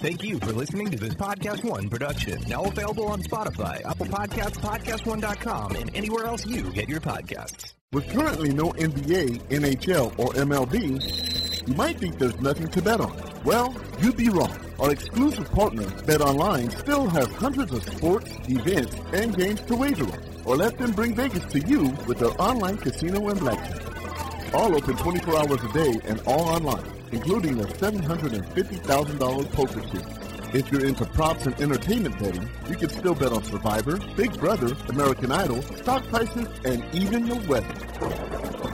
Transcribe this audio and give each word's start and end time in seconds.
Thank 0.00 0.24
you 0.24 0.38
for 0.38 0.52
listening 0.52 0.90
to 0.92 0.96
this 0.96 1.12
Podcast 1.12 1.62
One 1.62 1.90
production. 1.90 2.42
Now 2.48 2.64
available 2.64 3.08
on 3.08 3.22
Spotify, 3.22 3.84
Apple 3.84 4.06
Podcasts, 4.06 4.56
PodcastOne.com, 4.56 5.76
and 5.76 5.94
anywhere 5.94 6.24
else 6.24 6.46
you 6.46 6.72
get 6.72 6.88
your 6.88 7.00
podcasts. 7.00 7.74
With 7.92 8.08
currently 8.08 8.54
no 8.54 8.70
NBA, 8.72 9.50
NHL, 9.50 10.18
or 10.18 10.32
MLB, 10.32 11.68
you 11.68 11.74
might 11.74 11.98
think 11.98 12.18
there's 12.18 12.40
nothing 12.40 12.68
to 12.68 12.80
bet 12.80 13.02
on. 13.02 13.14
Well, 13.44 13.76
you'd 14.00 14.16
be 14.16 14.30
wrong. 14.30 14.56
Our 14.78 14.90
exclusive 14.90 15.52
partner, 15.52 15.84
BetOnline, 15.84 16.72
still 16.78 17.06
has 17.10 17.26
hundreds 17.34 17.72
of 17.72 17.82
sports, 17.82 18.30
events, 18.48 18.96
and 19.12 19.36
games 19.36 19.60
to 19.62 19.76
wager 19.76 20.04
on. 20.04 20.18
Or 20.46 20.56
let 20.56 20.78
them 20.78 20.92
bring 20.92 21.14
Vegas 21.14 21.44
to 21.52 21.60
you 21.60 21.94
with 22.06 22.20
their 22.20 22.40
online 22.40 22.78
casino 22.78 23.28
and 23.28 23.38
blackjack. 23.38 24.54
All 24.54 24.74
open 24.74 24.96
24 24.96 25.36
hours 25.36 25.62
a 25.62 25.72
day 25.74 26.00
and 26.04 26.22
all 26.26 26.48
online, 26.48 26.99
including 27.12 27.60
a 27.60 27.64
$750,000 27.64 29.52
poker 29.52 29.80
chip. 29.80 30.30
If 30.52 30.72
you're 30.72 30.84
into 30.84 31.04
props 31.04 31.46
and 31.46 31.60
entertainment 31.60 32.18
betting, 32.18 32.48
you 32.68 32.74
can 32.74 32.88
still 32.88 33.14
bet 33.14 33.32
on 33.32 33.44
Survivor, 33.44 33.98
Big 34.16 34.36
Brother, 34.38 34.76
American 34.88 35.30
Idol, 35.30 35.62
stock 35.62 36.04
prices, 36.08 36.48
and 36.64 36.84
even 36.92 37.26
your 37.26 37.40
weather. 37.42 37.72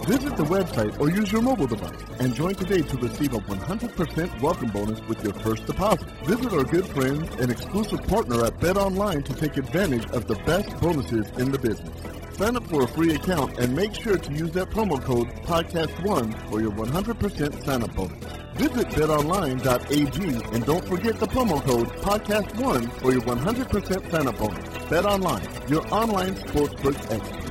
Visit 0.06 0.36
the 0.36 0.44
website 0.44 0.98
or 1.00 1.10
use 1.10 1.32
your 1.32 1.42
mobile 1.42 1.66
device 1.66 2.00
and 2.20 2.34
join 2.34 2.54
today 2.54 2.80
to 2.80 2.96
receive 2.96 3.34
a 3.34 3.38
100% 3.40 4.40
welcome 4.40 4.70
bonus 4.70 5.00
with 5.08 5.22
your 5.22 5.34
first 5.34 5.66
deposit. 5.66 6.08
Visit 6.24 6.52
our 6.52 6.64
good 6.64 6.86
friends 6.86 7.28
and 7.40 7.50
exclusive 7.50 8.02
partner 8.06 8.44
at 8.44 8.58
BetOnline 8.60 9.24
to 9.24 9.34
take 9.34 9.56
advantage 9.56 10.08
of 10.12 10.28
the 10.28 10.36
best 10.46 10.80
bonuses 10.80 11.26
in 11.38 11.50
the 11.50 11.58
business. 11.58 12.15
Sign 12.36 12.54
up 12.54 12.66
for 12.68 12.82
a 12.82 12.88
free 12.88 13.14
account 13.14 13.58
and 13.58 13.74
make 13.74 13.94
sure 13.94 14.18
to 14.18 14.32
use 14.34 14.50
that 14.50 14.68
promo 14.68 15.02
code 15.02 15.26
PODCAST1 15.46 16.50
for 16.50 16.60
your 16.60 16.70
100% 16.72 17.64
sign-up 17.64 17.94
bonus. 17.94 18.24
Visit 18.56 18.88
betonline.ag 18.88 20.54
and 20.54 20.66
don't 20.66 20.84
forget 20.84 21.18
the 21.18 21.26
promo 21.28 21.62
code 21.62 21.88
PODCAST1 21.88 22.92
for 23.00 23.12
your 23.12 23.22
100% 23.22 24.10
sign-up 24.10 24.36
bonus. 24.36 24.68
BetOnline, 24.68 25.70
your 25.70 25.86
online 25.94 26.34
sportsbook 26.34 27.10
expert. 27.10 27.46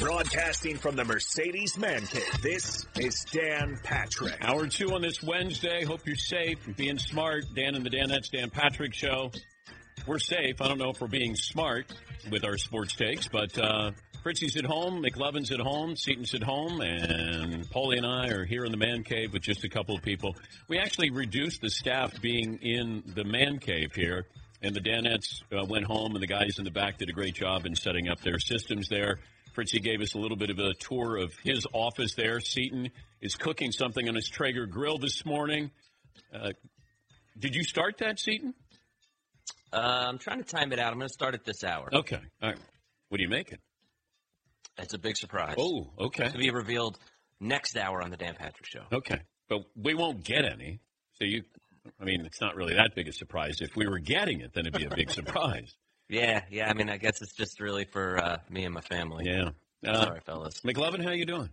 Broadcasting 0.00 0.76
from 0.76 0.96
the 0.96 1.04
Mercedes 1.04 1.78
Man 1.78 2.04
Cave, 2.04 2.42
this 2.42 2.84
is 2.96 3.24
Dan 3.30 3.78
Patrick. 3.84 4.36
Hour 4.40 4.66
two 4.66 4.92
on 4.92 5.02
this 5.02 5.22
Wednesday. 5.22 5.84
Hope 5.84 6.00
you're 6.04 6.16
safe, 6.16 6.58
being 6.76 6.98
smart. 6.98 7.44
Dan 7.54 7.76
and 7.76 7.86
the 7.86 7.90
Danettes, 7.90 8.28
Dan 8.32 8.50
Patrick 8.50 8.92
Show. 8.92 9.30
We're 10.06 10.18
safe. 10.18 10.60
I 10.60 10.68
don't 10.68 10.78
know 10.78 10.90
if 10.90 11.00
we're 11.00 11.08
being 11.08 11.36
smart 11.36 11.86
with 12.30 12.44
our 12.44 12.56
sports 12.56 12.94
takes, 12.94 13.28
but 13.28 13.56
uh, 13.58 13.92
Fritzy's 14.22 14.56
at 14.56 14.64
home, 14.64 15.02
McLovin's 15.02 15.52
at 15.52 15.60
home, 15.60 15.94
Seaton's 15.94 16.34
at 16.34 16.42
home, 16.42 16.80
and 16.80 17.68
Paulie 17.70 17.98
and 17.98 18.06
I 18.06 18.28
are 18.28 18.44
here 18.44 18.64
in 18.64 18.72
the 18.72 18.78
man 18.78 19.04
cave 19.04 19.32
with 19.32 19.42
just 19.42 19.62
a 19.62 19.68
couple 19.68 19.94
of 19.94 20.02
people. 20.02 20.36
We 20.68 20.78
actually 20.78 21.10
reduced 21.10 21.60
the 21.60 21.70
staff 21.70 22.20
being 22.20 22.58
in 22.62 23.02
the 23.14 23.24
man 23.24 23.58
cave 23.58 23.94
here, 23.94 24.26
and 24.62 24.74
the 24.74 24.80
Danettes 24.80 25.42
uh, 25.52 25.64
went 25.66 25.84
home, 25.84 26.14
and 26.14 26.22
the 26.22 26.26
guys 26.26 26.58
in 26.58 26.64
the 26.64 26.70
back 26.70 26.98
did 26.98 27.10
a 27.10 27.12
great 27.12 27.34
job 27.34 27.66
in 27.66 27.76
setting 27.76 28.08
up 28.08 28.20
their 28.20 28.38
systems 28.38 28.88
there. 28.88 29.18
Fritzy 29.52 29.80
gave 29.80 30.00
us 30.00 30.14
a 30.14 30.18
little 30.18 30.36
bit 30.36 30.50
of 30.50 30.58
a 30.58 30.74
tour 30.74 31.18
of 31.18 31.34
his 31.44 31.66
office 31.72 32.14
there. 32.14 32.40
Seaton 32.40 32.90
is 33.20 33.36
cooking 33.36 33.70
something 33.70 34.08
on 34.08 34.14
his 34.14 34.28
Traeger 34.28 34.66
grill 34.66 34.98
this 34.98 35.24
morning. 35.26 35.70
Uh, 36.34 36.50
did 37.38 37.54
you 37.54 37.64
start 37.64 37.98
that, 37.98 38.18
Seaton? 38.18 38.54
Uh, 39.72 40.06
I'm 40.08 40.18
trying 40.18 40.38
to 40.42 40.44
time 40.44 40.72
it 40.72 40.78
out. 40.78 40.92
I'm 40.92 40.98
going 40.98 41.08
to 41.08 41.12
start 41.12 41.34
at 41.34 41.44
this 41.44 41.62
hour. 41.64 41.88
Okay. 41.92 42.20
All 42.42 42.48
right. 42.50 42.58
What 43.08 43.20
are 43.20 43.22
you 43.22 43.28
making? 43.28 43.58
It's 44.78 44.94
a 44.94 44.98
big 44.98 45.16
surprise. 45.16 45.56
Oh, 45.58 45.90
okay. 45.98 46.28
To 46.28 46.38
be 46.38 46.50
revealed 46.50 46.98
next 47.40 47.76
hour 47.76 48.02
on 48.02 48.10
the 48.10 48.16
Dan 48.16 48.34
Patrick 48.34 48.66
Show. 48.66 48.82
Okay. 48.92 49.20
But 49.48 49.62
we 49.76 49.94
won't 49.94 50.24
get 50.24 50.44
any. 50.44 50.80
So 51.14 51.24
you, 51.24 51.42
I 52.00 52.04
mean, 52.04 52.24
it's 52.24 52.40
not 52.40 52.56
really 52.56 52.74
that 52.74 52.94
big 52.94 53.08
a 53.08 53.12
surprise. 53.12 53.60
If 53.60 53.76
we 53.76 53.86
were 53.86 53.98
getting 53.98 54.40
it, 54.40 54.52
then 54.54 54.66
it'd 54.66 54.78
be 54.78 54.86
a 54.86 54.94
big 54.94 55.10
surprise. 55.10 55.74
Yeah, 56.12 56.42
yeah. 56.50 56.68
I 56.68 56.74
mean, 56.74 56.90
I 56.90 56.96
guess 56.96 57.22
it's 57.22 57.36
just 57.36 57.60
really 57.60 57.84
for 57.84 58.18
uh, 58.18 58.38
me 58.50 58.64
and 58.64 58.74
my 58.74 58.80
family. 58.80 59.26
Yeah. 59.28 59.50
Uh, 59.86 60.06
Sorry, 60.06 60.20
fellas. 60.26 60.60
McLovin, 60.62 61.04
how 61.04 61.12
you 61.12 61.24
doing? 61.24 61.50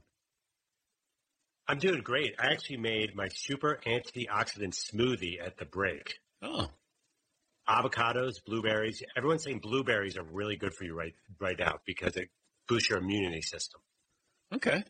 I'm 1.67 1.77
doing 1.77 2.01
great. 2.01 2.33
I 2.39 2.47
actually 2.47 2.77
made 2.77 3.15
my 3.15 3.27
super 3.27 3.79
antioxidant 3.85 4.73
smoothie 4.73 5.39
at 5.45 5.57
the 5.57 5.65
break. 5.65 6.15
Oh, 6.41 6.69
Avocados, 7.69 8.35
blueberries. 8.45 9.03
Everyone's 9.15 9.43
saying 9.43 9.59
blueberries 9.59 10.17
are 10.17 10.23
really 10.23 10.55
good 10.55 10.73
for 10.73 10.85
you 10.85 10.97
right 10.97 11.13
right 11.39 11.57
now 11.57 11.79
because 11.85 12.15
it 12.15 12.29
boosts 12.67 12.89
your 12.89 12.99
immunity 12.99 13.41
system. 13.41 13.81
okay. 14.53 14.83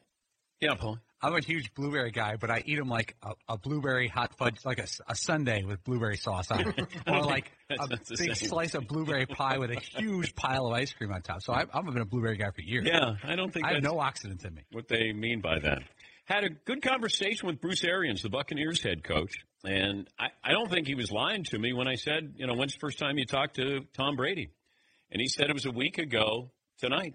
Yeah, 0.60 0.74
Paul. 0.74 0.98
I'm 1.22 1.36
a 1.36 1.40
huge 1.40 1.74
blueberry 1.74 2.12
guy, 2.12 2.36
but 2.36 2.52
I 2.52 2.64
eat 2.66 2.78
them 2.78 2.90
like 2.90 3.16
a, 3.24 3.34
a 3.48 3.58
blueberry 3.58 4.08
hot 4.08 4.38
fudge, 4.38 4.58
like 4.66 4.78
a, 4.78 4.88
a 5.08 5.16
sundae 5.16 5.64
with 5.64 5.84
blueberry 5.84 6.18
sauce 6.18 6.52
on 6.52 6.68
it, 6.68 6.88
or 7.08 7.24
like 7.24 7.52
a 7.72 7.88
big 7.88 8.36
slice 8.36 8.76
of 8.76 8.88
blueberry 8.88 9.26
pie 9.26 9.58
with 9.58 9.72
a 9.72 9.80
huge 9.80 10.36
pile 10.36 10.68
of 10.68 10.74
ice 10.74 10.94
cream 10.94 11.12
on 11.12 11.22
top. 11.22 11.42
So 11.42 11.54
I, 11.54 11.66
I've 11.74 11.86
been 11.86 11.98
a 11.98 12.06
blueberry 12.06 12.38
guy 12.38 12.52
for 12.52 12.62
years. 12.62 12.88
Yeah, 12.88 13.16
I 13.24 13.36
don't 13.36 13.52
think 13.52 13.66
I 13.66 13.74
have 13.74 13.84
no 13.84 13.96
oxidants 13.96 14.46
in 14.46 14.54
me. 14.54 14.64
what 14.72 14.88
they 14.88 15.12
mean 15.12 15.42
by 15.42 15.60
that. 15.60 15.80
Had 16.28 16.44
a 16.44 16.50
good 16.50 16.82
conversation 16.82 17.48
with 17.48 17.62
Bruce 17.62 17.86
Arians, 17.86 18.22
the 18.22 18.30
Buccaneers 18.30 18.84
head 18.84 19.02
coach, 19.02 19.46
and 19.64 20.10
I, 20.20 20.28
I 20.44 20.52
don't 20.52 20.70
think 20.70 20.86
he 20.86 20.94
was 20.94 21.10
lying 21.10 21.46
to 21.46 21.58
me 21.58 21.72
when 21.72 21.88
I 21.88 21.96
said, 21.96 22.34
you 22.36 22.46
know, 22.46 22.54
when's 22.54 22.74
the 22.74 22.80
first 22.80 23.00
time 23.00 23.18
you 23.18 23.26
talked 23.26 23.56
to 23.56 23.86
Tom 23.94 24.18
Brady? 24.18 24.50
And 25.10 25.22
he 25.22 25.30
said 25.30 25.50
it 25.50 25.54
was 25.54 25.66
a 25.66 25.72
week 25.72 26.00
ago 26.00 26.52
tonight, 26.80 27.14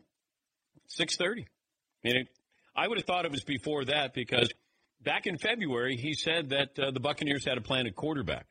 six 0.87 1.19
thirty. 1.19 1.43
I 1.43 2.09
mean, 2.09 2.17
it, 2.23 2.29
I 2.75 2.89
would 2.89 2.97
have 2.97 3.05
thought 3.05 3.27
it 3.27 3.31
was 3.31 3.45
before 3.45 3.85
that 3.85 4.15
because 4.15 4.49
back 5.03 5.27
in 5.27 5.37
February 5.37 5.99
he 5.99 6.15
said 6.15 6.49
that 6.49 6.79
uh, 6.79 6.91
the 6.91 7.01
Buccaneers 7.01 7.45
had 7.45 7.59
a 7.59 7.61
plan 7.61 7.87
quarterback. 7.95 8.47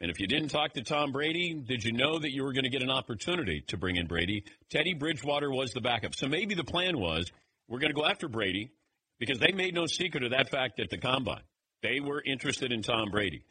And 0.00 0.10
if 0.10 0.20
you 0.20 0.26
didn't 0.26 0.48
talk 0.48 0.72
to 0.72 0.82
Tom 0.82 1.12
Brady, 1.12 1.52
did 1.52 1.84
you 1.84 1.92
know 1.92 2.18
that 2.18 2.32
you 2.32 2.44
were 2.44 2.54
going 2.54 2.64
to 2.64 2.70
get 2.70 2.82
an 2.82 2.90
opportunity 2.90 3.62
to 3.66 3.76
bring 3.76 3.96
in 3.96 4.06
Brady? 4.06 4.44
Teddy 4.70 4.94
Bridgewater 4.94 5.50
was 5.50 5.72
the 5.72 5.82
backup. 5.82 6.14
So 6.14 6.28
maybe 6.28 6.54
the 6.54 6.64
plan 6.64 6.98
was 6.98 7.30
we're 7.68 7.80
going 7.80 7.92
to 7.92 8.00
go 8.00 8.06
after 8.06 8.26
Brady 8.26 8.70
because 9.18 9.38
they 9.38 9.52
made 9.52 9.74
no 9.74 9.86
secret 9.86 10.22
of 10.24 10.30
that 10.30 10.50
fact 10.50 10.80
at 10.80 10.90
the 10.90 10.98
combine. 10.98 11.42
They 11.82 12.00
were 12.00 12.22
interested 12.24 12.72
in 12.72 12.82
Tom 12.82 13.10
Brady. 13.10 13.44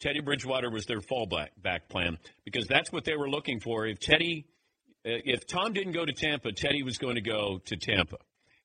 Teddy 0.00 0.20
Bridgewater 0.20 0.70
was 0.70 0.86
their 0.86 1.00
fallback 1.00 1.48
back 1.60 1.88
plan 1.88 2.18
because 2.44 2.66
that's 2.68 2.92
what 2.92 3.04
they 3.04 3.16
were 3.16 3.28
looking 3.28 3.60
for. 3.60 3.86
If 3.86 3.98
Teddy, 3.98 4.46
uh, 5.04 5.18
if 5.24 5.46
Tom 5.46 5.72
didn't 5.72 5.92
go 5.92 6.04
to 6.04 6.12
Tampa, 6.12 6.52
Teddy 6.52 6.82
was 6.82 6.98
going 6.98 7.16
to 7.16 7.20
go 7.20 7.60
to 7.66 7.76
Tampa. 7.76 8.18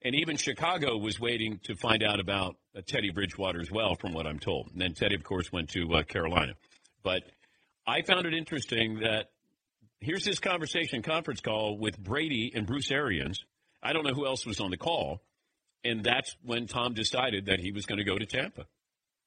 And 0.03 0.15
even 0.15 0.35
Chicago 0.35 0.97
was 0.97 1.19
waiting 1.19 1.59
to 1.63 1.75
find 1.75 2.03
out 2.03 2.19
about 2.19 2.57
uh, 2.75 2.81
Teddy 2.85 3.09
Bridgewater 3.09 3.61
as 3.61 3.71
well, 3.71 3.95
from 3.95 4.13
what 4.13 4.27
I'm 4.27 4.39
told. 4.39 4.69
And 4.71 4.81
then 4.81 4.93
Teddy, 4.93 5.15
of 5.15 5.23
course, 5.23 5.51
went 5.51 5.69
to 5.69 5.91
uh, 5.93 6.03
Carolina. 6.03 6.53
But 7.03 7.23
I 7.87 8.01
found 8.01 8.25
it 8.25 8.33
interesting 8.33 8.99
that 8.99 9.29
here's 10.01 10.25
this 10.25 10.39
conversation 10.39 11.01
conference 11.01 11.41
call 11.41 11.77
with 11.77 11.97
Brady 11.97 12.51
and 12.53 12.67
Bruce 12.67 12.91
Arians. 12.91 13.43
I 13.81 13.93
don't 13.93 14.03
know 14.03 14.13
who 14.13 14.27
else 14.27 14.45
was 14.45 14.59
on 14.59 14.71
the 14.71 14.77
call. 14.77 15.21
And 15.83 16.03
that's 16.03 16.35
when 16.43 16.67
Tom 16.67 16.93
decided 16.93 17.47
that 17.47 17.59
he 17.59 17.71
was 17.71 17.85
going 17.85 17.97
to 17.97 18.03
go 18.03 18.17
to 18.17 18.25
Tampa. 18.25 18.65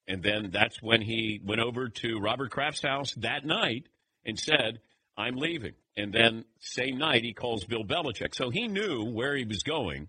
And 0.09 0.23
then 0.23 0.51
that's 0.53 0.81
when 0.81 1.03
he 1.03 1.41
went 1.45 1.61
over 1.61 1.89
to 1.89 2.21
Robert 2.21 2.51
Kraft's 2.51 2.83
house 2.83 3.13
that 3.17 3.45
night 3.45 3.89
and 4.25 4.39
said, 4.39 4.81
I'm 5.17 5.37
leaving. 5.37 5.75
And 5.97 6.13
then 6.13 6.45
same 6.61 6.99
night 6.99 7.25
he 7.25 7.33
calls 7.33 7.65
Bill 7.65 7.85
Belichick. 7.85 8.35
So 8.35 8.51
he 8.51 8.69
knew 8.69 9.05
where 9.05 9.35
he 9.35 9.45
was 9.45 9.63
going, 9.63 10.09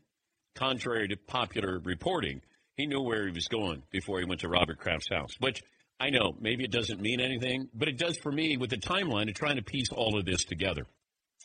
contrary 0.56 1.08
to 1.08 1.18
popular 1.18 1.80
reporting. 1.80 2.42
He 2.76 2.86
knew 2.86 3.02
where 3.02 3.26
he 3.26 3.32
was 3.32 3.48
going 3.48 3.84
before 3.90 4.20
he 4.20 4.26
went 4.26 4.42
to 4.42 4.50
Robert 4.50 4.80
Kraft's 4.80 5.10
house, 5.10 5.36
which 5.40 5.62
I 6.00 6.10
know 6.10 6.36
maybe 6.40 6.64
it 6.64 6.72
doesn't 6.72 7.02
mean 7.02 7.20
anything, 7.20 7.70
but 7.74 7.88
it 7.88 7.98
does 7.98 8.18
for 8.18 8.32
me 8.32 8.58
with 8.58 8.70
the 8.70 8.78
timeline 8.78 9.30
of 9.30 9.36
trying 9.36 9.56
to 9.56 9.64
piece 9.64 9.92
all 9.92 10.18
of 10.18 10.26
this 10.26 10.44
together. 10.44 10.86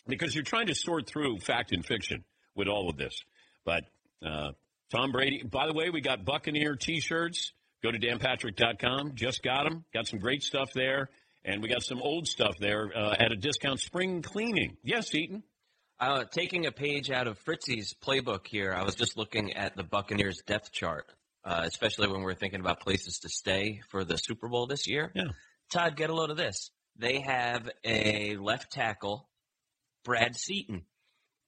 Because 0.06 0.34
you're 0.34 0.44
trying 0.44 0.66
to 0.66 0.74
sort 0.74 1.06
through 1.06 1.38
fact 1.38 1.72
and 1.72 1.86
fiction 1.86 2.24
with 2.54 2.68
all 2.68 2.90
of 2.90 2.96
this. 2.96 3.14
But 3.64 3.84
uh, 4.26 4.50
Tom 4.92 5.10
Brady, 5.10 5.42
by 5.42 5.66
the 5.66 5.72
way, 5.72 5.88
we 5.88 6.02
got 6.02 6.24
Buccaneer 6.24 6.76
t 6.76 7.00
shirts. 7.00 7.52
Go 7.82 7.90
to 7.90 7.98
danpatrick.com. 7.98 9.14
Just 9.14 9.42
got 9.42 9.64
them. 9.64 9.84
Got 9.94 10.06
some 10.06 10.18
great 10.18 10.42
stuff 10.42 10.70
there. 10.74 11.08
And 11.44 11.62
we 11.62 11.68
got 11.68 11.82
some 11.82 12.00
old 12.00 12.28
stuff 12.28 12.58
there 12.60 12.92
uh, 12.94 13.14
at 13.18 13.32
a 13.32 13.36
discount. 13.36 13.80
Spring 13.80 14.20
cleaning. 14.20 14.76
Yes, 14.84 15.08
Seaton. 15.08 15.42
Uh, 15.98 16.24
taking 16.30 16.66
a 16.66 16.72
page 16.72 17.10
out 17.10 17.26
of 17.26 17.38
Fritzy's 17.38 17.94
playbook 18.04 18.46
here, 18.46 18.74
I 18.74 18.82
was 18.82 18.94
just 18.94 19.16
looking 19.16 19.54
at 19.54 19.76
the 19.76 19.82
Buccaneers 19.82 20.42
depth 20.46 20.72
chart, 20.72 21.06
uh, 21.44 21.62
especially 21.64 22.08
when 22.08 22.22
we're 22.22 22.34
thinking 22.34 22.60
about 22.60 22.80
places 22.80 23.20
to 23.20 23.28
stay 23.28 23.80
for 23.88 24.04
the 24.04 24.16
Super 24.16 24.48
Bowl 24.48 24.66
this 24.66 24.86
year. 24.86 25.10
Yeah. 25.14 25.28
Todd, 25.72 25.96
get 25.96 26.10
a 26.10 26.14
load 26.14 26.30
of 26.30 26.36
this. 26.36 26.70
They 26.96 27.20
have 27.20 27.68
a 27.84 28.36
left 28.36 28.70
tackle, 28.70 29.28
Brad 30.04 30.36
Seaton. 30.36 30.82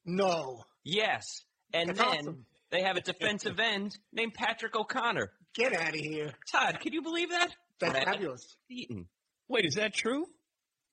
No. 0.06 0.64
Yes. 0.82 1.42
And 1.72 1.90
That's 1.90 1.98
then 1.98 2.08
awesome. 2.08 2.46
They 2.74 2.82
have 2.82 2.96
a 2.96 3.00
defensive 3.00 3.60
end 3.60 3.96
named 4.12 4.34
Patrick 4.34 4.74
O'Connor. 4.74 5.30
Get 5.54 5.72
out 5.72 5.90
of 5.90 6.00
here. 6.00 6.32
Todd, 6.50 6.80
can 6.80 6.92
you 6.92 7.02
believe 7.02 7.30
that? 7.30 7.54
That's 7.78 7.92
Brad 7.92 8.04
fabulous. 8.04 8.56
Seaton. 8.68 9.06
Wait, 9.48 9.64
is 9.64 9.76
that 9.76 9.94
true? 9.94 10.26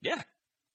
Yeah. 0.02 0.22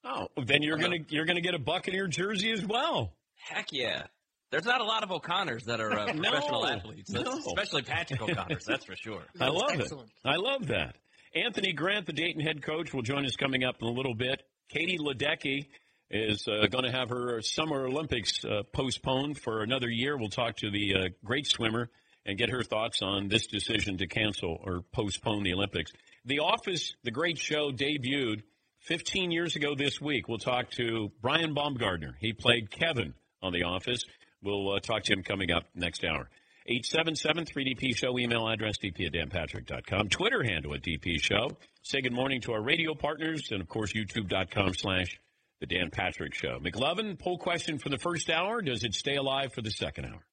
Oh, 0.04 0.26
then 0.44 0.62
you're 0.62 0.78
gonna 0.78 0.98
you're 1.08 1.24
gonna 1.24 1.40
get 1.40 1.54
a 1.54 1.58
Buccaneer 1.60 2.08
jersey 2.08 2.50
as 2.50 2.64
well. 2.66 3.12
Heck 3.36 3.72
yeah. 3.72 4.04
There's 4.50 4.64
not 4.64 4.80
a 4.80 4.84
lot 4.84 5.04
of 5.04 5.12
O'Connors 5.12 5.64
that 5.66 5.80
are 5.80 5.92
uh, 5.92 6.06
No, 6.12 6.30
professional 6.30 6.66
athletes, 6.66 7.10
no. 7.10 7.22
especially 7.22 7.82
Patrick 7.82 8.22
O'Connors, 8.22 8.64
that's 8.64 8.84
for 8.84 8.96
sure. 8.96 9.22
I 9.40 9.48
love 9.48 9.70
Excellent. 9.74 10.08
it. 10.08 10.28
I 10.28 10.36
love 10.36 10.68
that. 10.68 10.96
Anthony 11.34 11.72
Grant, 11.72 12.06
the 12.06 12.12
Dayton 12.12 12.40
head 12.40 12.62
coach, 12.62 12.94
will 12.94 13.02
join 13.02 13.26
us 13.26 13.36
coming 13.36 13.62
up 13.64 13.76
in 13.80 13.86
a 13.88 13.90
little 13.90 14.14
bit. 14.14 14.42
Katie 14.70 14.98
Ledecky 14.98 15.66
is 16.10 16.46
uh, 16.46 16.66
going 16.66 16.84
to 16.84 16.92
have 16.92 17.10
her 17.10 17.40
Summer 17.42 17.86
Olympics 17.86 18.44
uh, 18.44 18.62
postponed 18.72 19.38
for 19.38 19.62
another 19.62 19.88
year. 19.88 20.16
We'll 20.16 20.28
talk 20.28 20.56
to 20.56 20.70
the 20.70 20.94
uh, 20.94 21.08
great 21.24 21.46
swimmer 21.46 21.90
and 22.24 22.38
get 22.38 22.50
her 22.50 22.62
thoughts 22.62 23.02
on 23.02 23.28
this 23.28 23.46
decision 23.46 23.98
to 23.98 24.06
cancel 24.06 24.60
or 24.64 24.82
postpone 24.92 25.42
the 25.42 25.52
Olympics. 25.52 25.92
The 26.24 26.40
Office, 26.40 26.94
the 27.04 27.10
great 27.10 27.38
show, 27.38 27.70
debuted 27.70 28.42
15 28.80 29.30
years 29.30 29.56
ago 29.56 29.74
this 29.74 30.00
week. 30.00 30.28
We'll 30.28 30.38
talk 30.38 30.70
to 30.72 31.10
Brian 31.22 31.54
Baumgartner. 31.54 32.16
He 32.20 32.32
played 32.32 32.70
Kevin 32.70 33.14
on 33.42 33.52
The 33.52 33.64
Office. 33.64 34.04
We'll 34.42 34.74
uh, 34.74 34.80
talk 34.80 35.04
to 35.04 35.12
him 35.12 35.22
coming 35.22 35.50
up 35.50 35.64
next 35.74 36.04
hour. 36.04 36.28
877-3DP 36.68 37.96
Show, 37.96 38.18
email 38.18 38.48
address 38.48 38.76
dp 38.78 39.06
at 39.06 39.12
danpatrick.com, 39.12 40.08
Twitter 40.08 40.42
handle 40.42 40.74
at 40.74 40.82
DP 40.82 41.20
Show. 41.20 41.50
Say 41.82 42.00
good 42.00 42.12
morning 42.12 42.40
to 42.40 42.52
our 42.52 42.60
radio 42.60 42.94
partners, 42.94 43.50
and 43.52 43.60
of 43.60 43.68
course, 43.68 43.92
youtube.com 43.92 44.74
slash 44.74 45.20
The 45.60 45.66
Dan 45.66 45.90
Patrick 45.90 46.34
Show. 46.34 46.58
McLovin, 46.60 47.18
poll 47.18 47.38
question 47.38 47.78
for 47.78 47.88
the 47.88 47.98
first 47.98 48.28
hour. 48.28 48.60
Does 48.60 48.84
it 48.84 48.94
stay 48.94 49.16
alive 49.16 49.52
for 49.54 49.62
the 49.62 49.70
second 49.70 50.06
hour? 50.06 50.26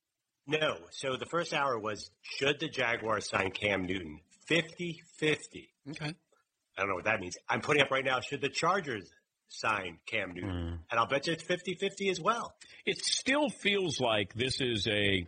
No. 0.47 0.77
So 0.91 1.15
the 1.15 1.25
first 1.25 1.53
hour 1.53 1.79
was 1.79 2.11
should 2.21 2.59
the 2.59 2.67
Jaguars 2.67 3.29
sign 3.29 3.51
Cam 3.51 3.85
Newton? 3.85 4.19
50 4.47 5.01
50. 5.17 5.69
Okay. 5.91 6.05
I 6.05 6.81
don't 6.81 6.89
know 6.89 6.95
what 6.95 7.05
that 7.05 7.21
means. 7.21 7.37
I'm 7.47 7.61
putting 7.61 7.81
up 7.81 7.91
right 7.91 8.03
now 8.03 8.19
should 8.19 8.41
the 8.41 8.49
Chargers 8.49 9.09
sign 9.47 9.99
Cam 10.05 10.33
Newton? 10.33 10.49
Mm. 10.49 10.79
And 10.91 10.99
I'll 10.99 11.07
bet 11.07 11.27
you 11.27 11.33
it's 11.33 11.43
50 11.43 11.75
50 11.75 12.09
as 12.09 12.19
well. 12.19 12.53
It 12.85 13.03
still 13.05 13.49
feels 13.49 14.01
like 14.01 14.33
this 14.33 14.59
is 14.59 14.87
a 14.87 15.25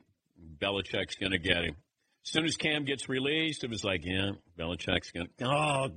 Belichick's 0.61 1.15
going 1.15 1.31
to 1.31 1.39
get 1.39 1.63
him. 1.63 1.75
As 2.25 2.31
soon 2.31 2.45
as 2.45 2.57
Cam 2.57 2.85
gets 2.85 3.07
released, 3.07 3.63
it 3.63 3.69
was 3.69 3.83
like, 3.83 4.03
yeah, 4.03 4.31
Belichick's 4.57 5.11
going 5.11 5.27
to, 5.37 5.45
oh, 5.45 5.89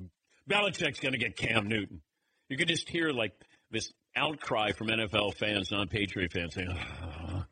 Belichick's 0.49 1.01
going 1.01 1.12
to 1.12 1.19
get 1.19 1.37
Cam 1.37 1.69
Newton. 1.69 2.03
You 2.49 2.56
could 2.56 2.69
just 2.69 2.89
hear 2.89 3.11
like 3.11 3.33
this 3.70 3.93
outcry 4.17 4.73
from 4.73 4.88
NFL 4.88 5.35
fans, 5.35 5.70
non-Patriot 5.70 6.32
fans 6.32 6.55
saying, 6.55 6.76
oh, 7.03 7.44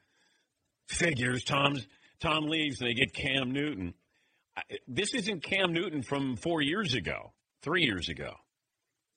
figures, 0.89 1.45
Tom's, 1.45 1.87
Tom 2.21 2.47
leaves 2.47 2.81
and 2.81 2.89
they 2.89 2.95
get 2.95 3.13
Cam 3.13 3.53
Newton. 3.53 3.95
This 4.89 5.15
isn't 5.15 5.43
Cam 5.43 5.73
Newton 5.73 6.03
from 6.03 6.37
four 6.37 6.63
years 6.63 6.95
ago, 6.95 7.33
three 7.63 7.83
years 7.85 8.09
ago. 8.09 8.33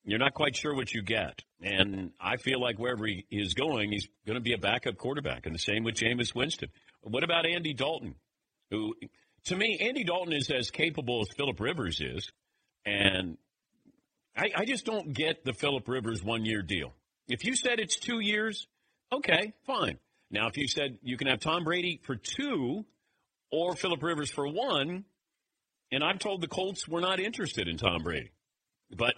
You're 0.04 0.20
not 0.20 0.34
quite 0.34 0.56
sure 0.56 0.76
what 0.76 0.94
you 0.94 1.02
get. 1.02 1.44
And 1.62 2.12
I 2.20 2.38
feel 2.38 2.62
like 2.62 2.80
wherever 2.80 3.06
he 3.06 3.26
is 3.30 3.54
going, 3.54 3.92
he's 3.92 4.08
going 4.26 4.38
to 4.38 4.44
be 4.44 4.54
a 4.54 4.58
backup 4.58 4.98
quarterback. 4.98 5.46
And 5.46 5.54
the 5.54 5.60
same 5.60 5.84
with 5.84 5.96
Jameis 5.96 6.34
Winston. 6.34 6.70
What 7.02 7.24
about 7.24 7.46
Andy 7.46 7.74
Dalton? 7.74 8.16
Who, 8.72 8.96
to 9.46 9.56
me, 9.56 9.78
Andy 9.80 10.04
Dalton 10.04 10.34
is 10.34 10.50
as 10.52 10.72
capable 10.72 11.22
as 11.22 11.36
Philip 11.36 11.60
Rivers 11.60 12.02
is. 12.02 12.32
And 12.86 13.38
I, 14.40 14.52
I 14.62 14.66
just 14.66 14.86
don't 14.86 15.14
get 15.14 15.44
the 15.44 15.52
Philip 15.52 15.88
Rivers 15.90 16.24
one 16.24 16.46
year 16.46 16.62
deal. 16.62 16.94
If 17.28 17.44
you 17.44 17.56
said 17.56 17.80
it's 17.80 17.98
two 17.98 18.22
years, 18.22 18.68
okay, 19.12 19.54
fine. 19.66 20.00
Now, 20.32 20.48
if 20.48 20.58
you 20.58 20.68
said 20.68 20.98
you 21.04 21.18
can 21.18 21.28
have 21.28 21.42
Tom 21.42 21.66
Brady 21.66 22.00
for 22.04 22.16
two 22.16 22.86
or 23.52 23.76
Philip 23.76 24.02
Rivers 24.02 24.32
for 24.32 24.48
one, 24.48 25.04
and 25.92 26.04
I'm 26.04 26.20
told 26.20 26.42
the 26.42 26.48
Colts 26.48 26.88
were 26.88 27.02
not 27.02 27.20
interested 27.20 27.68
in 27.68 27.78
Tom 27.78 28.02
Brady. 28.02 28.32
But 28.96 29.16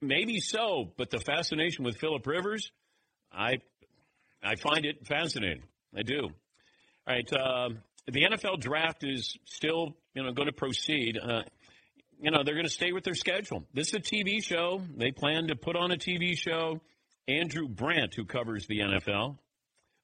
maybe 0.00 0.40
so, 0.40 0.90
but 0.96 1.10
the 1.10 1.20
fascination 1.20 1.84
with 1.84 1.98
Philip 1.98 2.26
Rivers, 2.26 2.72
I 3.32 3.58
I 4.42 4.56
find 4.56 4.84
it 4.84 5.06
fascinating. 5.06 5.62
I 5.96 6.02
do. 6.02 6.22
All 6.22 7.14
right, 7.14 7.32
uh, 7.32 7.68
the 8.06 8.22
NFL 8.22 8.60
draft 8.60 9.04
is 9.04 9.36
still 9.44 9.96
you 10.14 10.24
know 10.24 10.32
going 10.32 10.46
to 10.46 10.52
proceed. 10.52 11.18
Uh, 11.22 11.42
you 12.20 12.30
know 12.30 12.42
they're 12.42 12.54
going 12.54 12.66
to 12.66 12.70
stay 12.70 12.92
with 12.92 13.04
their 13.04 13.14
schedule. 13.14 13.64
This 13.72 13.88
is 13.88 13.94
a 13.94 14.00
TV 14.00 14.42
show. 14.42 14.82
They 14.96 15.10
plan 15.10 15.48
to 15.48 15.56
put 15.56 15.76
on 15.76 15.92
a 15.92 15.96
TV 15.96 16.36
show. 16.36 16.80
Andrew 17.28 17.68
Brandt, 17.68 18.14
who 18.14 18.24
covers 18.24 18.66
the 18.66 18.80
NFL, 18.80 19.38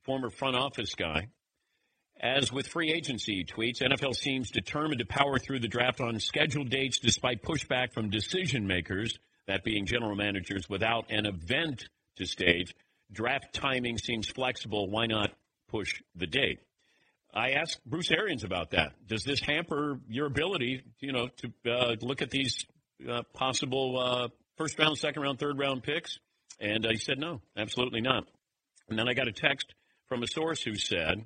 former 0.03 0.31
front 0.31 0.57
office 0.57 0.95
guy. 0.95 1.29
As 2.21 2.53
with 2.53 2.69
free 2.69 2.93
agency, 2.93 3.45
tweets, 3.45 3.83
NFL 3.83 4.15
seems 4.15 4.51
determined 4.51 5.01
to 5.01 5.07
power 5.07 5.39
through 5.39 5.61
the 5.61 5.69
draft 5.69 6.01
on 6.01 6.21
scheduled 6.21 6.71
dates 6.71 6.99
despite 6.99 7.43
pushback 7.43 7.93
from 7.93 8.11
decision 8.11 8.67
makers 8.67 9.19
that 9.47 9.65
being 9.65 9.87
general 9.87 10.15
managers, 10.15 10.69
without 10.69 11.11
an 11.11 11.27
event 11.27 11.89
to 12.17 12.27
stage. 12.27 12.75
Draft 13.11 13.53
timing 13.53 13.99
seems 13.99 14.29
flexible. 14.29 14.89
Why 14.89 15.07
not 15.07 15.33
push 15.69 16.01
the 16.15 16.27
date? 16.27 16.61
I 17.35 17.53
asked 17.53 17.81
Bruce 17.87 18.11
Arians 18.11 18.45
about 18.45 18.71
that. 18.71 18.93
Does 19.07 19.25
this 19.25 19.41
hamper 19.41 19.99
your 20.09 20.27
ability, 20.27 20.83
you 21.01 21.13
know, 21.13 21.29
to 21.29 21.71
uh, 21.71 21.97
look 22.01 22.21
at 22.21 22.31
these 22.31 22.67
uh, 23.09 23.23
possible 23.33 23.99
uh, 23.99 24.29
first 24.59 24.79
round, 24.79 24.99
second 24.99 25.23
round, 25.23 25.39
third 25.39 25.59
round 25.59 25.83
picks? 25.83 26.19
And 26.61 26.87
he 26.89 26.99
said 26.99 27.19
no, 27.19 27.41
absolutely 27.57 28.03
not. 28.03 28.25
And 28.89 28.99
then 28.99 29.09
I 29.09 29.15
got 29.15 29.29
a 29.29 29.33
text 29.33 29.75
from 30.09 30.23
a 30.23 30.27
source 30.27 30.63
who 30.63 30.75
said 30.75 31.25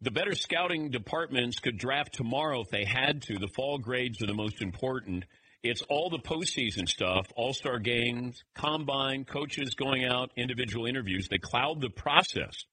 the 0.00 0.10
better 0.10 0.34
scouting 0.34 0.90
departments 0.90 1.60
could 1.60 1.78
draft 1.78 2.14
tomorrow 2.14 2.60
if 2.60 2.68
they 2.70 2.84
had 2.84 3.22
to. 3.22 3.38
The 3.38 3.48
fall 3.54 3.78
grades 3.78 4.20
are 4.22 4.26
the 4.26 4.34
most 4.34 4.60
important. 4.60 5.24
It's 5.62 5.82
all 5.88 6.10
the 6.10 6.18
postseason 6.18 6.88
stuff, 6.88 7.26
all 7.36 7.54
star 7.54 7.78
games, 7.78 8.42
combine, 8.54 9.24
coaches 9.24 9.74
going 9.74 10.04
out, 10.04 10.32
individual 10.36 10.86
interviews. 10.86 11.28
They 11.28 11.38
cloud 11.38 11.80
the 11.80 11.88
process. 11.88 12.64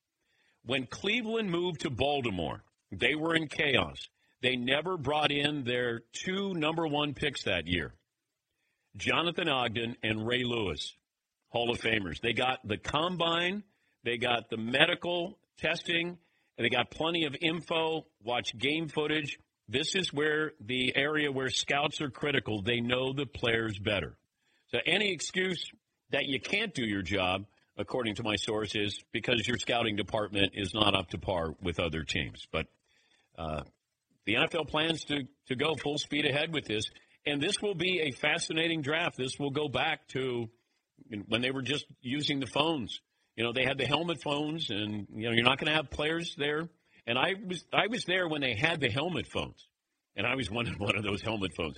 When 0.66 0.86
Cleveland 0.86 1.50
moved 1.50 1.82
to 1.82 1.90
Baltimore, 1.90 2.64
they 2.92 3.16
were 3.16 3.36
in 3.36 3.48
chaos. 3.48 4.10
They 4.42 4.56
never 4.56 4.98
brought 4.98 5.32
in 5.32 5.64
their 5.64 6.02
two 6.14 6.54
number 6.54 6.88
one 6.88 7.14
picks 7.14 7.44
that 7.44 7.68
year 7.68 7.94
Jonathan 8.98 9.48
Ogden 9.48 9.96
and 10.04 10.28
Ray 10.28 10.44
Lewis, 10.44 10.96
Hall 11.50 11.72
of 11.72 11.80
Famers. 11.80 12.20
They 12.22 12.34
got 12.34 12.60
the 12.68 12.78
combine, 12.78 13.64
they 14.04 14.18
got 14.18 14.50
the 14.50 14.58
medical 14.58 15.38
testing, 15.58 16.18
and 16.58 16.66
they 16.66 16.70
got 16.70 16.92
plenty 16.92 17.26
of 17.26 17.36
info, 17.42 18.06
watch 18.24 18.58
game 18.58 18.88
footage. 18.88 19.40
This 19.68 19.96
is 19.96 20.12
where 20.12 20.52
the 20.60 20.96
area 20.96 21.32
where 21.32 21.50
scouts 21.50 22.02
are 22.02 22.10
critical. 22.10 22.62
They 22.62 22.82
know 22.82 23.14
the 23.14 23.26
players 23.26 23.80
better. 23.80 24.18
So 24.72 24.80
any 24.86 25.12
excuse 25.12 25.72
that 26.10 26.26
you 26.26 26.40
can't 26.42 26.74
do 26.74 26.84
your 26.84 27.02
job, 27.02 27.46
according 27.78 28.16
to 28.16 28.24
my 28.24 28.36
source, 28.36 28.76
is 28.76 29.04
because 29.12 29.48
your 29.48 29.58
scouting 29.58 29.96
department 29.96 30.54
is 30.56 30.74
not 30.74 30.96
up 30.96 31.10
to 31.10 31.18
par 31.18 31.56
with 31.62 31.80
other 31.80 32.04
teams. 32.04 32.48
But 32.52 32.68
uh, 33.38 33.62
the 34.26 34.36
NFL 34.36 34.68
plans 34.68 35.06
to, 35.06 35.24
to 35.48 35.56
go 35.56 35.76
full 35.76 35.98
speed 35.98 36.26
ahead 36.26 36.54
with 36.54 36.66
this. 36.66 36.86
And 37.26 37.42
this 37.42 37.62
will 37.62 37.76
be 37.76 38.02
a 38.02 38.12
fascinating 38.12 38.82
draft. 38.82 39.18
This 39.18 39.38
will 39.40 39.52
go 39.52 39.68
back 39.68 40.08
to 40.10 40.50
when 41.28 41.42
they 41.42 41.52
were 41.52 41.62
just 41.62 41.86
using 42.02 42.40
the 42.40 42.48
phones. 42.48 43.00
You 43.36 43.44
know, 43.44 43.54
they 43.54 43.64
had 43.64 43.78
the 43.78 43.86
helmet 43.86 44.22
phones, 44.22 44.70
and 44.70 45.08
you 45.14 45.28
know, 45.28 45.32
you're 45.32 45.46
not 45.46 45.58
going 45.58 45.72
to 45.72 45.76
have 45.76 45.90
players 45.90 46.36
there. 46.38 46.68
And 47.08 47.18
I 47.18 47.36
was 47.48 47.64
I 47.74 47.88
was 47.88 48.06
there 48.06 48.28
when 48.28 48.42
they 48.42 48.56
had 48.56 48.80
the 48.80 48.90
helmet 48.90 49.28
phones, 49.28 49.68
and 50.16 50.28
I 50.28 50.36
was 50.36 50.52
one 50.52 50.68
of 50.68 50.80
one 50.80 50.96
of 50.96 51.04
those 51.04 51.22
helmet 51.22 51.54
phones. 51.56 51.78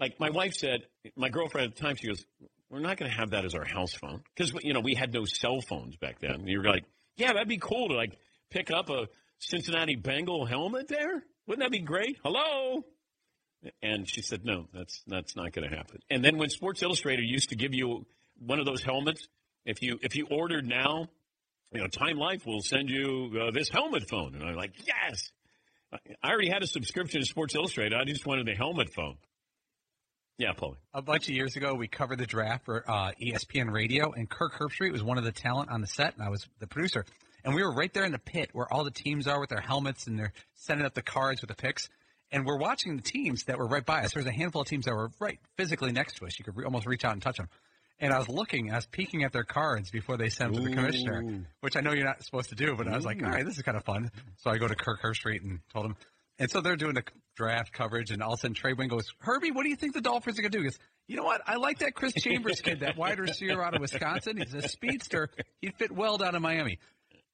Like 0.00 0.20
my 0.20 0.30
wife 0.30 0.54
said, 0.54 0.82
my 1.16 1.28
girlfriend 1.28 1.70
at 1.70 1.76
the 1.76 1.82
time, 1.82 1.96
she 1.96 2.08
goes, 2.08 2.24
"We're 2.70 2.80
not 2.80 2.96
going 2.96 3.10
to 3.10 3.16
have 3.16 3.30
that 3.30 3.44
as 3.44 3.54
our 3.54 3.64
house 3.64 3.94
phone 3.94 4.22
because 4.34 4.52
you 4.62 4.72
know 4.72 4.80
we 4.80 4.94
had 4.94 5.12
no 5.12 5.24
cell 5.24 5.60
phones 5.60 5.96
back 5.96 6.20
then." 6.20 6.32
And 6.32 6.48
you 6.48 6.58
were 6.58 6.68
like, 6.68 6.84
"Yeah, 7.16 7.32
that'd 7.32 7.48
be 7.48 7.58
cool 7.58 7.88
to 7.88 7.94
like 7.94 8.18
pick 8.50 8.70
up 8.70 8.90
a 8.90 9.08
Cincinnati 9.38 9.96
Bengal 9.96 10.46
helmet 10.46 10.88
there. 10.88 11.24
Wouldn't 11.46 11.64
that 11.64 11.72
be 11.72 11.80
great?" 11.80 12.18
Hello. 12.24 12.84
And 13.82 14.08
she 14.08 14.22
said, 14.22 14.44
"No, 14.44 14.66
that's 14.72 15.02
that's 15.06 15.36
not 15.36 15.52
going 15.52 15.68
to 15.68 15.76
happen." 15.76 15.98
And 16.10 16.24
then 16.24 16.38
when 16.38 16.48
Sports 16.50 16.82
Illustrated 16.82 17.24
used 17.24 17.50
to 17.50 17.56
give 17.56 17.74
you 17.74 18.06
one 18.38 18.60
of 18.60 18.66
those 18.66 18.82
helmets, 18.82 19.26
if 19.64 19.82
you 19.82 19.98
if 20.02 20.14
you 20.14 20.26
ordered 20.30 20.66
now, 20.66 21.08
you 21.72 21.80
know, 21.80 21.86
Time 21.86 22.16
Life 22.16 22.46
will 22.46 22.60
send 22.60 22.88
you 22.88 23.30
uh, 23.40 23.50
this 23.50 23.68
helmet 23.68 24.08
phone, 24.08 24.34
and 24.34 24.44
I'm 24.44 24.54
like, 24.54 24.74
yes. 24.86 25.30
I 26.22 26.28
already 26.28 26.50
had 26.50 26.62
a 26.62 26.66
subscription 26.66 27.20
to 27.20 27.26
Sports 27.26 27.54
Illustrated. 27.54 27.94
I 27.94 28.04
just 28.04 28.26
wanted 28.26 28.46
the 28.46 28.54
helmet 28.54 28.92
phone. 28.94 29.16
Yeah, 30.38 30.52
Paulie. 30.52 30.76
A 30.94 31.02
bunch 31.02 31.28
of 31.28 31.34
years 31.34 31.56
ago, 31.56 31.74
we 31.74 31.88
covered 31.88 32.18
the 32.18 32.26
draft 32.26 32.64
for 32.64 32.88
uh, 32.88 33.10
ESPN 33.20 33.72
Radio, 33.72 34.12
and 34.12 34.30
Kirk 34.30 34.52
Herbstreit 34.54 34.92
was 34.92 35.02
one 35.02 35.18
of 35.18 35.24
the 35.24 35.32
talent 35.32 35.68
on 35.68 35.80
the 35.80 35.88
set, 35.88 36.14
and 36.14 36.22
I 36.22 36.28
was 36.28 36.46
the 36.60 36.68
producer. 36.68 37.04
And 37.44 37.56
we 37.56 37.62
were 37.62 37.72
right 37.72 37.92
there 37.92 38.04
in 38.04 38.12
the 38.12 38.20
pit 38.20 38.50
where 38.52 38.72
all 38.72 38.84
the 38.84 38.92
teams 38.92 39.26
are 39.26 39.40
with 39.40 39.50
their 39.50 39.60
helmets, 39.60 40.06
and 40.06 40.16
they're 40.16 40.32
sending 40.54 40.86
up 40.86 40.94
the 40.94 41.02
cards 41.02 41.40
with 41.40 41.48
the 41.48 41.56
picks. 41.56 41.88
And 42.30 42.46
we're 42.46 42.58
watching 42.58 42.96
the 42.96 43.02
teams 43.02 43.44
that 43.44 43.58
were 43.58 43.66
right 43.66 43.84
by 43.84 44.04
us. 44.04 44.12
There 44.12 44.20
was 44.22 44.28
a 44.28 44.32
handful 44.32 44.62
of 44.62 44.68
teams 44.68 44.84
that 44.84 44.94
were 44.94 45.10
right 45.18 45.40
physically 45.56 45.90
next 45.90 46.18
to 46.18 46.26
us. 46.26 46.38
You 46.38 46.44
could 46.44 46.56
re- 46.56 46.64
almost 46.64 46.86
reach 46.86 47.04
out 47.04 47.14
and 47.14 47.22
touch 47.22 47.38
them. 47.38 47.48
And 47.98 48.12
I 48.12 48.18
was 48.18 48.28
looking, 48.28 48.70
I 48.70 48.76
was 48.76 48.86
peeking 48.86 49.24
at 49.24 49.32
their 49.32 49.42
cards 49.44 49.90
before 49.90 50.16
they 50.16 50.28
sent 50.28 50.52
them 50.54 50.62
to 50.62 50.68
the 50.68 50.76
commissioner, 50.76 51.20
which 51.62 51.74
I 51.76 51.80
know 51.80 51.90
you're 51.92 52.04
not 52.04 52.22
supposed 52.22 52.50
to 52.50 52.54
do, 52.54 52.76
but 52.76 52.86
I 52.86 52.94
was 52.94 53.04
like, 53.04 53.20
all 53.24 53.30
right, 53.30 53.44
this 53.44 53.56
is 53.56 53.62
kind 53.64 53.76
of 53.76 53.84
fun. 53.84 54.12
So 54.36 54.50
I 54.50 54.58
go 54.58 54.68
to 54.68 54.76
Kirk 54.76 55.00
Herbstreit 55.02 55.42
and 55.42 55.58
told 55.72 55.86
him. 55.86 55.96
And 56.38 56.50
so 56.50 56.60
they're 56.60 56.76
doing 56.76 56.94
the 56.94 57.02
draft 57.36 57.72
coverage, 57.72 58.10
and 58.10 58.22
all 58.22 58.32
of 58.32 58.38
a 58.38 58.40
sudden 58.40 58.54
Trey 58.54 58.72
Wayne 58.72 58.88
goes, 58.88 59.12
Herbie, 59.20 59.50
what 59.50 59.64
do 59.64 59.68
you 59.70 59.76
think 59.76 59.94
the 59.94 60.00
Dolphins 60.00 60.38
are 60.38 60.42
going 60.42 60.52
to 60.52 60.58
do? 60.58 60.62
He 60.62 60.68
goes, 60.70 60.78
you 61.08 61.16
know 61.16 61.24
what? 61.24 61.40
I 61.46 61.56
like 61.56 61.78
that 61.80 61.94
Chris 61.94 62.12
Chambers 62.14 62.60
kid, 62.60 62.80
that 62.80 62.96
wide 62.96 63.18
receiver 63.18 63.62
out 63.62 63.74
of 63.74 63.80
Wisconsin. 63.80 64.36
He's 64.36 64.54
a 64.54 64.68
speedster. 64.68 65.30
He'd 65.60 65.74
fit 65.76 65.90
well 65.90 66.18
down 66.18 66.34
in 66.36 66.42
Miami. 66.42 66.78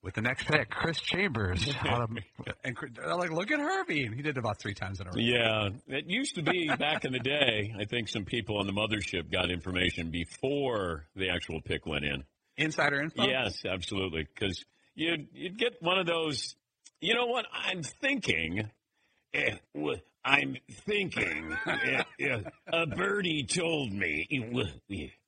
With 0.03 0.15
the 0.15 0.21
next 0.21 0.47
pick, 0.47 0.69
Chris 0.71 1.01
Chambers. 1.01 1.75
out 1.89 2.03
of- 2.03 2.11
and 2.63 2.77
they're 2.95 3.17
like, 3.17 3.31
look 3.31 3.51
at 3.51 3.59
Herbie. 3.59 4.05
And 4.05 4.15
he 4.15 4.21
did 4.23 4.37
it 4.37 4.39
about 4.39 4.59
three 4.59 4.75
times 4.75 5.01
in 5.01 5.07
a 5.07 5.11
row. 5.11 5.17
Yeah, 5.17 5.69
it 5.89 6.05
used 6.07 6.35
to 6.37 6.43
be 6.43 6.67
back 6.79 7.05
in 7.07 7.13
the 7.13 7.19
day. 7.19 7.75
I 7.81 7.85
think 7.87 8.09
some 8.09 8.25
people 8.27 8.59
on 8.59 8.67
the 8.67 8.73
mothership 8.73 9.33
got 9.33 9.51
information 9.51 10.11
before 10.11 11.07
the 11.17 11.31
actual 11.31 11.61
pick 11.63 11.87
went 11.87 12.05
in. 12.05 12.23
Insider 12.59 13.01
info? 13.01 13.27
Yes, 13.27 13.65
absolutely. 13.67 14.25
Because 14.33 14.63
you'd, 14.95 15.29
you'd 15.33 15.59
get 15.59 15.81
one 15.81 15.99
of 15.99 16.07
those, 16.07 16.55
you 17.01 17.15
know 17.15 17.27
what, 17.27 17.47
I'm 17.53 17.83
thinking, 17.83 18.71
I'm 20.25 20.57
thinking, 20.87 21.57
a 22.73 22.87
birdie 22.87 23.45
told 23.45 23.93
me. 23.93 24.27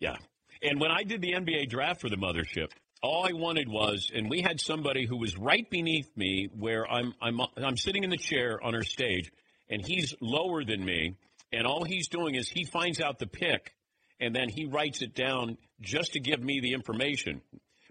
Yeah. 0.00 0.14
And 0.62 0.80
when 0.80 0.92
I 0.92 1.02
did 1.02 1.20
the 1.20 1.32
NBA 1.32 1.70
draft 1.70 2.00
for 2.00 2.08
the 2.08 2.16
mothership, 2.16 2.70
all 3.02 3.26
I 3.26 3.32
wanted 3.32 3.68
was, 3.68 4.12
and 4.14 4.30
we 4.30 4.42
had 4.42 4.60
somebody 4.60 5.06
who 5.06 5.16
was 5.16 5.36
right 5.36 5.68
beneath 5.68 6.08
me, 6.16 6.48
where 6.56 6.88
I'm 6.88 7.14
I'm 7.20 7.40
I'm 7.56 7.76
sitting 7.76 8.04
in 8.04 8.10
the 8.10 8.16
chair 8.16 8.62
on 8.62 8.76
our 8.76 8.84
stage, 8.84 9.32
and 9.68 9.84
he's 9.84 10.14
lower 10.20 10.64
than 10.64 10.84
me, 10.84 11.16
and 11.52 11.66
all 11.66 11.84
he's 11.84 12.08
doing 12.08 12.36
is 12.36 12.48
he 12.48 12.64
finds 12.64 13.00
out 13.00 13.18
the 13.18 13.26
pick, 13.26 13.74
and 14.20 14.34
then 14.34 14.48
he 14.48 14.66
writes 14.66 15.02
it 15.02 15.14
down 15.14 15.58
just 15.80 16.12
to 16.12 16.20
give 16.20 16.40
me 16.40 16.60
the 16.60 16.74
information, 16.74 17.40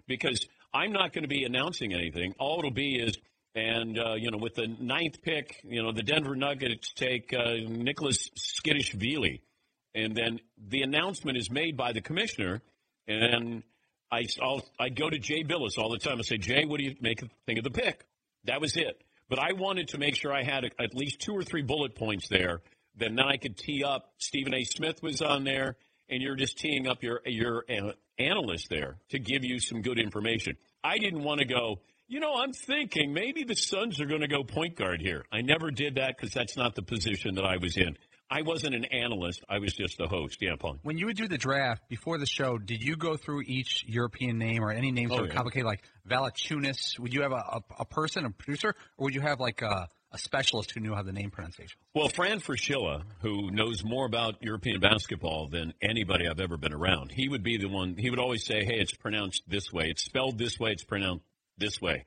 because 0.06 0.46
I'm 0.72 0.92
not 0.92 1.12
going 1.12 1.24
to 1.24 1.28
be 1.28 1.44
announcing 1.44 1.92
anything. 1.92 2.34
All 2.38 2.58
it'll 2.58 2.70
be 2.70 2.96
is, 2.96 3.16
and 3.58 3.98
uh, 3.98 4.14
you 4.14 4.30
know, 4.30 4.38
with 4.38 4.54
the 4.54 4.68
ninth 4.80 5.22
pick, 5.22 5.60
you 5.64 5.82
know, 5.82 5.92
the 5.92 6.02
Denver 6.02 6.36
Nuggets 6.36 6.92
take 6.92 7.34
uh, 7.34 7.56
Nicholas 7.68 8.30
Tskitishvili 8.30 9.40
and 9.94 10.14
then 10.14 10.40
the 10.68 10.82
announcement 10.82 11.36
is 11.38 11.50
made 11.50 11.76
by 11.76 11.92
the 11.92 12.00
commissioner, 12.00 12.60
and 13.06 13.62
I, 14.12 14.26
I'll, 14.40 14.62
I'd 14.78 14.96
go 14.96 15.10
to 15.10 15.18
Jay 15.18 15.42
Bilas 15.42 15.78
all 15.78 15.90
the 15.90 15.98
time 15.98 16.14
and 16.14 16.24
say, 16.24 16.36
Jay, 16.36 16.64
what 16.64 16.78
do 16.78 16.84
you 16.84 16.94
make 17.00 17.20
think 17.46 17.58
of 17.58 17.64
the 17.64 17.70
pick? 17.70 18.04
That 18.44 18.60
was 18.60 18.76
it. 18.76 19.02
But 19.28 19.38
I 19.38 19.52
wanted 19.52 19.88
to 19.88 19.98
make 19.98 20.14
sure 20.14 20.32
I 20.32 20.42
had 20.42 20.64
a, 20.64 20.82
at 20.82 20.94
least 20.94 21.20
two 21.20 21.32
or 21.32 21.42
three 21.42 21.62
bullet 21.62 21.94
points 21.94 22.28
there. 22.28 22.60
Then 22.96 23.16
then 23.16 23.26
I 23.26 23.36
could 23.36 23.56
tee 23.56 23.84
up. 23.84 24.12
Stephen 24.18 24.54
A. 24.54 24.64
Smith 24.64 25.02
was 25.02 25.20
on 25.20 25.44
there, 25.44 25.76
and 26.08 26.22
you're 26.22 26.36
just 26.36 26.58
teeing 26.58 26.88
up 26.88 27.02
your 27.02 27.20
your 27.26 27.64
uh, 27.68 27.92
analyst 28.18 28.68
there 28.70 28.98
to 29.10 29.18
give 29.18 29.44
you 29.44 29.60
some 29.60 29.82
good 29.82 29.98
information. 29.98 30.56
I 30.82 30.98
didn't 30.98 31.22
want 31.22 31.40
to 31.40 31.46
go. 31.46 31.80
You 32.10 32.20
know, 32.20 32.36
I'm 32.36 32.54
thinking 32.54 33.12
maybe 33.12 33.44
the 33.44 33.54
Suns 33.54 34.00
are 34.00 34.06
going 34.06 34.22
to 34.22 34.28
go 34.28 34.42
point 34.42 34.76
guard 34.76 35.02
here. 35.02 35.26
I 35.30 35.42
never 35.42 35.70
did 35.70 35.96
that 35.96 36.16
because 36.16 36.32
that's 36.32 36.56
not 36.56 36.74
the 36.74 36.80
position 36.82 37.34
that 37.34 37.44
I 37.44 37.58
was 37.58 37.76
in. 37.76 37.98
I 38.30 38.42
wasn't 38.42 38.74
an 38.74 38.86
analyst. 38.86 39.44
I 39.46 39.58
was 39.58 39.74
just 39.74 39.98
the 39.98 40.06
host. 40.06 40.38
Yeah, 40.40 40.56
Paul. 40.58 40.78
When 40.82 40.96
you 40.96 41.04
would 41.06 41.18
do 41.18 41.28
the 41.28 41.36
draft 41.36 41.86
before 41.88 42.16
the 42.16 42.24
show, 42.26 42.56
did 42.56 42.82
you 42.82 42.96
go 42.96 43.18
through 43.18 43.42
each 43.46 43.84
European 43.86 44.38
name 44.38 44.62
or 44.64 44.70
any 44.70 44.90
names 44.90 45.12
Oh, 45.12 45.16
that 45.16 45.20
were 45.20 45.28
yeah. 45.28 45.34
complicated, 45.34 45.66
like 45.66 45.82
Valanciunas? 46.08 46.98
Would 46.98 47.12
you 47.12 47.22
have 47.22 47.32
a, 47.32 47.36
a, 47.36 47.60
a 47.80 47.84
person, 47.84 48.24
a 48.24 48.30
producer, 48.30 48.74
or 48.96 49.04
would 49.04 49.14
you 49.14 49.20
have 49.20 49.38
like 49.40 49.60
a, 49.60 49.88
a 50.10 50.18
specialist 50.18 50.70
who 50.72 50.80
knew 50.80 50.94
how 50.94 51.02
the 51.02 51.12
name 51.12 51.30
pronunciation? 51.30 51.78
Well, 51.94 52.08
Fran 52.08 52.40
Fraschilla, 52.40 53.02
who 53.20 53.50
knows 53.50 53.84
more 53.84 54.06
about 54.06 54.42
European 54.42 54.80
basketball 54.80 55.48
than 55.48 55.74
anybody 55.82 56.26
I've 56.26 56.40
ever 56.40 56.56
been 56.56 56.72
around, 56.74 57.12
he 57.12 57.28
would 57.28 57.42
be 57.42 57.58
the 57.58 57.68
one. 57.68 57.96
He 57.98 58.08
would 58.10 58.18
always 58.18 58.44
say, 58.44 58.64
"Hey, 58.64 58.78
it's 58.78 58.94
pronounced 58.94 59.42
this 59.46 59.70
way. 59.72 59.88
It's 59.90 60.04
spelled 60.04 60.38
this 60.38 60.58
way. 60.58 60.72
It's 60.72 60.84
pronounced 60.84 61.24
this 61.58 61.80
way." 61.80 62.04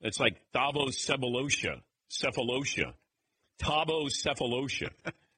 It's 0.00 0.18
like 0.18 0.40
Thabo 0.54 0.88
Sefolosha, 0.88 1.80
Sefolosha, 2.10 2.92
Thabo 3.60 4.08
Sefolosha. 4.10 4.90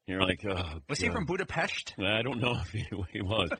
You're 0.06 0.20
like, 0.20 0.44
oh, 0.46 0.80
Was 0.88 0.98
he 0.98 1.08
from 1.08 1.24
Budapest? 1.24 1.94
I 1.98 2.20
don't 2.22 2.38
know 2.38 2.58
if 2.60 2.70
he, 2.70 2.86
he 3.10 3.22
was. 3.22 3.50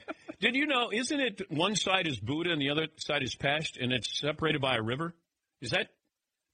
Did 0.41 0.55
you 0.57 0.67
know? 0.67 0.91
Isn't 0.93 1.21
it 1.21 1.43
one 1.51 1.75
side 1.75 2.07
is 2.07 2.21
Buda 2.21 2.51
and 2.51 2.61
the 2.61 2.71
other 2.71 2.89
side 2.97 3.23
is 3.23 3.35
Pest, 3.35 3.79
and 3.79 3.93
it's 3.93 4.19
separated 4.21 4.61
by 4.61 4.77
a 4.77 4.83
river? 4.83 5.15
Is 5.63 5.71
that 5.71 5.89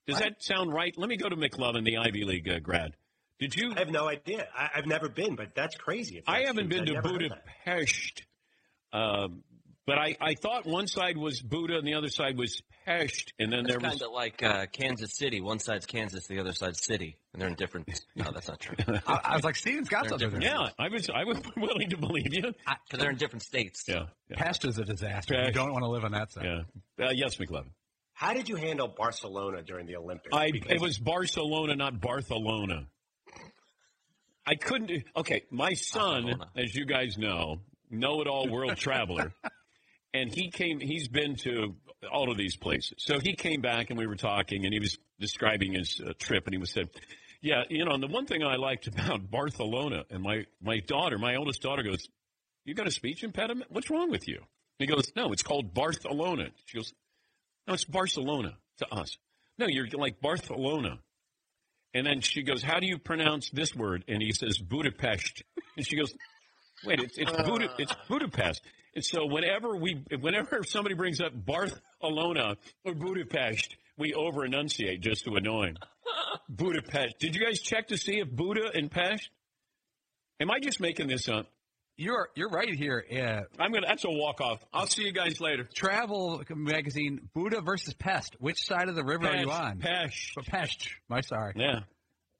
does 0.07 0.19
that 0.19 0.43
sound 0.43 0.73
right? 0.73 0.93
Let 0.97 1.09
me 1.09 1.17
go 1.17 1.29
to 1.29 1.35
McLovin, 1.35 1.85
the 1.85 1.97
Ivy 1.97 2.23
League 2.23 2.49
uh, 2.49 2.59
grad. 2.59 2.95
Did 3.39 3.55
you? 3.55 3.73
I 3.75 3.79
have 3.79 3.89
no 3.89 4.07
idea. 4.07 4.47
I, 4.55 4.69
I've 4.75 4.85
never 4.85 5.09
been, 5.09 5.35
but 5.35 5.55
that's 5.55 5.75
crazy. 5.75 6.17
if 6.17 6.23
I 6.27 6.41
haven't 6.45 6.69
true, 6.69 6.79
been 6.79 6.85
to 6.87 6.93
I 6.93 6.95
heard. 6.95 7.03
Budapest, 7.03 8.23
um, 8.93 9.43
but 9.87 9.97
I, 9.97 10.15
I 10.21 10.35
thought 10.35 10.65
one 10.65 10.87
side 10.87 11.17
was 11.17 11.41
Buddha 11.41 11.77
and 11.77 11.87
the 11.87 11.95
other 11.95 12.09
side 12.09 12.37
was 12.37 12.61
Pest, 12.85 13.33
and 13.39 13.51
then 13.51 13.59
It's 13.61 13.69
there 13.69 13.79
was. 13.79 13.89
kind 13.89 14.01
of 14.01 14.11
like 14.11 14.41
uh, 14.43 14.65
Kansas 14.71 15.15
City. 15.15 15.41
One 15.41 15.59
side's 15.59 15.85
Kansas, 15.85 16.27
the 16.27 16.39
other 16.39 16.53
side's 16.53 16.83
City, 16.83 17.17
and 17.33 17.41
they're 17.41 17.49
in 17.49 17.55
different. 17.55 17.89
No, 18.15 18.31
that's 18.33 18.47
not 18.47 18.59
true. 18.59 18.75
I, 19.07 19.19
I 19.23 19.35
was 19.35 19.43
like, 19.43 19.55
Steven's 19.55 19.89
got 19.89 20.07
They're 20.09 20.17
something 20.19 20.41
Yeah, 20.41 20.69
I 20.79 20.89
was 20.89 21.09
I 21.09 21.23
was 21.23 21.39
willing 21.57 21.89
to 21.89 21.97
believe 21.97 22.33
you. 22.33 22.41
Because 22.41 22.99
they're 22.99 23.09
in 23.11 23.17
different 23.17 23.43
states. 23.43 23.83
Yeah, 23.87 24.05
yeah, 24.29 24.37
Pest 24.37 24.65
is 24.65 24.77
a 24.77 24.83
disaster. 24.85 25.33
You 25.45 25.51
don't 25.51 25.71
want 25.71 25.83
to 25.83 25.89
live 25.89 26.03
on 26.05 26.11
that 26.11 26.31
side. 26.31 26.45
yeah. 26.45 27.05
Uh, 27.07 27.11
yes, 27.11 27.35
McLovin. 27.37 27.69
How 28.13 28.33
did 28.33 28.49
you 28.49 28.55
handle 28.55 28.87
Barcelona 28.87 29.63
during 29.63 29.87
the 29.87 29.95
Olympics? 29.95 30.29
I 30.35 30.51
Because- 30.51 30.71
it 30.71 30.79
was 30.81 30.97
Barcelona, 30.99 31.75
not 31.75 31.99
Barcelona. 31.99 32.87
I 34.45 34.55
couldn't. 34.55 35.03
Okay, 35.15 35.43
my 35.51 35.73
son, 35.73 36.23
Barcelona. 36.23 36.49
as 36.57 36.75
you 36.75 36.85
guys 36.85 37.17
know, 37.17 37.61
know-it-all 37.89 38.49
world 38.49 38.75
traveler, 38.77 39.33
and 40.13 40.33
he 40.33 40.49
came. 40.49 40.79
He's 40.79 41.07
been 41.07 41.35
to 41.37 41.75
all 42.11 42.31
of 42.31 42.37
these 42.37 42.55
places. 42.55 42.95
So 42.97 43.19
he 43.19 43.35
came 43.35 43.61
back, 43.61 43.89
and 43.89 43.97
we 43.97 44.07
were 44.07 44.15
talking, 44.15 44.65
and 44.65 44.73
he 44.73 44.79
was 44.79 44.97
describing 45.19 45.73
his 45.73 46.01
uh, 46.05 46.13
trip, 46.19 46.45
and 46.47 46.53
he 46.53 46.59
was 46.59 46.71
said, 46.71 46.89
"Yeah, 47.41 47.63
you 47.69 47.85
know." 47.85 47.91
And 47.91 48.03
the 48.03 48.07
one 48.07 48.25
thing 48.25 48.43
I 48.43 48.55
liked 48.55 48.87
about 48.87 49.29
Barcelona, 49.29 50.03
and 50.09 50.23
my 50.23 50.45
my 50.61 50.79
daughter, 50.79 51.17
my 51.17 51.35
oldest 51.35 51.61
daughter, 51.61 51.83
goes, 51.83 52.07
"You 52.65 52.73
got 52.73 52.87
a 52.87 52.91
speech 52.91 53.23
impediment? 53.23 53.71
What's 53.71 53.89
wrong 53.89 54.11
with 54.11 54.27
you?" 54.27 54.41
He 54.79 54.85
goes, 54.85 55.11
"No, 55.15 55.31
it's 55.31 55.43
called 55.43 55.73
Barcelona." 55.73 56.49
She 56.65 56.77
goes, 56.77 56.93
"No, 57.67 57.73
it's 57.73 57.85
Barcelona 57.85 58.57
to 58.79 58.93
us." 58.93 59.17
No, 59.57 59.67
you're 59.67 59.87
like 59.93 60.21
Barcelona. 60.21 60.99
And 61.93 62.07
then 62.07 62.21
she 62.21 62.43
goes, 62.43 62.63
"How 62.63 62.79
do 62.79 62.87
you 62.87 62.97
pronounce 62.97 63.49
this 63.49 63.75
word?" 63.75 64.05
And 64.07 64.21
he 64.21 64.31
says, 64.31 64.57
"Budapest." 64.57 65.43
And 65.77 65.87
she 65.87 65.95
goes, 65.95 66.13
"Wait, 66.85 66.99
it's 66.99 67.17
it's, 67.17 67.31
Buda, 67.31 67.69
it's 67.77 67.93
Budapest." 68.07 68.61
And 68.93 69.03
so 69.05 69.25
whenever 69.25 69.75
we, 69.75 70.03
whenever 70.19 70.63
somebody 70.63 70.95
brings 70.95 71.21
up 71.21 71.31
Barcelona 71.33 72.57
or 72.83 72.93
Budapest, 72.93 73.75
we 73.97 74.13
over 74.13 74.43
enunciate 74.43 75.01
just 75.01 75.23
to 75.25 75.35
annoy 75.35 75.67
him. 75.67 75.77
Budapest. 76.49 77.19
Did 77.19 77.35
you 77.35 77.45
guys 77.45 77.61
check 77.61 77.87
to 77.89 77.97
see 77.97 78.19
if 78.19 78.29
Buda 78.29 78.71
and 78.73 78.91
Pest? 78.91 79.29
Am 80.39 80.51
I 80.51 80.59
just 80.59 80.79
making 80.79 81.07
this 81.07 81.29
up? 81.29 81.47
You're 81.97 82.29
you're 82.35 82.49
right 82.49 82.73
here. 82.73 83.05
Yeah. 83.09 83.41
I'm 83.59 83.71
gonna. 83.71 83.85
That's 83.87 84.03
a 84.05 84.09
walk 84.09 84.41
off. 84.41 84.59
I'll 84.73 84.87
see 84.87 85.03
you 85.03 85.11
guys 85.11 85.39
later. 85.39 85.67
Travel 85.73 86.41
magazine, 86.49 87.29
Buddha 87.33 87.61
versus 87.61 87.93
Pest. 87.93 88.35
Which 88.39 88.59
side 88.65 88.89
of 88.89 88.95
the 88.95 89.03
river 89.03 89.27
are 89.27 89.35
you 89.35 89.51
on? 89.51 89.77
Pest. 89.79 90.35
Pest. 90.47 90.89
My 91.09 91.21
sorry. 91.21 91.53
Yeah. 91.55 91.81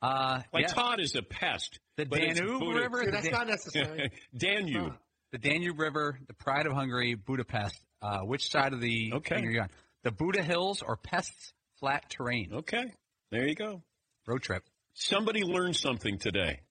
Uh, 0.02 0.42
Like 0.52 0.64
yeah. 0.68 0.74
Todd 0.74 1.00
is 1.00 1.16
a 1.16 1.22
pest. 1.22 1.80
The 2.10 2.10
but 2.10 2.20
Danube 2.20 2.60
Buda- 2.60 2.80
River? 2.80 3.04
Dude, 3.06 3.14
that's 3.14 3.24
Dan- 3.26 3.32
not 3.38 3.48
necessary. 3.48 4.12
Danube. 4.36 4.94
the 5.32 5.38
Danube 5.38 5.80
River, 5.80 6.20
the 6.28 6.34
Pride 6.34 6.66
of 6.66 6.74
Hungary, 6.74 7.16
Budapest. 7.16 7.76
Uh, 8.02 8.20
which 8.22 8.50
side 8.50 8.74
of 8.74 8.82
the 8.82 9.12
Okay. 9.14 9.36
thing 9.36 9.46
are 9.48 9.52
you 9.52 9.62
on? 9.62 9.70
The 10.04 10.12
Buddha 10.12 10.42
Hills 10.42 10.82
or 10.82 10.98
Pest's 10.98 11.54
flat 11.80 12.10
terrain? 12.10 12.52
Okay. 12.54 12.86
There 13.32 13.48
you 13.48 13.54
go. 13.56 13.84
Road 14.28 14.42
trip. 14.42 14.64
Somebody 14.94 15.44
learned 15.44 15.76
something 15.76 16.18
today. 16.18 16.62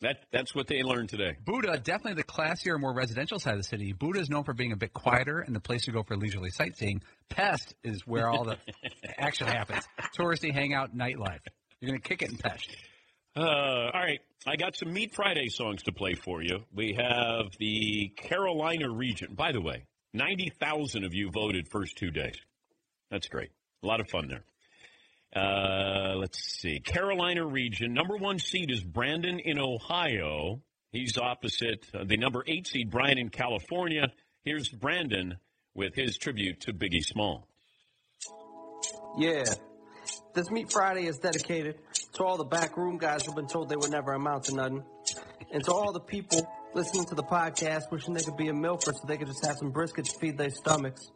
That 0.00 0.24
that's 0.32 0.52
what 0.54 0.66
they 0.66 0.82
learned 0.82 1.10
today. 1.10 1.36
Buddha, 1.44 1.78
definitely 1.78 2.14
the 2.14 2.24
classier, 2.24 2.78
more 2.80 2.92
residential 2.92 3.38
side 3.38 3.52
of 3.54 3.58
the 3.60 3.64
city. 3.64 3.92
Buddha 3.92 4.18
is 4.18 4.28
known 4.28 4.42
for 4.42 4.52
being 4.52 4.72
a 4.72 4.76
bit 4.76 4.92
quieter 4.92 5.38
and 5.40 5.54
the 5.54 5.60
place 5.60 5.84
to 5.84 5.92
go 5.92 6.02
for 6.02 6.16
leisurely 6.16 6.50
sightseeing. 6.50 7.02
Pest 7.28 7.74
is 7.84 8.04
where 8.06 8.28
all 8.28 8.42
the 8.44 8.56
action 9.18 9.46
happens. 9.46 9.84
Touristy 10.18 10.52
hangout, 10.52 10.96
nightlife. 10.96 11.40
You're 11.80 11.90
going 11.90 12.00
to 12.00 12.08
kick 12.08 12.22
it 12.22 12.30
in 12.30 12.36
Pest. 12.36 12.68
Uh, 13.34 13.40
all 13.40 14.00
right, 14.00 14.20
I 14.46 14.56
got 14.56 14.76
some 14.76 14.92
Meat 14.92 15.14
Friday 15.14 15.48
songs 15.48 15.84
to 15.84 15.92
play 15.92 16.14
for 16.14 16.42
you. 16.42 16.64
We 16.74 16.94
have 16.94 17.52
the 17.58 18.12
Carolina 18.16 18.90
region. 18.90 19.34
By 19.34 19.52
the 19.52 19.60
way, 19.60 19.84
ninety 20.12 20.50
thousand 20.60 21.04
of 21.04 21.14
you 21.14 21.30
voted 21.30 21.68
first 21.70 21.96
two 21.96 22.10
days. 22.10 22.36
That's 23.10 23.28
great. 23.28 23.50
A 23.82 23.86
lot 23.86 24.00
of 24.00 24.08
fun 24.10 24.28
there. 24.28 24.44
Uh, 25.34 26.16
let's 26.16 26.38
see. 26.60 26.80
Carolina 26.80 27.46
region. 27.46 27.94
Number 27.94 28.16
one 28.16 28.38
seed 28.38 28.70
is 28.70 28.82
Brandon 28.84 29.38
in 29.38 29.58
Ohio. 29.58 30.60
He's 30.90 31.16
opposite 31.16 31.86
uh, 31.94 32.04
the 32.04 32.18
number 32.18 32.44
eight 32.46 32.66
seed, 32.66 32.90
Brian 32.90 33.16
in 33.16 33.30
California. 33.30 34.12
Here's 34.44 34.68
Brandon 34.68 35.38
with 35.74 35.94
his 35.94 36.18
tribute 36.18 36.60
to 36.62 36.74
Biggie 36.74 37.02
Small. 37.02 37.48
Yeah. 39.16 39.44
This 40.34 40.50
Meat 40.50 40.72
Friday 40.72 41.06
is 41.06 41.18
dedicated 41.18 41.76
to 42.14 42.24
all 42.24 42.36
the 42.36 42.44
backroom 42.44 42.98
guys 42.98 43.24
who've 43.24 43.34
been 43.34 43.46
told 43.46 43.68
they 43.68 43.76
would 43.76 43.90
never 43.90 44.12
amount 44.12 44.44
to 44.44 44.54
nothing. 44.54 44.84
And 45.52 45.62
to 45.64 45.72
all 45.72 45.92
the 45.92 46.00
people 46.00 46.40
listening 46.74 47.04
to 47.06 47.14
the 47.14 47.22
podcast 47.22 47.90
wishing 47.90 48.14
they 48.14 48.22
could 48.22 48.36
be 48.36 48.48
a 48.48 48.54
Milford 48.54 48.94
so 48.94 49.02
they 49.06 49.16
could 49.16 49.26
just 49.26 49.44
have 49.44 49.56
some 49.56 49.70
brisket 49.70 50.06
to 50.06 50.18
feed 50.18 50.38
their 50.38 50.50
stomachs. 50.50 51.10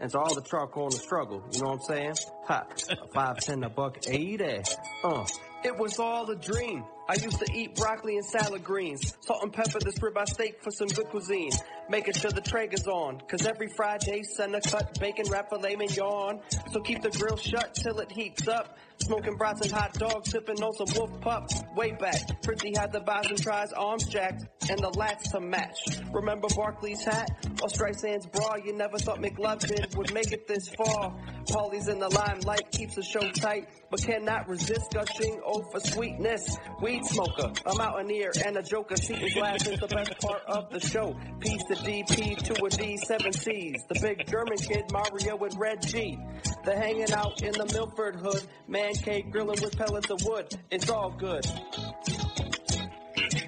And 0.00 0.10
to 0.12 0.18
all 0.18 0.34
the 0.34 0.42
charcoal 0.42 0.84
in 0.84 0.90
the 0.90 0.98
struggle, 0.98 1.42
you 1.50 1.62
know 1.62 1.70
what 1.70 1.80
I'm 1.80 1.86
saying? 1.86 2.14
Ha, 2.46 2.66
five, 3.12 3.38
ten, 3.38 3.64
a 3.64 3.68
buck, 3.68 3.96
eighty. 4.06 4.62
Uh, 5.02 5.26
it 5.64 5.76
was 5.76 5.98
all 5.98 6.30
a 6.30 6.36
dream. 6.36 6.84
I 7.08 7.14
used 7.14 7.38
to 7.38 7.46
eat 7.54 7.74
broccoli 7.74 8.16
and 8.16 8.24
salad 8.24 8.62
greens. 8.62 9.14
Salt 9.20 9.42
and 9.42 9.52
pepper 9.52 9.78
this 9.80 9.98
ribeye 9.98 10.28
steak 10.28 10.62
for 10.62 10.70
some 10.70 10.88
good 10.88 11.06
cuisine. 11.06 11.50
Making 11.88 12.12
sure 12.14 12.30
the 12.30 12.42
Traeger's 12.42 12.86
on. 12.86 13.20
Cause 13.30 13.46
every 13.46 13.68
Friday, 13.68 14.22
send 14.22 14.54
a 14.54 14.60
cut 14.60 15.00
bacon 15.00 15.24
wrap 15.30 15.48
filet 15.48 15.76
mignon. 15.76 16.40
So 16.70 16.80
keep 16.80 17.00
the 17.00 17.10
grill 17.10 17.38
shut 17.38 17.74
till 17.74 17.98
it 18.00 18.12
heats 18.12 18.46
up. 18.46 18.76
Smoking 18.98 19.36
brats 19.36 19.62
and 19.62 19.72
hot 19.72 19.94
dogs, 19.94 20.30
sipping 20.30 20.62
on 20.62 20.72
some 20.74 20.98
wolf 20.98 21.20
pup. 21.20 21.48
Way 21.76 21.92
back, 21.92 22.42
Fritzy 22.42 22.72
had 22.76 22.92
the 22.92 23.00
and 23.00 23.40
tries, 23.40 23.72
arms 23.72 24.06
jacked, 24.06 24.44
and 24.68 24.78
the 24.80 24.90
lats 24.90 25.30
to 25.32 25.40
match. 25.40 25.78
Remember 26.12 26.48
Barkley's 26.54 27.04
hat 27.04 27.30
or 27.62 27.68
Streisand's 27.68 28.26
bra? 28.26 28.56
You 28.56 28.76
never 28.76 28.98
thought 28.98 29.20
McLovin 29.20 29.96
would 29.96 30.12
make 30.12 30.32
it 30.32 30.46
this 30.46 30.68
far. 30.70 31.16
Paulie's 31.48 31.88
in 31.88 32.00
the 32.00 32.08
limelight, 32.08 32.70
keeps 32.72 32.96
the 32.96 33.02
show 33.02 33.30
tight, 33.30 33.68
but 33.90 34.02
cannot 34.02 34.48
resist 34.48 34.90
gushing. 34.92 35.40
For 35.72 35.80
sweetness. 35.80 36.56
Weed 36.98 37.06
smoker, 37.06 37.52
a 37.64 37.74
mountaineer, 37.76 38.32
and 38.44 38.56
a 38.56 38.62
joker. 38.62 38.96
Seaton's 38.96 39.34
glass 39.34 39.66
is 39.68 39.78
the 39.78 39.86
best 39.86 40.18
part 40.20 40.42
of 40.48 40.70
the 40.70 40.80
show. 40.80 41.16
Piece 41.38 41.62
to 41.64 41.74
DP, 41.74 42.36
to 42.38 42.64
a 42.64 42.70
D, 42.70 42.96
seven 42.96 43.32
C's. 43.32 43.84
The 43.88 44.00
big 44.00 44.26
German 44.28 44.58
kid, 44.58 44.84
Mario 44.90 45.36
and 45.38 45.60
Red 45.60 45.82
G. 45.82 46.18
They're 46.64 46.76
hanging 46.76 47.12
out 47.12 47.40
in 47.40 47.52
the 47.52 47.66
Milford 47.72 48.16
hood, 48.16 48.42
man 48.66 48.94
cave 48.94 49.30
grilling 49.30 49.60
with 49.62 49.76
pellets 49.76 50.10
of 50.10 50.24
wood. 50.24 50.52
It's 50.72 50.90
all 50.90 51.10
good. 51.10 51.44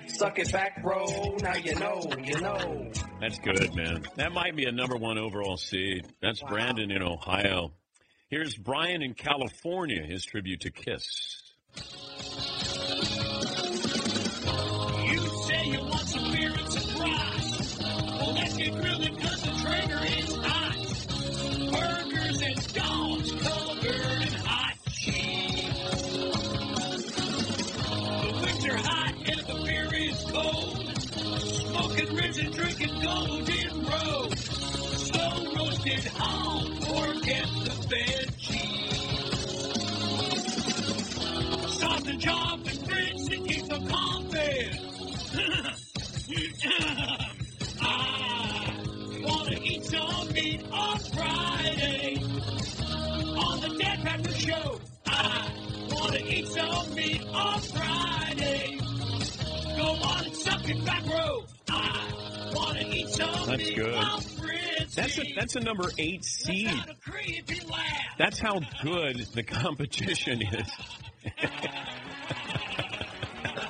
Suck 0.06 0.38
it 0.38 0.52
back, 0.52 0.82
bro. 0.82 1.04
Now 1.42 1.56
you 1.56 1.74
know, 1.74 2.02
you 2.22 2.40
know. 2.40 2.92
That's 3.20 3.38
good, 3.40 3.74
man. 3.74 4.04
That 4.14 4.32
might 4.32 4.54
be 4.54 4.66
a 4.66 4.72
number 4.72 4.96
one 4.96 5.18
overall 5.18 5.56
seed. 5.56 6.06
That's 6.22 6.40
Brandon 6.42 6.92
in 6.92 7.02
Ohio. 7.02 7.72
Here's 8.28 8.54
Brian 8.54 9.02
in 9.02 9.14
California, 9.14 10.04
his 10.04 10.24
tribute 10.24 10.60
to 10.60 10.70
Kiss. 10.70 11.49
Show. 54.40 54.80
I 55.06 55.52
wanna 55.90 56.18
eat 56.18 56.46
some 56.48 56.94
meat 56.94 57.22
on 57.26 57.60
Friday. 57.60 58.78
Go 59.76 59.84
on 59.84 60.24
and 60.24 60.36
suck 60.36 60.68
it 60.68 60.84
back, 60.84 61.04
bro. 61.04 61.44
I 61.68 62.52
wanna 62.54 62.84
eat 62.88 63.08
some 63.10 63.46
That's 63.46 63.58
meat 63.58 63.76
good. 63.76 63.94
on 63.94 64.20
Fritzy. 64.20 64.94
That's 64.94 65.18
a 65.18 65.34
that's 65.36 65.56
a 65.56 65.60
number 65.60 65.90
eight 65.98 66.24
seed. 66.24 66.68
Got 66.68 66.90
a 66.90 66.94
creepy 66.94 67.60
laugh. 67.66 68.16
That's 68.18 68.38
how 68.38 68.60
good 68.82 69.18
the 69.34 69.42
competition 69.42 70.42
is. 70.42 70.70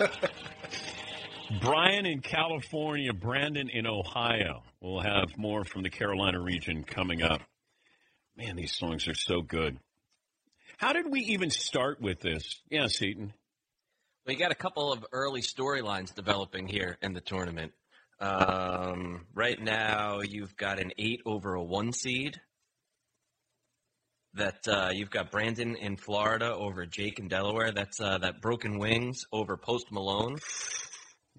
Brian 1.61 2.07
in 2.07 2.21
California, 2.21 3.13
Brandon 3.13 3.69
in 3.69 3.87
Ohio. 3.87 4.63
We'll 4.81 5.01
have 5.01 5.37
more 5.37 5.65
from 5.65 5.83
the 5.83 5.91
Carolina 5.91 6.41
region 6.41 6.85
coming 6.85 7.23
up. 7.23 7.41
Man, 8.37 8.55
these 8.57 8.73
songs 8.73 9.09
are 9.09 9.15
so 9.15 9.43
good. 9.43 9.79
How 10.81 10.95
did 10.95 11.13
we 11.13 11.21
even 11.21 11.51
start 11.51 12.01
with 12.01 12.21
this? 12.21 12.59
Yeah, 12.71 12.87
Seaton. 12.87 13.35
We 14.27 14.35
got 14.35 14.51
a 14.51 14.55
couple 14.55 14.91
of 14.91 15.05
early 15.13 15.43
storylines 15.43 16.15
developing 16.15 16.67
here 16.67 16.97
in 17.03 17.13
the 17.13 17.21
tournament. 17.21 17.73
Um, 18.19 19.27
right 19.35 19.61
now, 19.61 20.23
you've 20.23 20.57
got 20.57 20.79
an 20.79 20.93
eight 20.97 21.21
over 21.27 21.53
a 21.53 21.63
one 21.63 21.93
seed. 21.93 22.41
That 24.33 24.67
uh, 24.67 24.89
you've 24.95 25.11
got 25.11 25.31
Brandon 25.31 25.77
in 25.77 25.99
Florida 25.99 26.55
over 26.55 26.87
Jake 26.87 27.19
in 27.19 27.29
Delaware. 27.29 27.73
That's 27.73 28.01
uh, 28.01 28.17
that 28.17 28.41
Broken 28.41 28.79
Wings 28.79 29.27
over 29.35 29.59
Post 29.59 29.93
Malone. 29.93 30.39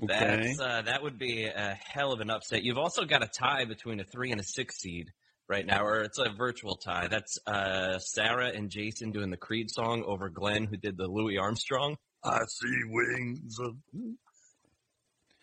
Okay. 0.04 0.06
That's 0.08 0.60
uh, 0.60 0.84
that 0.84 1.02
would 1.02 1.18
be 1.18 1.46
a 1.46 1.80
hell 1.84 2.14
of 2.14 2.20
an 2.20 2.30
upset. 2.30 2.62
You've 2.62 2.78
also 2.78 3.06
got 3.06 3.24
a 3.24 3.28
tie 3.28 3.66
between 3.66 4.02
a 4.02 4.04
three 4.04 4.32
and 4.32 4.40
a 4.40 4.44
six 4.44 4.78
seed 4.78 5.08
right 5.52 5.66
now, 5.66 5.86
or 5.86 6.02
it's 6.02 6.18
a 6.18 6.30
virtual 6.30 6.76
tie. 6.78 7.08
That's 7.10 7.38
uh, 7.46 8.00
Sarah 8.00 8.48
and 8.48 8.70
Jason 8.70 9.12
doing 9.12 9.30
the 9.30 9.38
Creed 9.38 9.70
song 9.70 10.04
over 10.08 10.30
Glenn, 10.30 10.66
who 10.66 10.78
did 10.78 10.98
the 10.98 11.08
Louis 11.08 11.38
Armstrong. 11.38 11.98
I 12.24 12.40
see 12.48 12.80
wings 12.90 13.58
of. 13.60 13.76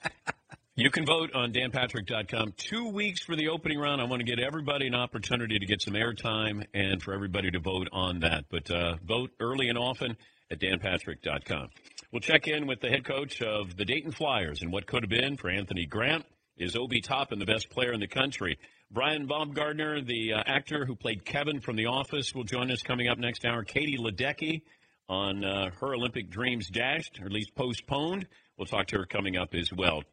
You 0.80 0.92
can 0.92 1.04
vote 1.04 1.34
on 1.34 1.52
danpatrick.com. 1.52 2.54
Two 2.56 2.90
weeks 2.90 3.20
for 3.24 3.34
the 3.34 3.48
opening 3.48 3.80
round. 3.80 4.00
I 4.00 4.04
want 4.04 4.20
to 4.20 4.24
get 4.24 4.38
everybody 4.38 4.86
an 4.86 4.94
opportunity 4.94 5.58
to 5.58 5.66
get 5.66 5.82
some 5.82 5.94
airtime 5.94 6.66
and 6.72 7.02
for 7.02 7.12
everybody 7.12 7.50
to 7.50 7.58
vote 7.58 7.88
on 7.90 8.20
that. 8.20 8.44
But 8.48 8.70
uh, 8.70 8.94
vote 9.04 9.32
early 9.40 9.70
and 9.70 9.76
often 9.76 10.16
at 10.52 10.60
danpatrick.com. 10.60 11.70
We'll 12.12 12.20
check 12.20 12.46
in 12.46 12.68
with 12.68 12.80
the 12.80 12.90
head 12.90 13.04
coach 13.04 13.42
of 13.42 13.76
the 13.76 13.84
Dayton 13.84 14.12
Flyers 14.12 14.62
and 14.62 14.72
what 14.72 14.86
could 14.86 15.02
have 15.02 15.10
been 15.10 15.36
for 15.36 15.50
Anthony 15.50 15.84
Grant. 15.84 16.24
Is 16.56 16.76
Obi 16.76 17.00
Toppin 17.00 17.40
the 17.40 17.44
best 17.44 17.70
player 17.70 17.92
in 17.92 17.98
the 17.98 18.06
country? 18.06 18.56
Brian 18.90 19.26
Baumgartner, 19.26 20.00
the 20.00 20.32
uh, 20.32 20.42
actor 20.46 20.86
who 20.86 20.96
played 20.96 21.24
Kevin 21.24 21.60
from 21.60 21.76
The 21.76 21.86
Office, 21.86 22.34
will 22.34 22.44
join 22.44 22.70
us 22.70 22.80
coming 22.80 23.06
up 23.08 23.18
next 23.18 23.44
hour. 23.44 23.62
Katie 23.62 23.98
Ledecky 23.98 24.62
on 25.10 25.44
uh, 25.44 25.70
her 25.80 25.94
Olympic 25.94 26.30
dreams 26.30 26.68
dashed, 26.68 27.18
or 27.20 27.26
at 27.26 27.32
least 27.32 27.54
postponed. 27.54 28.26
We'll 28.56 28.66
talk 28.66 28.86
to 28.88 28.98
her 28.98 29.04
coming 29.04 29.36
up 29.36 29.54
as 29.54 29.70
well. 29.70 30.04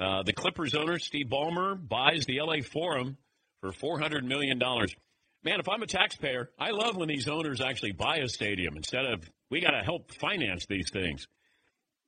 Uh, 0.00 0.24
the 0.24 0.32
Clippers 0.32 0.74
owner, 0.74 0.98
Steve 0.98 1.26
Ballmer, 1.26 1.76
buys 1.76 2.26
the 2.26 2.40
LA 2.40 2.56
Forum 2.62 3.16
for 3.60 3.70
$400 3.70 4.24
million. 4.24 4.58
Man, 4.58 5.60
if 5.60 5.68
I'm 5.68 5.82
a 5.82 5.86
taxpayer, 5.86 6.50
I 6.58 6.70
love 6.70 6.96
when 6.96 7.08
these 7.08 7.28
owners 7.28 7.60
actually 7.60 7.92
buy 7.92 8.16
a 8.16 8.28
stadium 8.28 8.76
instead 8.76 9.04
of 9.04 9.30
we 9.48 9.60
got 9.60 9.70
to 9.70 9.84
help 9.84 10.12
finance 10.12 10.66
these 10.66 10.90
things. 10.90 11.28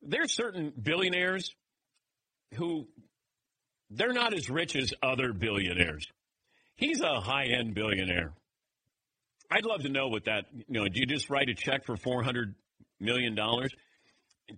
There's 0.02 0.34
certain 0.34 0.72
billionaires 0.80 1.54
who 2.54 2.88
they're 3.90 4.12
not 4.12 4.34
as 4.34 4.50
rich 4.50 4.76
as 4.76 4.92
other 5.02 5.32
billionaires. 5.32 6.06
He's 6.76 7.00
a 7.00 7.20
high 7.20 7.46
end 7.46 7.74
billionaire. 7.74 8.32
I'd 9.50 9.64
love 9.64 9.82
to 9.82 9.88
know 9.88 10.08
what 10.08 10.24
that, 10.24 10.46
you 10.52 10.80
know, 10.80 10.88
do 10.88 10.98
you 10.98 11.06
just 11.06 11.30
write 11.30 11.48
a 11.48 11.54
check 11.54 11.86
for 11.86 11.96
$400 11.96 12.54
million? 13.00 13.34
Do 13.34 13.68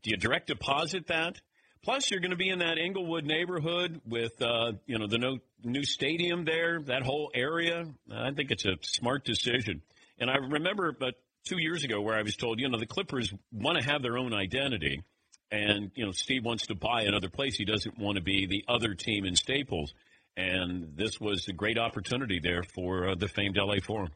you 0.04 0.16
direct 0.16 0.48
deposit 0.48 1.08
that? 1.08 1.40
Plus, 1.84 2.10
you're 2.10 2.20
going 2.20 2.32
to 2.32 2.36
be 2.36 2.48
in 2.48 2.58
that 2.58 2.78
Inglewood 2.78 3.24
neighborhood 3.24 4.00
with, 4.06 4.40
uh, 4.42 4.72
you 4.86 4.98
know, 4.98 5.06
the 5.06 5.18
no, 5.18 5.38
new 5.62 5.84
stadium 5.84 6.44
there, 6.44 6.80
that 6.86 7.02
whole 7.02 7.30
area. 7.34 7.84
I 8.12 8.32
think 8.32 8.50
it's 8.50 8.64
a 8.64 8.76
smart 8.82 9.24
decision. 9.24 9.82
And 10.18 10.28
I 10.28 10.36
remember 10.36 10.88
about 10.88 11.14
two 11.46 11.58
years 11.58 11.84
ago 11.84 12.00
where 12.00 12.16
I 12.16 12.22
was 12.22 12.34
told, 12.36 12.58
you 12.58 12.68
know, 12.68 12.78
the 12.78 12.86
Clippers 12.86 13.32
want 13.52 13.78
to 13.78 13.84
have 13.84 14.02
their 14.02 14.18
own 14.18 14.34
identity. 14.34 15.02
And, 15.50 15.90
you 15.94 16.04
know, 16.04 16.12
Steve 16.12 16.44
wants 16.44 16.66
to 16.66 16.74
buy 16.74 17.02
another 17.02 17.30
place. 17.30 17.56
He 17.56 17.64
doesn't 17.64 17.98
want 17.98 18.16
to 18.16 18.22
be 18.22 18.46
the 18.46 18.64
other 18.68 18.94
team 18.94 19.24
in 19.24 19.34
Staples. 19.34 19.94
And 20.36 20.92
this 20.94 21.18
was 21.20 21.48
a 21.48 21.52
great 21.52 21.78
opportunity 21.78 22.38
there 22.38 22.62
for 22.62 23.10
uh, 23.10 23.14
the 23.14 23.28
famed 23.28 23.56
LA 23.56 23.76
Forum. 23.82 24.10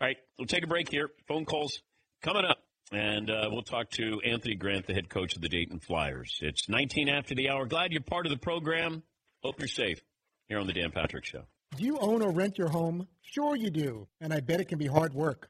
All 0.00 0.06
right, 0.06 0.16
we'll 0.38 0.46
take 0.46 0.64
a 0.64 0.68
break 0.68 0.90
here. 0.90 1.10
Phone 1.26 1.44
calls 1.44 1.82
coming 2.22 2.44
up. 2.44 2.58
And 2.92 3.30
uh, 3.30 3.48
we'll 3.50 3.62
talk 3.62 3.90
to 3.90 4.20
Anthony 4.24 4.56
Grant, 4.56 4.86
the 4.86 4.94
head 4.94 5.08
coach 5.08 5.36
of 5.36 5.42
the 5.42 5.48
Dayton 5.48 5.78
Flyers. 5.78 6.38
It's 6.42 6.68
19 6.68 7.08
after 7.08 7.36
the 7.36 7.48
hour. 7.48 7.64
Glad 7.66 7.92
you're 7.92 8.02
part 8.02 8.26
of 8.26 8.32
the 8.32 8.38
program. 8.38 9.04
Hope 9.44 9.60
you're 9.60 9.68
safe 9.68 10.02
here 10.48 10.58
on 10.58 10.66
the 10.66 10.72
Dan 10.72 10.90
Patrick 10.90 11.24
Show. 11.24 11.42
Do 11.76 11.84
you 11.84 11.98
own 11.98 12.20
or 12.20 12.32
rent 12.32 12.58
your 12.58 12.68
home? 12.68 13.06
Sure 13.22 13.54
you 13.54 13.70
do, 13.70 14.08
and 14.20 14.32
I 14.32 14.40
bet 14.40 14.60
it 14.60 14.66
can 14.66 14.78
be 14.78 14.88
hard 14.88 15.14
work. 15.14 15.49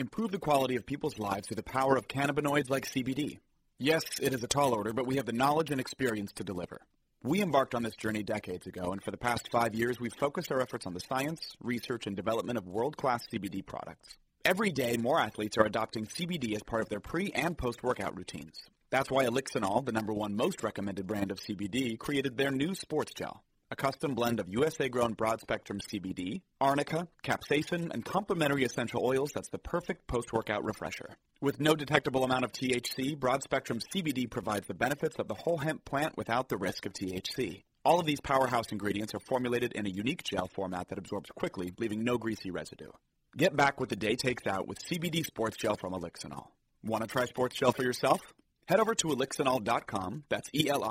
Improve 0.00 0.30
the 0.30 0.38
quality 0.38 0.76
of 0.76 0.86
people's 0.86 1.18
lives 1.18 1.48
through 1.48 1.56
the 1.56 1.62
power 1.64 1.96
of 1.96 2.06
cannabinoids 2.06 2.70
like 2.70 2.86
CBD. 2.86 3.40
Yes, 3.80 4.04
it 4.22 4.32
is 4.32 4.44
a 4.44 4.46
tall 4.46 4.72
order, 4.72 4.92
but 4.92 5.08
we 5.08 5.16
have 5.16 5.26
the 5.26 5.32
knowledge 5.32 5.72
and 5.72 5.80
experience 5.80 6.30
to 6.34 6.44
deliver. 6.44 6.82
We 7.24 7.42
embarked 7.42 7.74
on 7.74 7.82
this 7.82 7.96
journey 7.96 8.22
decades 8.22 8.68
ago, 8.68 8.92
and 8.92 9.02
for 9.02 9.10
the 9.10 9.16
past 9.16 9.48
five 9.50 9.74
years, 9.74 9.98
we've 9.98 10.14
focused 10.14 10.52
our 10.52 10.60
efforts 10.60 10.86
on 10.86 10.94
the 10.94 11.00
science, 11.00 11.40
research, 11.60 12.06
and 12.06 12.14
development 12.14 12.58
of 12.58 12.68
world-class 12.68 13.26
CBD 13.26 13.66
products. 13.66 14.14
Every 14.44 14.70
day, 14.70 14.96
more 14.98 15.18
athletes 15.18 15.58
are 15.58 15.66
adopting 15.66 16.06
CBD 16.06 16.54
as 16.54 16.62
part 16.62 16.82
of 16.82 16.88
their 16.88 17.00
pre- 17.00 17.32
and 17.34 17.58
post-workout 17.58 18.16
routines. 18.16 18.54
That's 18.90 19.10
why 19.10 19.24
Elixinol, 19.24 19.84
the 19.84 19.90
number 19.90 20.12
one 20.12 20.36
most 20.36 20.62
recommended 20.62 21.08
brand 21.08 21.32
of 21.32 21.40
CBD, 21.40 21.98
created 21.98 22.36
their 22.36 22.52
new 22.52 22.76
sports 22.76 23.12
gel, 23.14 23.42
a 23.70 23.76
custom 23.76 24.14
blend 24.14 24.40
of 24.40 24.48
USA-grown 24.48 25.12
broad-spectrum 25.12 25.80
CBD, 25.80 26.40
arnica, 26.60 27.06
capsaicin, 27.22 27.92
and 27.92 28.04
complementary 28.04 28.64
essential 28.64 29.04
oils 29.04 29.30
that's 29.34 29.50
the 29.50 29.58
perfect 29.58 30.06
post-workout 30.06 30.64
refresher. 30.64 31.10
With 31.42 31.60
no 31.60 31.74
detectable 31.74 32.24
amount 32.24 32.44
of 32.44 32.52
THC, 32.52 33.18
broad-spectrum 33.18 33.80
CBD 33.94 34.30
provides 34.30 34.66
the 34.66 34.74
benefits 34.74 35.16
of 35.18 35.28
the 35.28 35.34
whole 35.34 35.58
hemp 35.58 35.84
plant 35.84 36.16
without 36.16 36.48
the 36.48 36.56
risk 36.56 36.86
of 36.86 36.94
THC. 36.94 37.62
All 37.84 38.00
of 38.00 38.06
these 38.06 38.20
powerhouse 38.20 38.72
ingredients 38.72 39.14
are 39.14 39.20
formulated 39.20 39.72
in 39.72 39.86
a 39.86 39.90
unique 39.90 40.22
gel 40.22 40.48
format 40.54 40.88
that 40.88 40.98
absorbs 40.98 41.30
quickly, 41.30 41.72
leaving 41.78 42.02
no 42.02 42.16
greasy 42.16 42.50
residue. 42.50 42.90
Get 43.36 43.54
back 43.54 43.78
what 43.78 43.90
the 43.90 43.96
day 43.96 44.16
takes 44.16 44.46
out 44.46 44.66
with 44.66 44.78
CBD 44.78 45.24
Sports 45.24 45.58
Gel 45.58 45.76
from 45.76 45.92
Elixinol. 45.92 46.46
Want 46.82 47.02
to 47.02 47.08
try 47.08 47.26
Sports 47.26 47.56
Gel 47.56 47.72
for 47.72 47.82
yourself? 47.82 48.20
Head 48.68 48.80
over 48.80 48.94
to 48.96 49.08
elixinol.com, 49.08 50.24
that's 50.28 50.50
E-L-I-X-I-N-O-L.com, 50.54 50.82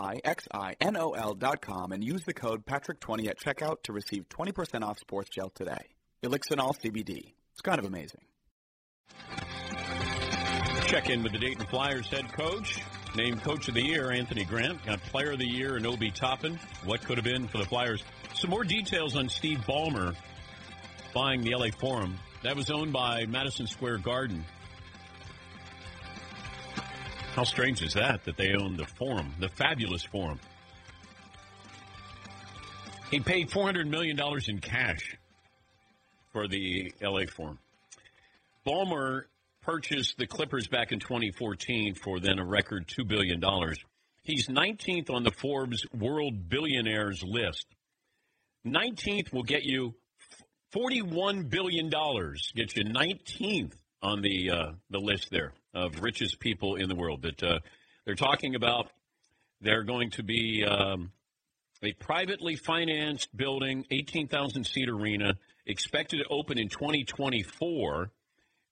and 1.91 2.03
use 2.03 2.23
the 2.23 2.33
code 2.33 2.65
Patrick20 2.65 3.27
at 3.27 3.37
checkout 3.37 3.83
to 3.83 3.93
receive 3.93 4.27
20% 4.29 4.81
off 4.81 4.97
Sports 4.97 5.29
Gel 5.29 5.51
today. 5.51 5.85
Elixinol 6.23 6.73
CBD. 6.83 7.33
It's 7.51 7.61
kind 7.61 7.77
of 7.77 7.85
amazing. 7.85 8.21
Check 10.87 11.11
in 11.11 11.21
with 11.21 11.33
the 11.33 11.37
Dayton 11.37 11.67
Flyers 11.67 12.07
head 12.07 12.33
coach. 12.33 12.81
Named 13.15 13.43
Coach 13.43 13.67
of 13.67 13.75
the 13.75 13.83
Year, 13.83 14.09
Anthony 14.09 14.43
Grant. 14.43 14.83
Got 14.83 14.99
Player 15.03 15.33
of 15.33 15.39
the 15.39 15.47
Year, 15.47 15.75
and 15.75 15.85
Obi 15.85 16.09
Toppin. 16.09 16.59
What 16.83 17.05
could 17.05 17.19
have 17.19 17.25
been 17.25 17.47
for 17.47 17.59
the 17.59 17.65
Flyers? 17.65 18.03
Some 18.33 18.49
more 18.49 18.63
details 18.63 19.15
on 19.15 19.29
Steve 19.29 19.59
Ballmer 19.67 20.15
buying 21.13 21.41
the 21.41 21.53
LA 21.53 21.67
Forum. 21.79 22.17
That 22.41 22.55
was 22.55 22.71
owned 22.71 22.91
by 22.91 23.27
Madison 23.27 23.67
Square 23.67 23.99
Garden. 23.99 24.43
How 27.37 27.43
strange 27.43 27.83
is 27.83 27.93
that, 27.93 28.23
that 28.23 28.35
they 28.35 28.55
own 28.55 28.77
the 28.77 28.85
Forum, 28.87 29.31
the 29.39 29.47
fabulous 29.47 30.03
Forum? 30.03 30.39
He 33.11 33.19
paid 33.19 33.51
$400 33.51 33.87
million 33.87 34.19
in 34.47 34.57
cash 34.57 35.15
for 36.33 36.47
the 36.47 36.91
LA 36.99 37.27
Forum. 37.31 37.59
Ballmer 38.65 39.25
purchased 39.61 40.17
the 40.17 40.25
Clippers 40.25 40.67
back 40.67 40.91
in 40.91 40.99
2014 40.99 41.93
for 41.93 42.19
then 42.19 42.39
a 42.39 42.43
record 42.43 42.87
$2 42.87 43.07
billion. 43.07 43.39
He's 44.23 44.47
19th 44.47 45.11
on 45.11 45.21
the 45.21 45.29
Forbes 45.29 45.85
World 45.93 46.49
Billionaires 46.49 47.21
list. 47.21 47.67
19th 48.65 49.31
will 49.31 49.43
get 49.43 49.61
you 49.61 49.93
$41 50.75 51.47
billion, 51.47 51.87
get 52.55 52.75
you 52.75 52.83
19th 52.83 53.73
on 54.01 54.21
the 54.23 54.49
uh, 54.49 54.71
the 54.89 54.99
list 54.99 55.29
there 55.29 55.53
of 55.77 56.01
richest 56.01 56.39
people 56.39 56.75
in 56.75 56.89
the 56.89 56.95
world. 56.95 57.21
But 57.21 57.41
uh, 57.43 57.59
they're 58.05 58.15
talking 58.15 58.55
about. 58.55 58.89
They're 59.61 59.83
going 59.83 60.11
to 60.11 60.23
be 60.23 60.63
um, 60.63 61.11
a 61.81 61.93
privately 61.93 62.55
financed 62.55 63.35
building, 63.35 63.85
18,000 63.89 64.65
seat 64.65 64.89
arena, 64.89 65.35
expected 65.65 66.19
to 66.19 66.25
open 66.29 66.57
in 66.57 66.69
2024, 66.69 68.11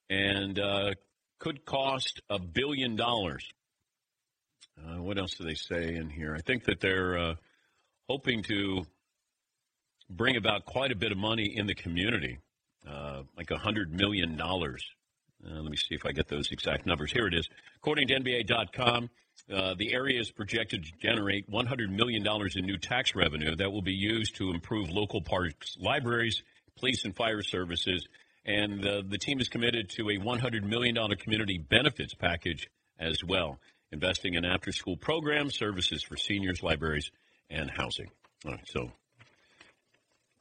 and 0.09 0.59
uh, 0.59 0.91
could 1.39 1.65
cost 1.65 2.21
a 2.29 2.39
billion 2.39 2.95
dollars. 2.95 3.45
Uh, 4.77 5.01
what 5.01 5.17
else 5.17 5.35
do 5.35 5.43
they 5.43 5.55
say 5.55 5.95
in 5.95 6.09
here? 6.09 6.35
I 6.35 6.41
think 6.41 6.65
that 6.65 6.79
they're 6.79 7.17
uh, 7.17 7.35
hoping 8.07 8.43
to 8.43 8.85
bring 10.09 10.37
about 10.37 10.65
quite 10.65 10.91
a 10.91 10.95
bit 10.95 11.11
of 11.11 11.17
money 11.17 11.51
in 11.55 11.65
the 11.65 11.75
community, 11.75 12.39
uh, 12.87 13.23
like 13.35 13.49
a 13.51 13.57
hundred 13.57 13.91
million 13.91 14.37
dollars 14.37 14.85
uh, 15.49 15.61
let 15.61 15.71
me 15.71 15.77
see 15.77 15.95
if 15.95 16.05
I 16.05 16.11
get 16.11 16.27
those 16.27 16.51
exact 16.51 16.85
numbers. 16.85 17.11
Here 17.11 17.27
it 17.27 17.33
is. 17.33 17.47
According 17.77 18.07
to 18.07 18.19
NBA.com, 18.19 19.09
uh, 19.53 19.75
the 19.77 19.93
area 19.93 20.19
is 20.19 20.31
projected 20.31 20.83
to 20.85 20.91
generate 20.99 21.49
$100 21.49 21.89
million 21.89 22.25
in 22.55 22.65
new 22.65 22.77
tax 22.77 23.15
revenue 23.15 23.55
that 23.55 23.71
will 23.71 23.81
be 23.81 23.93
used 23.93 24.35
to 24.37 24.51
improve 24.51 24.89
local 24.89 25.21
parks, 25.21 25.77
libraries, 25.79 26.41
police, 26.77 27.05
and 27.05 27.15
fire 27.15 27.43
services. 27.43 28.07
And 28.45 28.85
uh, 28.85 29.03
the 29.07 29.17
team 29.17 29.39
is 29.39 29.49
committed 29.49 29.89
to 29.91 30.09
a 30.09 30.17
$100 30.17 30.63
million 30.63 30.95
community 31.15 31.57
benefits 31.57 32.13
package 32.13 32.69
as 32.99 33.23
well, 33.23 33.59
investing 33.91 34.33
in 34.33 34.45
after 34.45 34.71
school 34.71 34.97
programs, 34.97 35.55
services 35.55 36.01
for 36.03 36.17
seniors, 36.17 36.63
libraries, 36.63 37.11
and 37.49 37.69
housing. 37.69 38.09
All 38.45 38.51
right, 38.51 38.67
so 38.67 38.91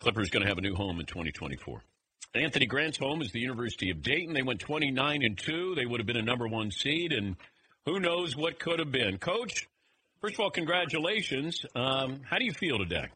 Clippers 0.00 0.30
going 0.30 0.42
to 0.42 0.48
have 0.48 0.58
a 0.58 0.62
new 0.62 0.74
home 0.74 1.00
in 1.00 1.06
2024. 1.06 1.82
Anthony 2.34 2.66
Grant's 2.66 2.98
home 2.98 3.22
is 3.22 3.30
the 3.30 3.38
University 3.38 3.90
of 3.90 4.02
Dayton. 4.02 4.34
They 4.34 4.42
went 4.42 4.58
29 4.58 5.22
and 5.22 5.38
2. 5.38 5.76
They 5.76 5.86
would 5.86 6.00
have 6.00 6.06
been 6.06 6.16
a 6.16 6.22
number 6.22 6.48
one 6.48 6.72
seed, 6.72 7.12
and 7.12 7.36
who 7.86 8.00
knows 8.00 8.36
what 8.36 8.58
could 8.58 8.80
have 8.80 8.90
been. 8.90 9.18
Coach, 9.18 9.68
first 10.20 10.34
of 10.34 10.40
all, 10.40 10.50
congratulations. 10.50 11.64
Um, 11.76 12.22
how 12.28 12.38
do 12.38 12.44
you 12.44 12.52
feel 12.52 12.78
today? 12.78 13.06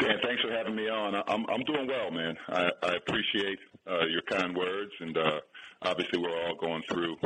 Dan, 0.00 0.16
thanks 0.22 0.40
for 0.40 0.50
having 0.50 0.76
me 0.76 0.88
on. 0.88 1.14
I'm 1.14 1.44
I'm 1.50 1.62
doing 1.64 1.86
well, 1.86 2.10
man. 2.10 2.36
I, 2.48 2.70
I 2.84 2.94
appreciate 2.94 3.58
uh, 3.86 4.06
your 4.06 4.22
kind 4.22 4.56
words, 4.56 4.92
and 5.00 5.18
uh, 5.18 5.40
obviously 5.82 6.20
we're 6.20 6.46
all 6.46 6.54
going 6.54 6.82
through, 6.88 7.16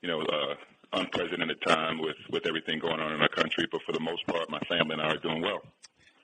you 0.00 0.08
know, 0.08 0.20
uh, 0.20 0.54
unprecedented 0.92 1.60
time 1.66 2.00
with 2.00 2.16
with 2.30 2.46
everything 2.46 2.78
going 2.78 3.00
on 3.00 3.14
in 3.14 3.20
our 3.20 3.28
country. 3.30 3.66
But 3.72 3.80
for 3.84 3.92
the 3.92 4.00
most 4.00 4.24
part, 4.28 4.48
my 4.48 4.60
family 4.68 4.92
and 4.92 5.02
I 5.02 5.08
are 5.08 5.18
doing 5.18 5.42
well. 5.42 5.62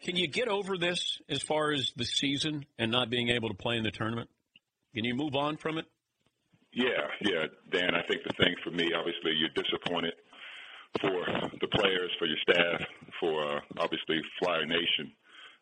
Can 0.05 0.17
you 0.17 0.29
get 0.29 0.49
over 0.49 0.79
this 0.79 1.21
as 1.29 1.43
far 1.43 1.73
as 1.73 1.93
the 1.97 2.05
season 2.05 2.67
and 2.79 2.91
not 2.91 3.11
being 3.11 3.31
able 3.31 3.49
to 3.49 3.55
play 3.55 3.77
in 3.77 3.83
the 3.83 3.91
tournament? 3.91 4.29
Can 4.95 5.05
you 5.05 5.15
move 5.15 5.35
on 5.35 5.57
from 5.57 5.79
it? 5.79 5.87
Yeah, 6.73 7.09
yeah, 7.23 7.47
Dan. 7.73 7.95
I 7.95 8.03
think 8.07 8.23
the 8.23 8.35
thing 8.39 8.55
for 8.63 8.71
me, 8.71 8.93
obviously, 8.97 9.33
you're 9.35 9.55
disappointed 9.55 10.15
for 11.01 11.25
the 11.61 11.69
players, 11.69 12.11
for 12.19 12.27
your 12.27 12.37
staff, 12.43 12.87
for 13.21 13.57
uh, 13.57 13.61
obviously 13.79 14.21
Flyer 14.39 14.67
Nation, 14.67 15.13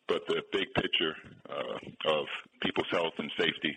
but 0.09 0.22
the 0.29 0.42
big 0.53 0.66
picture 0.75 1.14
uh, 1.49 2.12
of 2.12 2.27
people's 2.62 2.88
health 2.90 3.14
and 3.18 3.31
safety, 3.38 3.77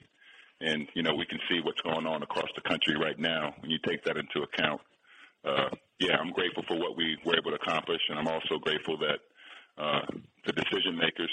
and 0.61 0.87
you 0.93 1.03
know 1.03 1.13
we 1.13 1.25
can 1.25 1.39
see 1.49 1.59
what's 1.63 1.81
going 1.81 2.05
on 2.05 2.23
across 2.23 2.49
the 2.55 2.61
country 2.61 2.95
right 2.97 3.17
now. 3.17 3.53
When 3.61 3.71
you 3.71 3.79
take 3.87 4.03
that 4.05 4.17
into 4.17 4.45
account, 4.45 4.81
uh, 5.45 5.69
yeah, 5.99 6.17
I'm 6.17 6.31
grateful 6.31 6.63
for 6.67 6.77
what 6.77 6.97
we 6.97 7.17
were 7.25 7.37
able 7.37 7.51
to 7.51 7.57
accomplish, 7.57 8.01
and 8.09 8.19
I'm 8.19 8.27
also 8.27 8.59
grateful 8.59 8.97
that 8.99 9.19
uh, 9.79 10.05
the 10.45 10.53
decision 10.53 10.97
makers 10.97 11.31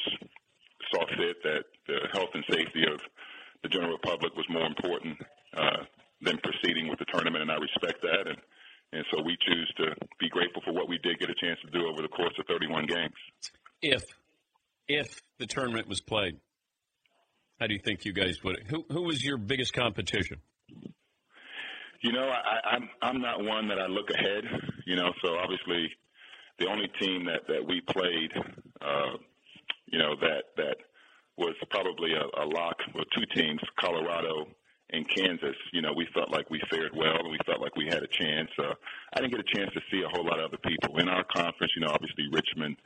saw 0.92 1.04
fit 1.06 1.42
that 1.42 1.64
the 1.86 1.98
health 2.12 2.30
and 2.34 2.44
safety 2.48 2.84
of 2.86 3.00
the 3.62 3.68
general 3.68 3.98
public 3.98 4.34
was 4.36 4.46
more 4.48 4.66
important 4.66 5.18
uh, 5.56 5.82
than 6.22 6.38
proceeding 6.38 6.88
with 6.88 6.98
the 6.98 7.06
tournament, 7.06 7.42
and 7.42 7.50
I 7.50 7.56
respect 7.56 8.02
that. 8.02 8.26
And 8.26 8.38
and 8.92 9.04
so 9.12 9.20
we 9.20 9.36
choose 9.46 9.72
to 9.78 9.94
be 10.20 10.28
grateful 10.28 10.62
for 10.64 10.72
what 10.72 10.88
we 10.88 10.98
did 10.98 11.18
get 11.18 11.28
a 11.28 11.34
chance 11.34 11.58
to 11.64 11.70
do 11.76 11.86
over 11.88 12.02
the 12.02 12.08
course 12.08 12.32
of 12.38 12.46
31 12.46 12.86
games. 12.86 13.14
If 13.82 14.04
if 14.88 15.20
the 15.38 15.46
tournament 15.46 15.88
was 15.88 16.00
played, 16.00 16.36
how 17.58 17.66
do 17.66 17.74
you 17.74 17.80
think 17.80 18.04
you 18.04 18.12
guys 18.12 18.42
would? 18.44 18.64
Who 18.68 18.84
who 18.90 19.02
was 19.02 19.24
your 19.24 19.38
biggest 19.38 19.72
competition? 19.72 20.38
You 22.02 22.12
know, 22.12 22.28
I, 22.28 22.76
I'm 22.76 22.88
I'm 23.02 23.20
not 23.20 23.42
one 23.42 23.68
that 23.68 23.80
I 23.80 23.86
look 23.86 24.10
ahead. 24.10 24.44
You 24.86 24.96
know, 24.96 25.12
so 25.22 25.36
obviously 25.36 25.90
the 26.58 26.66
only 26.66 26.88
team 27.00 27.26
that 27.26 27.46
that 27.48 27.66
we 27.66 27.80
played, 27.80 28.32
uh, 28.80 29.16
you 29.86 29.98
know, 29.98 30.16
that 30.20 30.44
that 30.56 30.76
was 31.36 31.54
probably 31.70 32.12
a, 32.14 32.42
a 32.42 32.46
lock 32.46 32.76
with 32.94 33.06
two 33.14 33.26
teams, 33.34 33.60
Colorado 33.78 34.46
and 34.90 35.04
Kansas. 35.14 35.56
You 35.72 35.82
know, 35.82 35.92
we 35.94 36.06
felt 36.14 36.30
like 36.30 36.50
we 36.50 36.60
fared 36.70 36.92
well 36.94 37.16
and 37.18 37.30
we 37.30 37.38
felt 37.44 37.60
like 37.60 37.76
we 37.76 37.86
had 37.86 38.02
a 38.02 38.06
chance. 38.06 38.50
Uh, 38.58 38.74
I 39.12 39.20
didn't 39.20 39.32
get 39.32 39.40
a 39.40 39.56
chance 39.56 39.70
to 39.74 39.80
see 39.90 40.02
a 40.02 40.08
whole 40.08 40.24
lot 40.24 40.38
of 40.38 40.46
other 40.46 40.62
people 40.64 40.98
in 40.98 41.08
our 41.08 41.24
conference. 41.24 41.72
You 41.76 41.84
know, 41.84 41.92
obviously 41.92 42.24
Richmond, 42.32 42.76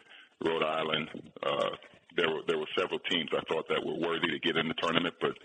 Rhode 0.44 0.64
Island. 0.64 1.08
Uh, 1.42 1.70
there 2.16 2.28
were 2.28 2.42
there 2.48 2.58
were 2.58 2.70
several 2.76 2.98
teams 3.10 3.30
I 3.32 3.42
thought 3.52 3.68
that 3.68 3.84
were 3.84 3.94
worthy 3.94 4.28
to 4.28 4.38
get 4.40 4.56
in 4.56 4.68
the 4.68 4.74
tournament, 4.82 5.14
but 5.20 5.36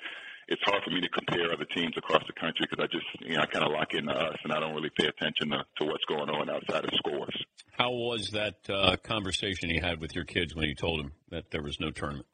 it's 0.47 0.61
hard 0.63 0.83
for 0.83 0.91
me 0.91 1.01
to 1.01 1.09
compare 1.09 1.51
other 1.51 1.65
teams 1.65 1.93
across 1.97 2.23
the 2.27 2.33
country 2.33 2.67
because 2.69 2.83
I 2.83 2.87
just, 2.87 3.05
you 3.21 3.35
know, 3.35 3.41
I 3.41 3.45
kind 3.47 3.65
of 3.65 3.71
lock 3.71 3.93
into 3.93 4.11
us 4.11 4.37
and 4.43 4.53
I 4.53 4.59
don't 4.59 4.75
really 4.75 4.91
pay 4.97 5.07
attention 5.07 5.49
to, 5.49 5.65
to 5.79 5.85
what's 5.85 6.05
going 6.05 6.29
on 6.29 6.49
outside 6.49 6.85
of 6.85 6.91
scores. 6.95 7.35
How 7.71 7.91
was 7.91 8.31
that 8.31 8.55
uh, 8.69 8.95
conversation 9.03 9.69
you 9.69 9.81
had 9.81 9.99
with 9.99 10.15
your 10.15 10.23
kids 10.25 10.55
when 10.55 10.65
you 10.65 10.75
told 10.75 10.99
them 10.99 11.13
that 11.29 11.51
there 11.51 11.63
was 11.63 11.79
no 11.79 11.91
tournament? 11.91 12.27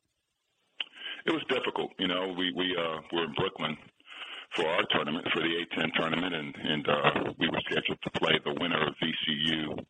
It 1.26 1.32
was 1.32 1.44
difficult. 1.50 1.92
You 2.00 2.08
know, 2.08 2.34
we 2.36 2.52
we 2.52 2.76
uh, 2.76 3.00
were 3.14 3.26
in 3.26 3.34
Brooklyn 3.34 3.78
for 4.56 4.68
our 4.68 4.82
tournament 4.90 5.28
for 5.32 5.42
the 5.42 5.50
A10 5.50 5.94
tournament, 5.94 6.34
and 6.34 6.56
and 6.56 6.88
uh, 6.88 7.34
we 7.38 7.48
were 7.48 7.62
scheduled 7.70 8.00
to 8.02 8.12
play 8.20 8.40
the 8.44 8.56
winner 8.60 8.88
of 8.88 8.96
VCU 8.98 9.86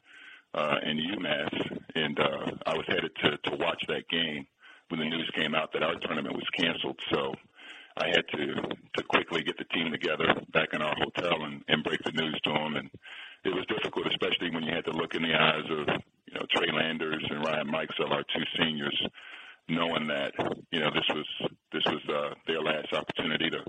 uh, 0.53 0.75
and 0.84 0.99
UMass, 0.99 1.79
and 1.95 2.19
uh, 2.19 2.51
I 2.65 2.75
was 2.75 2.86
headed 2.88 3.12
to 3.23 3.38
to 3.49 3.55
watch 3.55 3.81
that 3.88 4.10
game 4.10 4.45
when 4.89 4.99
the 4.99 5.05
news 5.05 5.29
came 5.36 5.55
out 5.55 5.71
that 5.71 5.84
our 5.84 5.95
tournament 6.01 6.36
was 6.36 6.47
canceled. 6.57 6.99
So 7.13 7.34
I 7.97 8.08
had 8.08 8.23
to 8.34 8.45
to 8.97 9.04
quickly 9.04 9.43
get 9.43 9.58
the 9.58 9.65
team 9.65 9.91
together 9.91 10.25
back 10.51 10.69
in 10.73 10.82
our 10.82 10.95
hotel 10.97 11.43
and, 11.43 11.63
and 11.67 11.84
break 11.84 12.01
the 12.04 12.12
news 12.12 12.39
to 12.43 12.51
them 12.51 12.75
and 12.75 12.89
it 13.43 13.49
was 13.49 13.65
difficult, 13.65 14.06
especially 14.08 14.51
when 14.51 14.63
you 14.63 14.73
had 14.73 14.86
to 14.86 14.91
look 14.91 15.15
in 15.15 15.23
the 15.23 15.34
eyes 15.34 15.65
of 15.65 15.88
you 16.27 16.34
know 16.36 16.45
Trey 16.54 16.71
Landers 16.71 17.25
and 17.30 17.43
Ryan 17.43 17.67
Mikesell, 17.67 18.12
our 18.12 18.23
two 18.23 18.45
seniors, 18.58 19.01
knowing 19.67 20.08
that 20.08 20.34
you 20.71 20.80
know 20.80 20.91
this 20.93 21.10
was 21.10 21.27
this 21.73 21.84
was 21.86 22.01
uh, 22.10 22.36
their 22.45 22.62
last 22.62 22.93
opportunity 22.93 23.49
to 23.49 23.63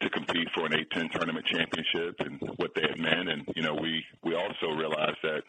to 0.00 0.10
compete 0.10 0.48
for 0.54 0.66
an 0.66 0.72
A10 0.72 1.10
tournament 1.10 1.46
championship 1.46 2.16
and 2.20 2.40
what 2.56 2.70
they 2.74 2.82
had 2.82 2.98
meant, 2.98 3.28
and 3.28 3.42
you 3.56 3.62
know 3.62 3.74
we 3.74 4.04
we 4.22 4.34
also 4.34 4.70
realized 4.76 5.18
that 5.22 5.42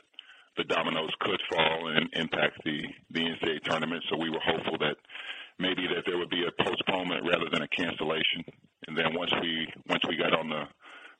the 0.57 0.63
dominoes 0.63 1.11
could 1.19 1.41
fall 1.51 1.87
and 1.89 2.09
impact 2.13 2.63
the 2.65 2.81
the 3.11 3.19
NCAA 3.21 3.61
tournament. 3.63 4.03
So 4.09 4.17
we 4.17 4.31
were 4.31 4.41
hopeful 4.43 4.77
that 4.79 4.97
maybe 5.59 5.87
that 5.87 6.03
there 6.05 6.17
would 6.17 6.29
be 6.29 6.45
a 6.45 6.63
postponement 6.63 7.23
rather 7.23 7.49
than 7.51 7.61
a 7.61 7.67
cancellation. 7.67 8.43
And 8.87 8.97
then 8.97 9.13
once 9.13 9.31
we 9.41 9.67
once 9.87 10.03
we 10.07 10.17
got 10.17 10.37
on 10.37 10.49
the 10.49 10.63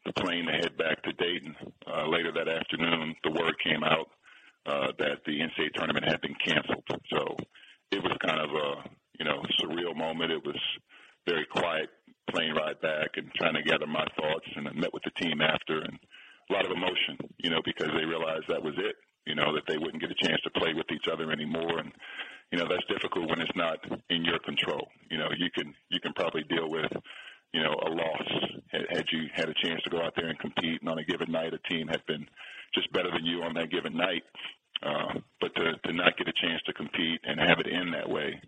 the 0.06 0.14
plane 0.14 0.46
to 0.46 0.52
head 0.52 0.78
back 0.78 1.02
to 1.04 1.14
Dayton 1.14 1.56
uh, 1.88 2.08
later 2.08 2.32
that 2.32 2.48
afternoon, 2.48 3.16
the 3.24 3.32
word 3.32 3.56
came 3.64 3.84
out 3.84 4.10
uh, 4.66 4.92
that 5.00 5.26
the 5.26 5.40
NCAA 5.40 5.74
tournament 5.74 6.06
had 6.08 6.22
been 6.22 6.36
canceled. 6.36 6.84
So 7.10 7.36
it 7.92 8.04
was 8.04 8.16
kind 8.26 8.40
of 8.40 8.50
a 8.52 8.90
you 9.20 9.26
know 9.26 9.44
surreal 9.60 9.96
moment. 9.96 10.32
It 10.32 10.46
was 10.46 10.60
very 11.26 11.46
quiet 11.46 11.90
plane 12.30 12.54
ride 12.54 12.82
back 12.82 13.18
and 13.18 13.32
trying 13.36 13.54
to 13.54 13.64
gather 13.64 13.88
my 13.88 14.06
thoughts. 14.18 14.48
And 14.56 14.68
I 14.68 14.74
met 14.74 14.94
with 14.94 15.04
the 15.04 15.12
team 15.12 15.42
after 15.42 15.80
and 15.80 16.00
a 16.50 16.54
lot 16.54 16.66
of 16.66 16.72
emotion, 16.72 17.18
you 17.38 17.50
know, 17.50 17.62
because 17.64 17.90
they 17.96 18.06
realized 18.06 18.46
that 18.50 18.64
was 18.64 18.76
it. 18.78 18.96
You 19.26 19.34
know 19.34 19.54
that 19.56 19.64
they 19.68 19.78
wouldn't 19.78 20.02
get 20.02 20.12
a 20.12 20.28
chance 20.28 20.40
to 20.44 20.52
play 20.52 20.74
with 20.76 20.86
each 20.92 21.08
other 21.12 21.32
anymore, 21.32 21.80
and 21.80 21.92
you 22.52 22.58
know 22.58 22.68
that's 22.70 22.86
difficult 22.88 23.30
when 23.30 23.42
it's 23.42 23.56
not 23.56 23.80
in 24.10 24.24
your 24.24 24.40
control. 24.40 24.88
You 25.10 25.18
know 25.18 25.30
you 25.38 25.50
can 25.52 25.74
you 25.90 26.00
can 26.00 26.14
probably 26.14 26.44
deal 26.44 26.70
with 26.70 26.92
you 27.54 27.64
know 27.64 27.74
a 27.86 27.90
loss 27.90 28.28
had, 28.72 28.86
had 28.90 29.06
you 29.12 29.24
had 29.34 29.50
a 29.50 29.54
chance 29.64 29.82
to 29.84 29.90
go 29.90 30.02
out 30.02 30.14
there 30.16 30.28
and 30.28 30.40
compete, 30.40 30.82
and 30.82 30.90
on 30.90 31.00
a 31.00 31.06
given 31.06 31.32
night 31.32 31.54
a 31.54 31.74
team 31.74 31.88
had 31.88 32.06
been 32.06 32.26
just 32.74 32.92
better 32.94 33.12
than 33.12 33.26
you 33.26 33.44
on 33.44 33.54
that 33.56 33.72
given 33.72 33.96
night. 33.96 34.24
Uh, 34.84 35.14
but 35.40 35.56
to, 35.56 35.74
to 35.86 35.94
not 35.94 36.18
get 36.18 36.28
a 36.28 36.34
chance 36.34 36.62
to 36.66 36.74
compete 36.74 37.22
and 37.24 37.40
have 37.40 37.60
it 37.60 37.68
end 37.72 37.94
that 37.94 38.10
way, 38.10 38.40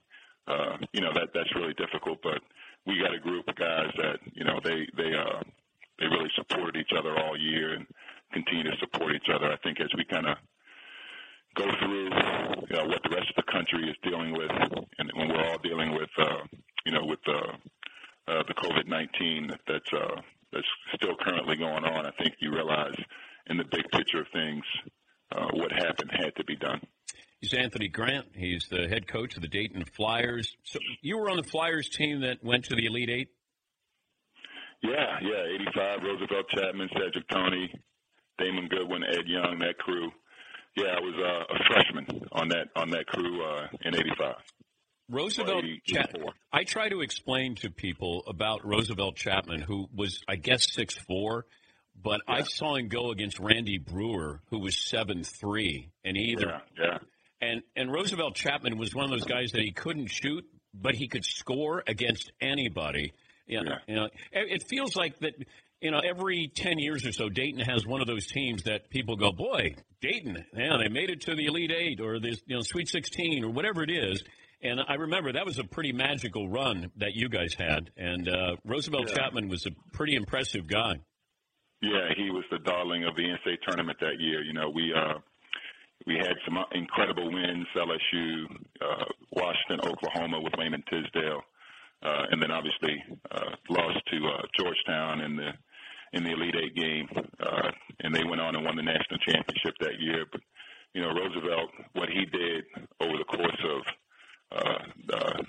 uh, 0.48 0.78
you 0.94 1.02
know 1.02 1.12
that 1.14 1.30
that's 1.34 1.56
really 1.56 1.74
difficult. 1.74 2.20
But 2.22 2.42
we 2.86 3.00
got 3.02 3.16
a 3.16 3.20
group 3.20 3.48
of 3.48 3.56
guys 3.56 3.92
that 3.98 4.20
you 4.34 4.44
know 4.44 4.60
they 4.64 4.88
they 4.96 5.12
uh, 5.16 5.42
they 6.00 6.06
really 6.06 6.30
supported 6.36 6.80
each 6.80 6.96
other 6.98 7.18
all 7.18 7.38
year 7.38 7.74
and 7.74 7.86
continue 8.34 8.64
to 8.64 8.78
support 8.80 9.16
each 9.16 9.30
other. 9.34 9.52
I 9.52 9.58
think 9.64 9.80
as 9.80 9.90
we 9.98 10.04
kind 10.06 10.28
of 10.28 10.38
go 11.56 11.66
through 11.80 12.10
you 12.70 12.78
know, 12.78 12.86
what 12.86 13.02
the 13.04 13.16
rest 13.16 13.30
of 13.30 13.46
the 13.46 13.52
country 13.52 13.90
is 13.90 13.96
dealing 14.04 14.34
with, 14.34 14.52
and 14.98 15.12
when 15.16 15.30
we're 15.30 15.46
all 15.46 15.58
dealing 15.60 15.94
with, 15.94 16.10
uh, 16.18 16.44
you 16.86 16.92
know, 16.92 17.06
with 17.06 17.20
uh, 17.28 18.32
uh, 18.32 18.44
the 18.48 18.54
COVID-19 18.54 19.56
that's 19.68 19.94
uh, 19.94 20.22
that's 20.52 20.68
still 20.96 21.16
currently 21.22 21.56
going 21.56 21.84
on, 21.84 22.06
I 22.06 22.12
think 22.22 22.36
you 22.40 22.52
realize 22.54 22.96
in 23.50 23.58
the 23.58 23.64
big 23.64 23.90
picture 23.92 24.22
of 24.22 24.28
things, 24.34 24.64
uh, 25.32 25.48
what 25.54 25.72
happened 25.72 26.12
had 26.12 26.36
to 26.36 26.44
be 26.44 26.56
done. 26.56 26.82
He's 27.40 27.54
Anthony 27.54 27.88
Grant. 27.88 28.28
He's 28.34 28.68
the 28.70 28.88
head 28.88 29.08
coach 29.08 29.36
of 29.36 29.42
the 29.42 29.48
Dayton 29.48 29.84
Flyers. 29.96 30.56
So 30.64 30.80
you 31.02 31.18
were 31.18 31.30
on 31.30 31.38
the 31.38 31.44
Flyers 31.44 31.90
team 31.90 32.22
that 32.22 32.44
went 32.44 32.66
to 32.66 32.76
the 32.76 32.86
Elite 32.86 33.10
Eight. 33.10 33.30
Yeah, 34.84 35.18
yeah, 35.22 35.44
85, 35.76 36.04
Roosevelt 36.04 36.50
Chapman, 36.50 36.90
Sedric 36.90 37.28
Toney, 37.32 37.74
Damon 38.38 38.68
Goodwin, 38.68 39.04
Ed 39.04 39.26
Young, 39.26 39.58
that 39.60 39.78
crew. 39.80 40.12
Yeah, 40.78 40.94
I 40.96 41.00
was 41.00 41.16
uh, 41.18 41.56
a 41.56 41.74
freshman 41.74 42.28
on 42.32 42.50
that 42.50 42.68
on 42.76 42.92
that 42.92 43.08
crew 43.08 43.44
uh, 43.44 43.68
in 43.82 43.96
'85. 43.96 44.36
Roosevelt 45.10 45.64
Chapman. 45.84 46.26
I 46.54 46.66
try 46.66 46.90
to 46.90 47.02
explain 47.02 47.56
to 47.58 47.72
people 47.72 48.24
about 48.28 48.64
Roosevelt 48.64 49.16
Chapman, 49.16 49.62
who 49.62 49.88
was, 49.96 50.22
I 50.28 50.36
guess, 50.36 50.72
six 50.72 50.96
four, 50.96 51.46
but 52.00 52.22
yeah. 52.28 52.36
I 52.36 52.42
saw 52.44 52.76
him 52.76 52.90
go 52.90 53.10
against 53.10 53.40
Randy 53.40 53.80
Breuer, 53.80 54.42
who 54.52 54.60
was 54.60 54.78
seven 54.78 55.24
three, 55.24 55.90
and 56.04 56.16
either. 56.16 56.62
Yeah, 56.78 56.84
yeah. 56.84 56.98
And 57.42 57.64
and 57.76 57.92
Roosevelt 57.92 58.36
Chapman 58.36 58.78
was 58.78 58.94
one 58.94 59.06
of 59.06 59.10
those 59.12 59.26
guys 59.26 59.54
that 59.54 59.62
he 59.62 59.72
couldn't 59.72 60.08
shoot, 60.08 60.46
but 60.76 60.94
he 60.94 61.08
could 61.08 61.26
score 61.26 61.84
against 61.88 62.32
anybody. 62.40 63.14
Yeah, 63.48 63.62
yeah. 63.66 63.78
you 63.88 63.96
know, 63.96 64.10
it 64.32 64.64
feels 64.70 64.96
like 64.96 65.18
that 65.20 65.34
you 65.82 65.92
know, 65.92 66.00
every 66.00 66.52
10 66.54 66.80
years 66.80 67.06
or 67.06 67.12
so, 67.12 67.30
Dayton 67.30 67.62
has 67.62 67.86
one 67.86 68.02
of 68.02 68.08
those 68.08 68.28
teams 68.28 68.64
that 68.64 68.90
people 68.90 69.16
go, 69.16 69.32
boy, 69.32 69.76
Dayton, 70.02 70.46
yeah, 70.56 70.78
they 70.78 70.90
made 70.90 71.10
it 71.10 71.22
to 71.22 71.36
the 71.36 71.46
Elite 71.46 71.72
Eight 71.72 72.00
or 72.00 72.20
this, 72.20 72.42
you 72.48 72.56
know, 72.56 72.62
Sweet 72.62 72.88
16 72.90 73.44
or 73.44 73.50
whatever 73.50 73.84
it 73.84 73.92
is. 73.92 74.24
And 74.62 74.80
I 74.88 74.96
remember 74.96 75.34
that 75.34 75.46
was 75.46 75.60
a 75.60 75.64
pretty 75.64 75.92
magical 75.94 76.50
run 76.50 76.92
that 76.98 77.14
you 77.14 77.30
guys 77.30 77.54
had. 77.54 77.92
And 77.96 78.28
uh, 78.28 78.56
Roosevelt 78.66 79.10
yeah. 79.10 79.16
Chapman 79.16 79.50
was 79.50 79.68
a 79.68 79.72
pretty 79.94 80.16
impressive 80.16 80.66
guy. 80.66 81.00
Yeah, 81.82 82.10
he 82.16 82.32
was 82.32 82.44
the 82.50 82.58
darling 82.58 83.04
of 83.04 83.16
the 83.16 83.22
NCAA 83.22 83.58
tournament 83.68 84.00
that 84.02 84.20
year. 84.20 84.42
You 84.42 84.54
know, 84.54 84.70
we 84.70 84.92
uh, 84.96 85.20
we 86.08 86.16
had 86.16 86.34
some 86.44 86.58
incredible 86.72 87.32
wins: 87.32 87.68
LSU, 87.76 88.46
uh, 88.82 89.06
Washington, 89.32 89.92
Oklahoma 89.92 90.42
with 90.42 90.54
Wayman 90.58 90.84
Tisdale, 90.90 91.42
uh, 92.02 92.24
and 92.32 92.42
then 92.42 92.50
obviously 92.50 93.04
uh, 93.30 93.52
lost 93.70 94.00
to 94.12 94.18
uh, 94.26 94.42
Georgetown 94.58 95.22
in 95.22 95.36
the 95.36 95.52
in 96.14 96.24
the 96.24 96.32
Elite 96.32 96.56
Eight 96.56 96.76
game, 96.76 97.08
uh, 97.40 97.72
and 98.02 98.16
they 98.16 98.24
went 98.24 98.42
on 98.42 98.56
and 98.56 98.66
won 98.66 98.76
the 98.76 98.84
national 98.84 99.20
championship 99.20 99.76
that 99.80 100.00
year. 100.00 100.26
But 100.32 100.42
you 100.94 101.02
know, 101.02 101.10
Roosevelt, 101.10 101.70
what 101.94 102.10
he 102.10 102.26
did 102.26 102.66
over 103.00 103.18
the 103.18 103.26
course 103.26 103.62
of 103.64 103.82
uh, 104.52 105.16
uh, 105.16 105.44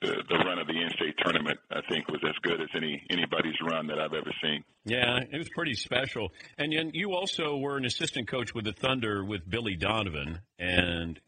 the, 0.00 0.22
the 0.28 0.36
run 0.44 0.58
of 0.58 0.66
the 0.66 0.74
NCAA 0.74 1.16
tournament, 1.22 1.58
I 1.70 1.80
think, 1.88 2.08
was 2.08 2.20
as 2.28 2.34
good 2.42 2.60
as 2.60 2.68
any 2.76 3.02
anybody's 3.10 3.56
run 3.62 3.86
that 3.86 3.98
I've 3.98 4.12
ever 4.12 4.32
seen. 4.42 4.62
Yeah, 4.84 5.18
it 5.18 5.38
was 5.38 5.48
pretty 5.54 5.74
special. 5.74 6.32
And 6.58 6.72
you 6.92 7.14
also 7.14 7.56
were 7.56 7.76
an 7.76 7.84
assistant 7.84 8.28
coach 8.28 8.54
with 8.54 8.64
the 8.66 8.72
Thunder 8.72 9.24
with 9.24 9.48
Billy 9.48 9.76
Donovan, 9.76 10.40
and 10.58 11.18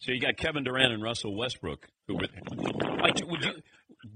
so 0.00 0.12
you 0.12 0.20
got 0.20 0.36
Kevin 0.36 0.64
Durant 0.64 0.92
and 0.92 1.02
Russell 1.02 1.34
Westbrook. 1.36 1.88
Who 2.06 2.16
were, 2.16 2.26
like, 3.00 3.14
would 3.26 3.42
you, 3.42 3.52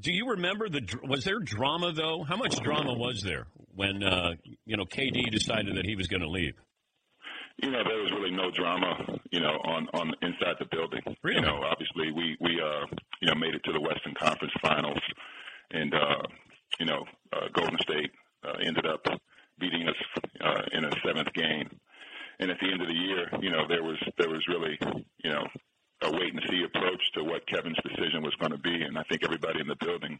do 0.01 0.13
you 0.13 0.31
remember 0.31 0.69
the? 0.69 0.83
Was 1.05 1.25
there 1.25 1.39
drama 1.39 1.93
though? 1.93 2.25
How 2.29 2.37
much 2.37 2.57
drama 2.61 2.93
was 2.95 3.23
there 3.23 3.47
when 3.75 4.03
uh, 4.03 4.33
you 4.65 4.77
know 4.77 4.85
KD 4.85 5.31
decided 5.31 5.77
that 5.77 5.87
he 5.87 5.97
was 5.97 6.07
going 6.07 6.23
to 6.23 6.29
leave? 6.29 6.55
You 7.63 7.71
know, 7.71 7.83
there 7.85 7.99
was 7.99 8.13
really 8.13 8.31
no 8.31 8.51
drama. 8.51 9.19
You 9.31 9.41
know, 9.41 9.59
on 9.65 9.89
on 9.93 10.15
inside 10.23 10.57
the 10.59 10.67
building. 10.71 11.03
Really? 11.23 11.41
You 11.41 11.47
know, 11.47 11.63
obviously 11.65 12.13
we 12.13 12.37
we 12.41 12.61
uh 12.61 12.87
you 13.21 13.29
know 13.29 13.35
made 13.35 13.55
it 13.55 13.63
to 13.65 13.73
the 13.73 13.81
Western 13.81 14.15
Conference 14.15 14.53
Finals, 14.63 15.01
and 15.71 15.95
uh, 15.95 16.23
you 16.79 16.87
know 16.87 17.05
uh, 17.33 17.49
Golden 17.53 17.79
State 17.81 18.11
uh, 18.45 18.59
ended 18.65 18.87
up 18.87 19.05
beating 19.59 19.89
us 19.89 20.23
uh, 20.41 20.63
in 20.73 20.85
a 20.85 20.91
seventh 21.05 21.33
game. 21.35 21.69
And 22.41 22.51
at 22.51 22.59
the 22.61 22.71
end 22.71 22.81
of 22.81 22.87
the 22.87 22.95
year, 22.95 23.29
you 23.41 23.51
know, 23.51 23.67
there 23.69 23.83
was 23.83 23.99
there 24.17 24.29
was 24.29 24.47
really, 24.49 24.79
you 25.25 25.31
know, 25.31 25.45
a 26.03 26.11
wait 26.13 26.33
and 26.33 26.43
see 26.49 26.63
approach 26.63 27.03
to 27.15 27.25
what 27.25 27.47
Kevin's 27.47 27.79
decision 27.83 28.23
was 28.23 28.35
going 28.39 28.53
to 28.53 28.59
be. 28.59 28.83
And 28.83 28.99
I 28.99 29.03
think 29.11 29.25
everybody 29.25 29.61
in 29.61 29.67
the 29.67 29.77
building 29.81 30.19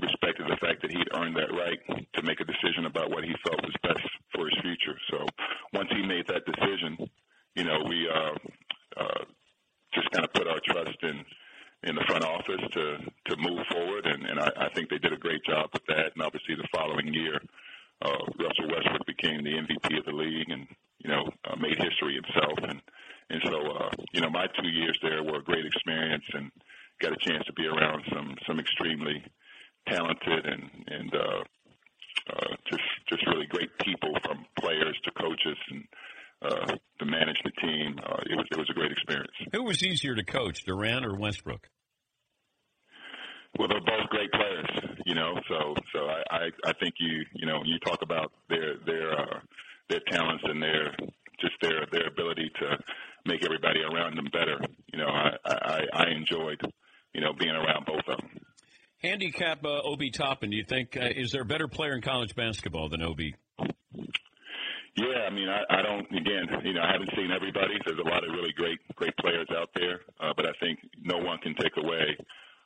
respected 0.00 0.46
the 0.46 0.60
fact 0.62 0.82
that 0.82 0.90
he'd 0.90 1.10
earned 1.14 1.36
that 1.36 1.50
right 1.50 1.78
to 2.14 2.22
make 2.22 2.40
a 2.40 2.46
decision 2.46 2.86
about 2.86 3.10
what 3.10 3.24
he 3.24 3.34
felt 3.42 3.62
was 3.62 3.74
best 3.82 4.06
for 4.34 4.46
his 4.46 4.58
future. 4.62 4.96
So 5.10 5.26
once 5.72 5.88
he 5.90 6.06
made 6.06 6.26
that 6.28 6.46
decision, 6.46 7.10
you 7.54 7.64
know, 7.64 7.82
we 7.88 8.06
uh, 8.06 8.34
uh, 8.96 9.24
just 9.94 10.10
kind 10.12 10.24
of 10.24 10.32
put 10.32 10.46
our 10.46 10.60
trust 10.64 10.98
in 11.02 11.24
in 11.84 11.94
the 11.94 12.02
front 12.08 12.24
office 12.24 12.62
to 12.74 12.98
to 13.30 13.36
move 13.38 13.62
forward, 13.70 14.06
and, 14.06 14.26
and 14.26 14.40
I, 14.40 14.66
I 14.66 14.68
think 14.74 14.90
they 14.90 14.98
did 14.98 15.12
a 15.12 15.16
great 15.16 15.42
job 15.46 15.70
with 15.72 15.86
that. 15.86 16.10
And 16.14 16.22
obviously, 16.22 16.56
the 16.56 16.66
following 16.74 17.14
year, 17.14 17.38
uh, 18.02 18.22
Russell 18.34 18.66
Westbrook 18.66 19.06
became 19.06 19.44
the 19.44 19.54
MVP 19.54 19.98
of 19.98 20.04
the 20.04 20.12
league, 20.12 20.50
and 20.50 20.66
you 20.98 21.10
know, 21.10 21.22
uh, 21.44 21.56
made 21.56 21.78
history 21.78 22.18
himself. 22.18 22.58
And 22.62 22.82
and 23.30 23.42
so, 23.44 23.54
uh, 23.54 23.90
you 24.12 24.20
know, 24.20 24.30
my 24.30 24.46
two 24.58 24.68
years 24.68 24.98
there 25.02 25.22
were 25.22 25.38
a 25.38 25.42
great 25.42 25.66
experience 25.66 26.24
and 26.32 26.50
got 27.00 27.12
a 27.12 27.28
chance 27.28 27.44
to 27.46 27.52
be 27.52 27.66
around 27.66 28.02
some 28.12 28.34
some 28.46 28.58
extremely 28.58 29.22
talented 29.86 30.46
and 30.46 30.70
and 30.86 31.14
uh, 31.14 31.42
uh, 32.32 32.54
just 32.70 32.82
just 33.08 33.26
really 33.26 33.46
great 33.46 33.70
people 33.84 34.12
from 34.24 34.44
players 34.58 34.98
to 35.04 35.10
coaches 35.12 35.58
and 35.70 35.84
uh, 36.40 36.74
the 37.00 37.06
management 37.06 37.54
team. 37.60 37.98
Uh, 37.98 38.22
it 38.30 38.36
was 38.36 38.46
it 38.50 38.58
was 38.58 38.70
a 38.70 38.74
great 38.74 38.92
experience. 38.92 39.32
Who 39.52 39.64
was 39.64 39.82
easier 39.82 40.14
to 40.14 40.24
coach, 40.48 40.64
Durant 40.64 41.04
or 41.04 41.14
Westbrook? 41.14 41.68
Well, 43.58 43.68
they're 43.68 43.80
both 43.80 44.08
great 44.10 44.30
players, 44.32 44.96
you 45.04 45.14
know. 45.14 45.34
So 45.48 45.74
so 45.92 46.00
I 46.06 46.22
I, 46.30 46.50
I 46.66 46.72
think 46.74 46.94
you 46.98 47.24
you 47.34 47.46
know 47.46 47.62
you 47.64 47.78
talk 47.80 48.02
about 48.02 48.32
their 48.48 48.74
their 48.86 49.12
uh, 49.18 49.40
their 49.88 50.00
talents 50.10 50.44
and 50.46 50.62
their 50.62 50.94
just 51.40 51.54
their 51.62 51.86
their 51.90 52.08
ability 52.08 52.50
to 52.60 52.78
make 53.24 53.44
everybody 53.44 53.80
around 53.80 54.16
them 54.16 54.28
better. 54.32 54.58
You 54.92 54.98
know, 54.98 55.08
I 55.08 55.30
I, 55.44 55.80
I 55.92 56.04
enjoyed 56.10 56.60
you 57.14 57.20
know 57.20 57.32
being 57.32 57.54
around 57.54 57.86
both 57.86 58.06
of 58.06 58.18
them. 58.18 58.40
Handicap 59.02 59.64
uh, 59.64 59.80
Obi 59.82 60.10
Toppin. 60.10 60.50
Do 60.50 60.56
you 60.56 60.64
think 60.64 60.96
uh, 60.96 61.08
is 61.14 61.32
there 61.32 61.42
a 61.42 61.46
better 61.46 61.68
player 61.68 61.94
in 61.94 62.02
college 62.02 62.34
basketball 62.34 62.88
than 62.88 63.02
Obi? 63.02 63.34
Yeah, 64.98 65.30
I 65.30 65.30
mean, 65.30 65.48
I, 65.48 65.62
I 65.70 65.82
don't. 65.82 66.10
Again, 66.10 66.50
you 66.64 66.74
know, 66.74 66.82
I 66.82 66.90
haven't 66.90 67.10
seen 67.14 67.30
everybody. 67.30 67.78
There's 67.86 68.00
a 68.00 68.08
lot 68.08 68.26
of 68.26 68.34
really 68.34 68.52
great, 68.56 68.78
great 68.96 69.16
players 69.18 69.46
out 69.54 69.70
there, 69.76 70.00
uh, 70.18 70.32
but 70.36 70.46
I 70.46 70.52
think 70.58 70.80
no 71.00 71.18
one 71.18 71.38
can 71.38 71.54
take 71.54 71.76
away 71.76 72.16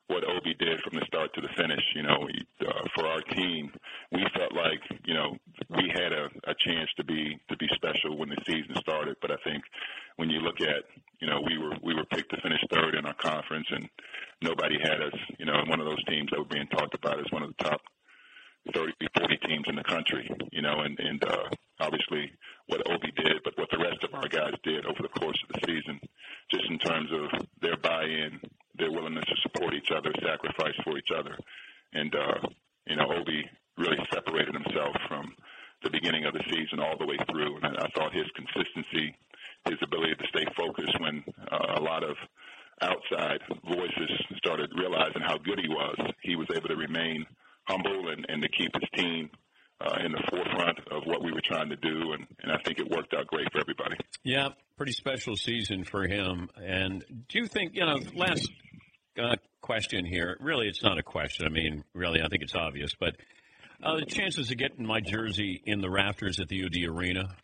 what 0.07 0.25
Obi 0.25 0.55
did 0.59 0.81
from 0.81 0.99
the 0.99 1.05
start 1.07 1.35
to 1.35 1.43
the 1.43 1.53
finish. 1.57 1.85
You 1.95 2.05
know, 2.05 2.25
we, 2.25 2.67
uh, 2.67 2.89
for 2.95 3.07
our 3.07 3.21
team, 3.21 3.71
we 4.13 4.25
felt 4.35 4.55
like 4.55 4.81
you 5.05 5.13
know 5.13 5.37
we 5.77 5.93
had 5.93 6.13
a, 6.13 6.25
a 6.49 6.55
chance 6.65 6.89
to 6.97 7.05
be 7.05 7.37
to 7.51 7.57
be 7.59 7.69
special 7.77 7.93
special 7.93 8.17
when 8.17 8.31
the 8.31 8.41
season 8.47 8.77
started. 8.81 9.17
But 9.21 9.31
I 9.31 9.37
think 9.45 9.63
when 10.17 10.31
you 10.31 10.41
look 10.41 10.61
at, 10.61 10.85
you 11.21 11.29
know, 11.29 11.41
we 11.45 11.59
were 11.59 11.77
we 11.83 11.95
were 11.95 12.05
picked 12.07 12.31
to 12.31 12.41
finish 12.41 12.61
third 12.73 12.95
in 12.95 13.05
our 13.05 13.15
conference, 13.15 13.67
and 13.71 13.89
nobody 14.41 14.79
had 14.83 15.03
us, 15.03 15.19
you 15.39 15.47
know, 15.47 15.61
one 15.67 15.81
of 15.81 15.87
those 15.87 16.03
teams 16.05 16.31
that 16.31 16.39
were 16.39 16.49
being 16.49 16.69
talked 16.69 16.95
about 16.95 17.19
as 17.19 17.27
one 17.31 17.43
of 17.43 17.53
the 17.57 17.65
top 17.65 17.81
30, 18.75 18.93
40 19.19 19.37
teams 19.49 19.62
in 19.73 19.77
the 19.77 19.89
country, 19.89 20.29
you 20.53 20.61
know, 20.61 20.85
and, 20.85 21.01
and 21.01 21.25
uh, 21.25 21.49
obviously 21.81 22.31
what 22.67 22.85
Obi 22.93 23.11
did, 23.17 23.41
but 23.43 23.57
what 23.57 23.71
the 23.73 23.81
rest 23.81 24.05
of 24.05 24.13
our 24.13 24.29
guys 24.29 24.53
did 24.63 24.85
over 24.85 25.01
the 25.01 25.17
course 25.17 25.41
of 25.43 25.49
the 25.49 25.61
season, 25.65 25.99
just 26.53 26.69
in 26.69 26.79
terms 26.79 27.09
of 27.11 27.41
their 27.61 27.77
buy-in, 27.79 28.39
their 28.77 28.93
willingness 28.93 29.25
to 29.25 29.37
support 29.41 29.73
each 29.73 29.89
other, 29.91 30.13
sacrifice 30.21 30.77
for 30.85 30.99
each 30.99 31.09
other. 31.17 31.37
And, 31.95 32.15
uh, 32.15 32.47
you 32.87 32.97
know, 32.97 33.09
Obi 33.17 33.49
really 33.79 33.99
separated 34.13 34.53
himself 34.53 34.95
from 35.09 35.33
the 35.83 35.91
beginning 35.91 36.27
of 36.27 36.35
the 36.35 36.45
season 36.53 36.79
all 36.79 36.97
the 36.99 37.07
way 37.07 37.17
through. 37.31 37.57
And 37.57 37.77
I, 37.79 37.89
thought 37.97 38.13
his 38.13 38.29
consistency, 38.37 39.17
his 39.65 39.81
ability 39.83 40.15
to 40.21 40.29
stay 40.29 40.45
focused 40.55 41.01
when 41.01 41.25
uh, 41.51 41.81
a 41.81 41.83
lot 41.83 42.05
of 42.05 42.17
outside 42.81 43.41
voices 43.65 44.11
started 44.37 44.71
realizing 44.77 45.23
how 45.25 45.39
good 45.39 45.61
he 45.61 45.69
was, 45.69 45.97
he 46.21 46.37
was 46.37 46.49
able 46.55 46.69
to 46.69 46.77
remain 46.77 47.25
humble 47.65 48.09
and, 48.09 48.27
and 48.29 48.43
to 48.43 48.49
keep 48.49 48.71
his 48.75 48.89
team 48.95 49.31
uh, 49.85 50.05
in 50.05 50.13
the 50.13 50.23
forefront 50.31 50.79
of 50.91 51.03
what 51.07 51.23
we 51.23 51.33
were 51.33 51.43
trying 51.45 51.69
to 51.71 51.77
do, 51.77 52.13
and, 52.13 52.27
and 52.43 52.53
I 52.53 52.59
think 52.65 52.79
it 52.79 52.89
worked 52.89 53.15
out 53.15 53.27
great 53.27 53.51
for 53.53 53.61
everybody. 53.61 53.97
Yeah, 54.23 54.51
pretty 54.77 54.93
special 54.93 55.37
season 55.37 55.85
for 55.85 56.07
him. 56.07 56.49
And 56.57 57.05
do 57.29 57.39
you 57.39 57.47
think, 57.47 57.75
you 57.75 57.85
know, 57.85 57.99
last 58.15 58.51
uh, 59.21 59.37
question 59.61 60.05
here, 60.05 60.37
really 60.41 60.69
it's 60.69 60.83
not 60.83 60.99
a 60.99 61.03
question. 61.03 61.47
I 61.47 61.51
mean, 61.51 61.85
really, 61.95 62.21
I 62.23 62.29
think 62.29 62.43
it's 62.43 62.55
obvious, 62.55 62.93
but 62.99 63.17
uh, 63.83 63.97
the 63.97 64.07
chances 64.07 64.51
of 64.51 64.57
getting 64.59 64.87
my 64.87 65.01
jersey 65.01 65.61
in 65.65 65.81
the 65.81 65.91
rafters 65.91 66.39
at 66.39 66.49
the 66.49 66.65
UD 66.65 66.89
Arena? 66.89 67.37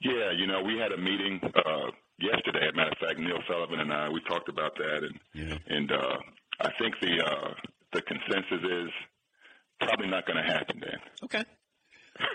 Yeah, 0.00 0.30
you 0.36 0.46
know, 0.46 0.62
we 0.62 0.78
had 0.78 0.92
a 0.92 0.98
meeting 0.98 1.40
uh, 1.42 1.90
yesterday. 2.18 2.66
As 2.66 2.72
a 2.72 2.76
matter 2.76 2.92
of 2.92 2.98
fact, 2.98 3.18
Neil 3.18 3.40
Sullivan 3.48 3.80
and 3.80 3.92
I 3.92 4.08
we 4.08 4.20
talked 4.28 4.48
about 4.48 4.76
that, 4.76 5.02
and 5.02 5.18
yeah. 5.34 5.58
and 5.66 5.90
uh, 5.90 6.18
I 6.60 6.70
think 6.78 6.94
the 7.00 7.24
uh, 7.24 7.54
the 7.92 8.02
consensus 8.02 8.62
is 8.62 8.90
probably 9.80 10.08
not 10.08 10.26
going 10.26 10.36
to 10.36 10.52
happen. 10.52 10.80
Dan. 10.80 10.98
Okay. 11.24 11.44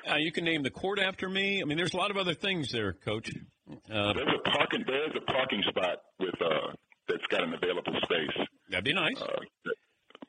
Uh, 0.10 0.16
you 0.18 0.32
can 0.32 0.44
name 0.44 0.64
the 0.64 0.70
court 0.70 1.00
after 1.00 1.30
me. 1.30 1.62
I 1.62 1.66
mean, 1.66 1.78
there's 1.78 1.94
a 1.94 1.98
lot 1.98 2.12
of 2.12 2.18
other 2.18 2.34
things 2.34 2.72
there, 2.72 2.94
Coach. 2.94 3.30
Uh, 3.70 4.14
there's 4.14 4.28
a 4.28 4.50
parking 4.50 4.84
there's 4.86 5.16
a 5.16 5.32
parking 5.32 5.62
spot 5.70 5.98
with 6.20 6.36
uh, 6.42 6.74
that's 7.08 7.26
got 7.30 7.44
an 7.44 7.54
available 7.54 7.94
space. 8.04 8.48
That'd 8.70 8.86
be 8.86 8.94
nice. 8.94 9.20
Uh, 9.22 9.28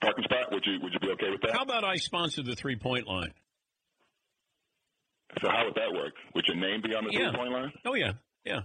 parking 0.01 0.25
spot. 0.25 0.53
Would 0.53 0.65
you 0.67 0.79
would 0.83 0.93
you 0.93 1.01
be 1.01 1.11
okay 1.13 1.31
with 1.31 1.41
that? 1.43 1.53
How 1.53 1.63
about 1.63 1.85
I 1.85 1.97
sponsor 1.97 2.43
the 2.43 2.55
three 2.55 2.77
point 2.77 3.07
line? 3.09 3.33
So 5.41 5.49
how 5.49 5.65
would 5.65 5.75
that 5.75 5.93
work? 5.93 6.13
Would 6.35 6.45
your 6.47 6.57
name 6.57 6.83
be 6.83 6.95
on 6.95 7.05
the 7.05 7.11
Yeah. 7.13 7.31
three 7.31 7.39
point 7.39 7.53
line? 7.53 7.73
Oh 7.85 7.95
yeah, 7.95 8.13
yeah. 8.45 8.61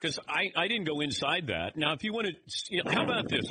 Because 0.00 0.18
I, 0.28 0.52
I 0.54 0.68
didn't 0.68 0.84
go 0.84 1.00
inside 1.00 1.46
that. 1.46 1.76
Now, 1.76 1.94
if 1.94 2.04
you 2.04 2.12
want 2.12 2.26
to, 2.26 2.34
you 2.68 2.84
know, 2.84 2.90
how 2.90 3.02
about 3.02 3.30
this? 3.30 3.46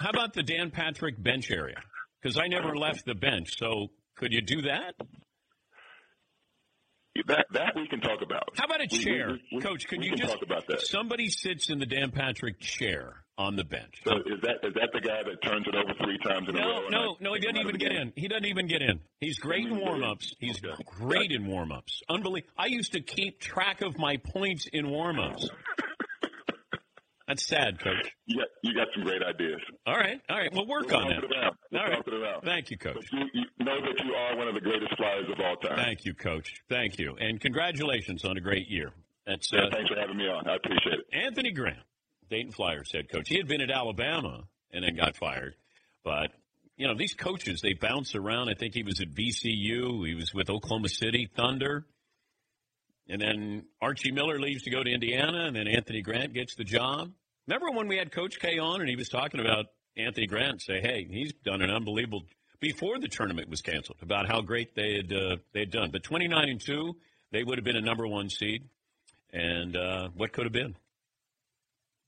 How 0.00 0.10
about 0.10 0.34
the 0.34 0.42
Dan 0.42 0.70
Patrick 0.72 1.22
bench 1.22 1.48
area? 1.50 1.76
Because 2.20 2.36
I 2.36 2.48
never 2.48 2.74
left 2.76 3.04
the 3.06 3.14
bench. 3.14 3.56
So 3.56 3.88
could 4.16 4.32
you 4.32 4.40
do 4.42 4.62
that? 4.62 4.94
That 7.26 7.46
that 7.52 7.72
we 7.76 7.86
can 7.88 8.00
talk 8.00 8.22
about. 8.22 8.48
How 8.56 8.64
about 8.66 8.80
a 8.80 8.86
chair, 8.86 9.30
we- 9.50 9.56
we- 9.56 9.62
Coach? 9.62 9.86
Could 9.88 9.98
we 10.00 10.06
you 10.06 10.10
can 10.12 10.20
just 10.20 10.32
talk 10.34 10.42
about 10.42 10.66
that? 10.68 10.80
somebody 10.82 11.28
sits 11.28 11.70
in 11.70 11.78
the 11.78 11.86
Dan 11.86 12.10
Patrick 12.10 12.60
chair 12.60 13.24
on 13.38 13.56
the 13.56 13.64
bench? 13.64 14.00
So 14.04 14.16
is 14.18 14.40
that 14.42 14.56
is 14.66 14.74
that 14.74 14.90
the 14.92 15.00
guy 15.00 15.22
that 15.24 15.42
turns 15.42 15.66
it 15.66 15.74
over 15.74 15.92
three 16.04 16.18
times 16.18 16.48
in 16.48 16.56
a 16.56 16.60
row? 16.60 16.88
No, 16.88 16.98
no, 16.98 17.16
no. 17.20 17.34
He 17.34 17.40
doesn't 17.40 17.58
even 17.58 17.76
get 17.76 17.92
in. 17.92 18.12
He 18.16 18.28
doesn't 18.28 18.46
even 18.46 18.66
get 18.66 18.82
in. 18.82 19.00
He's 19.20 19.38
great 19.38 19.66
in 19.66 19.78
warm-ups. 19.78 20.34
He's 20.38 20.60
great 20.84 21.32
in 21.32 21.46
warm-ups. 21.46 22.02
Unbelievable. 22.08 22.52
I 22.58 22.66
used 22.66 22.92
to 22.92 23.00
keep 23.00 23.40
track 23.40 23.82
of 23.82 23.98
my 23.98 24.16
points 24.18 24.66
in 24.72 24.88
warm-ups. 24.90 25.48
That's 27.30 27.46
sad, 27.46 27.78
Coach. 27.78 28.10
You 28.26 28.38
got, 28.38 28.48
you 28.64 28.74
got 28.74 28.88
some 28.92 29.04
great 29.04 29.22
ideas. 29.22 29.60
All 29.86 29.94
right, 29.94 30.20
all 30.28 30.36
right. 30.36 30.52
We'll 30.52 30.66
work 30.66 30.88
We'll 30.88 30.96
on 30.96 31.10
that. 31.10 31.22
it 31.22 31.30
out. 31.40 31.56
All 31.72 31.88
right. 31.88 32.02
it 32.04 32.24
out. 32.26 32.44
Thank 32.44 32.72
you, 32.72 32.76
Coach. 32.76 33.06
You, 33.12 33.20
you 33.32 33.64
know 33.64 33.80
that 33.80 34.04
you 34.04 34.12
are 34.14 34.36
one 34.36 34.48
of 34.48 34.54
the 34.54 34.60
greatest 34.60 34.96
flyers 34.96 35.26
of 35.32 35.38
all 35.38 35.54
time. 35.54 35.76
Thank 35.76 36.04
you, 36.04 36.12
Coach. 36.12 36.52
Thank 36.68 36.98
you, 36.98 37.14
and 37.20 37.40
congratulations 37.40 38.24
on 38.24 38.36
a 38.36 38.40
great 38.40 38.68
year. 38.68 38.90
That's 39.28 39.48
Yeah, 39.52 39.60
uh, 39.60 39.70
thanks 39.70 39.88
for 39.88 40.00
having 40.00 40.16
me 40.16 40.24
on. 40.24 40.48
I 40.48 40.56
appreciate 40.56 40.98
it. 40.98 41.06
Anthony 41.12 41.52
Grant, 41.52 41.78
Dayton 42.30 42.50
Flyers 42.50 42.90
head 42.90 43.08
coach. 43.08 43.28
He 43.28 43.36
had 43.36 43.46
been 43.46 43.60
at 43.60 43.70
Alabama 43.70 44.48
and 44.72 44.82
then 44.82 44.96
got 44.96 45.14
fired. 45.14 45.54
But, 46.02 46.32
you 46.76 46.88
know, 46.88 46.94
these 46.96 47.14
coaches, 47.14 47.60
they 47.60 47.74
bounce 47.74 48.16
around. 48.16 48.48
I 48.48 48.54
think 48.54 48.74
he 48.74 48.82
was 48.82 49.00
at 49.00 49.10
VCU. 49.10 50.04
He 50.04 50.16
was 50.16 50.34
with 50.34 50.50
Oklahoma 50.50 50.88
City 50.88 51.30
Thunder. 51.32 51.86
And 53.08 53.20
then 53.20 53.64
Archie 53.82 54.12
Miller 54.12 54.38
leaves 54.40 54.62
to 54.62 54.70
go 54.70 54.82
to 54.82 54.90
Indiana, 54.90 55.46
and 55.46 55.54
then 55.56 55.66
Anthony 55.66 56.00
Grant 56.00 56.32
gets 56.32 56.54
the 56.54 56.64
job. 56.64 57.12
Remember 57.50 57.76
when 57.76 57.88
we 57.88 57.96
had 57.96 58.12
Coach 58.12 58.38
K 58.38 58.60
on 58.60 58.80
and 58.80 58.88
he 58.88 58.94
was 58.94 59.08
talking 59.08 59.40
about 59.40 59.66
Anthony 59.96 60.28
Grant, 60.28 60.62
say, 60.62 60.80
hey, 60.80 61.04
he's 61.10 61.32
done 61.32 61.62
an 61.62 61.70
unbelievable 61.70 62.22
before 62.60 63.00
the 63.00 63.08
tournament 63.08 63.48
was 63.48 63.60
canceled 63.60 63.98
about 64.02 64.28
how 64.28 64.40
great 64.40 64.76
they 64.76 64.94
had 64.98 65.12
uh, 65.12 65.36
they 65.52 65.58
had 65.58 65.72
done. 65.72 65.90
But 65.90 66.04
29 66.04 66.48
and 66.48 66.60
2, 66.60 66.96
they 67.32 67.42
would 67.42 67.58
have 67.58 67.64
been 67.64 67.74
a 67.74 67.80
number 67.80 68.06
one 68.06 68.30
seed. 68.30 68.68
And 69.32 69.76
uh, 69.76 70.10
what 70.14 70.32
could 70.32 70.44
have 70.44 70.52
been? 70.52 70.76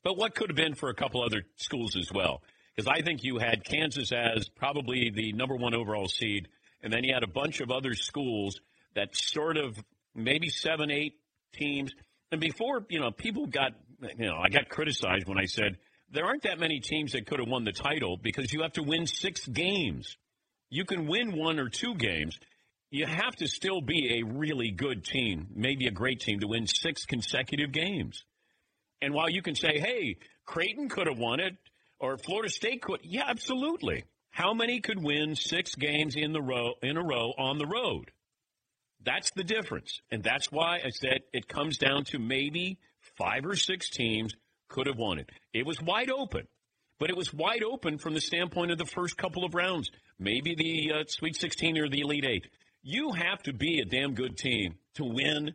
But 0.04 0.16
what 0.16 0.36
could 0.36 0.48
have 0.48 0.56
been 0.56 0.76
for 0.76 0.90
a 0.90 0.94
couple 0.94 1.24
other 1.24 1.42
schools 1.56 1.96
as 1.96 2.12
well? 2.12 2.40
Because 2.76 2.86
I 2.86 3.02
think 3.02 3.24
you 3.24 3.38
had 3.38 3.64
Kansas 3.64 4.12
as 4.12 4.48
probably 4.48 5.10
the 5.10 5.32
number 5.32 5.56
one 5.56 5.74
overall 5.74 6.06
seed, 6.06 6.46
and 6.84 6.92
then 6.92 7.02
you 7.02 7.14
had 7.14 7.24
a 7.24 7.28
bunch 7.28 7.60
of 7.60 7.72
other 7.72 7.94
schools 7.94 8.60
that 8.94 9.16
sort 9.16 9.56
of 9.56 9.76
maybe 10.14 10.50
seven, 10.50 10.92
eight 10.92 11.14
teams. 11.52 11.92
And 12.30 12.40
before, 12.40 12.86
you 12.88 13.00
know, 13.00 13.10
people 13.10 13.46
got, 13.46 13.72
you 14.18 14.26
know, 14.26 14.36
I 14.36 14.48
got 14.48 14.68
criticized 14.68 15.28
when 15.28 15.38
I 15.38 15.46
said 15.46 15.78
there 16.10 16.24
aren't 16.24 16.42
that 16.42 16.58
many 16.58 16.80
teams 16.80 17.12
that 17.12 17.26
could 17.26 17.38
have 17.38 17.48
won 17.48 17.64
the 17.64 17.72
title 17.72 18.18
because 18.22 18.52
you 18.52 18.62
have 18.62 18.72
to 18.74 18.82
win 18.82 19.06
six 19.06 19.46
games. 19.46 20.16
You 20.70 20.84
can 20.84 21.06
win 21.06 21.36
one 21.36 21.58
or 21.58 21.68
two 21.68 21.94
games. 21.94 22.38
You 22.90 23.06
have 23.06 23.36
to 23.36 23.48
still 23.48 23.80
be 23.80 24.20
a 24.20 24.22
really 24.22 24.70
good 24.70 25.04
team, 25.04 25.48
maybe 25.54 25.86
a 25.86 25.90
great 25.90 26.20
team, 26.20 26.40
to 26.40 26.48
win 26.48 26.66
six 26.66 27.06
consecutive 27.06 27.72
games. 27.72 28.24
And 29.00 29.14
while 29.14 29.30
you 29.30 29.42
can 29.42 29.54
say, 29.54 29.78
hey, 29.78 30.16
Creighton 30.44 30.88
could 30.88 31.06
have 31.06 31.18
won 31.18 31.40
it, 31.40 31.56
or 31.98 32.18
Florida 32.18 32.50
State 32.50 32.82
could, 32.82 33.00
yeah, 33.02 33.24
absolutely. 33.28 34.04
How 34.30 34.54
many 34.54 34.80
could 34.80 35.02
win 35.02 35.36
six 35.36 35.74
games 35.74 36.16
in 36.16 36.32
the 36.32 36.42
row 36.42 36.72
in 36.82 36.96
a 36.96 37.04
row 37.04 37.32
on 37.38 37.58
the 37.58 37.66
road? 37.66 38.10
That's 39.04 39.30
the 39.32 39.44
difference. 39.44 40.00
And 40.10 40.22
that's 40.22 40.50
why 40.50 40.80
I 40.84 40.90
said 40.90 41.20
it 41.32 41.48
comes 41.48 41.78
down 41.78 42.04
to 42.06 42.18
maybe 42.18 42.78
five 43.22 43.46
or 43.46 43.54
six 43.56 43.88
teams 43.90 44.34
could 44.68 44.86
have 44.86 44.96
won 44.98 45.18
it. 45.18 45.30
It 45.52 45.66
was 45.66 45.80
wide 45.80 46.10
open, 46.10 46.46
but 46.98 47.10
it 47.10 47.16
was 47.16 47.32
wide 47.32 47.62
open 47.62 47.98
from 47.98 48.14
the 48.14 48.20
standpoint 48.20 48.70
of 48.70 48.78
the 48.78 48.86
first 48.86 49.16
couple 49.16 49.44
of 49.44 49.54
rounds. 49.54 49.90
Maybe 50.18 50.54
the 50.54 50.92
uh, 51.00 51.04
Sweet 51.06 51.36
16 51.36 51.78
or 51.78 51.88
the 51.88 52.00
Elite 52.00 52.24
Eight. 52.24 52.46
You 52.82 53.12
have 53.12 53.42
to 53.44 53.52
be 53.52 53.80
a 53.80 53.84
damn 53.84 54.14
good 54.14 54.36
team 54.36 54.74
to 54.94 55.04
win 55.04 55.54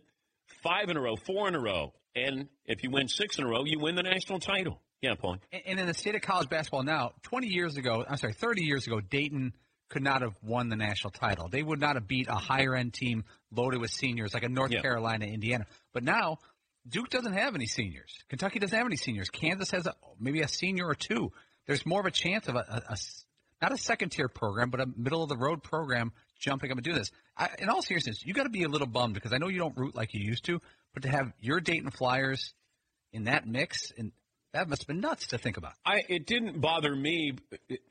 five 0.63 0.89
in 0.89 0.97
a 0.97 1.01
row, 1.01 1.15
four 1.15 1.47
in 1.47 1.55
a 1.55 1.59
row. 1.59 1.93
And 2.15 2.47
if 2.65 2.83
you 2.83 2.89
win 2.89 3.07
six 3.07 3.37
in 3.37 3.43
a 3.43 3.47
row, 3.47 3.63
you 3.65 3.79
win 3.79 3.95
the 3.95 4.03
national 4.03 4.39
title. 4.39 4.81
Yeah, 5.01 5.15
Paul. 5.15 5.37
And- 5.51 5.79
in 5.79 5.85
the 5.85 5.93
state 5.93 6.15
of 6.15 6.21
college 6.21 6.49
basketball 6.49 6.83
now, 6.83 7.11
20 7.23 7.47
years 7.47 7.77
ago, 7.77 8.03
I'm 8.09 8.17
sorry, 8.17 8.33
30 8.33 8.63
years 8.63 8.87
ago, 8.87 8.99
Dayton 9.01 9.53
could 9.89 10.03
not 10.03 10.21
have 10.21 10.35
won 10.41 10.69
the 10.69 10.75
national 10.75 11.11
title. 11.11 11.47
They 11.49 11.63
would 11.63 11.79
not 11.79 11.95
have 11.95 12.07
beat 12.07 12.27
a 12.27 12.35
higher 12.35 12.75
end 12.75 12.93
team 12.93 13.23
loaded 13.51 13.79
with 13.79 13.91
seniors 13.91 14.33
like 14.33 14.43
a 14.43 14.49
North 14.49 14.71
Yeah. 14.71 14.81
Carolina, 14.81 15.25
Indiana. 15.25 15.65
But 15.93 16.03
now, 16.03 16.39
Duke 16.87 17.09
doesn't 17.09 17.33
have 17.33 17.55
any 17.55 17.65
seniors. 17.67 18.13
Kentucky 18.29 18.59
doesn't 18.59 18.77
have 18.77 18.87
any 18.87 18.95
seniors. 18.97 19.29
Kansas 19.29 19.71
has 19.71 19.85
a, 19.87 19.93
maybe 20.19 20.41
a 20.41 20.47
senior 20.47 20.87
or 20.87 20.95
two. 20.95 21.31
There's 21.65 21.85
more 21.85 21.99
of 21.99 22.05
a 22.05 22.11
chance 22.11 22.47
of 22.47 22.55
a, 22.55 22.59
a- 22.59 22.93
a 22.93 22.97
not 23.61 23.71
a 23.71 23.77
second 23.77 24.09
tier 24.09 24.27
program, 24.29 24.69
but 24.69 24.79
a 24.81 24.85
middle 24.95 25.23
of 25.23 25.29
the 25.29 25.37
road 25.37 25.63
program 25.63 26.11
jumping 26.39 26.71
up 26.71 26.77
and 26.77 26.83
doing 26.85 26.97
this. 26.97 27.11
I, 27.35 27.49
in 27.57 27.69
all 27.69 27.81
seriousness, 27.81 28.23
you 28.23 28.33
got 28.33 28.43
to 28.43 28.49
be 28.49 28.63
a 28.63 28.67
little 28.69 28.85
bummed 28.87 29.15
because 29.15 29.33
I 29.33 29.37
know 29.39 29.47
you 29.47 29.57
don't 29.57 29.75
root 29.75 29.95
like 29.95 30.13
you 30.13 30.21
used 30.23 30.45
to, 30.45 30.61
but 30.93 31.03
to 31.03 31.09
have 31.09 31.33
your 31.39 31.59
Dayton 31.59 31.89
Flyers 31.89 32.53
in 33.11 33.23
that 33.23 33.47
mix, 33.47 33.91
and 33.97 34.11
that 34.53 34.69
must 34.69 34.83
have 34.83 34.87
been 34.87 34.99
nuts 34.99 35.27
to 35.27 35.39
think 35.39 35.57
about. 35.57 35.73
I 35.85 36.03
it 36.07 36.27
didn't 36.27 36.61
bother 36.61 36.95
me 36.95 37.33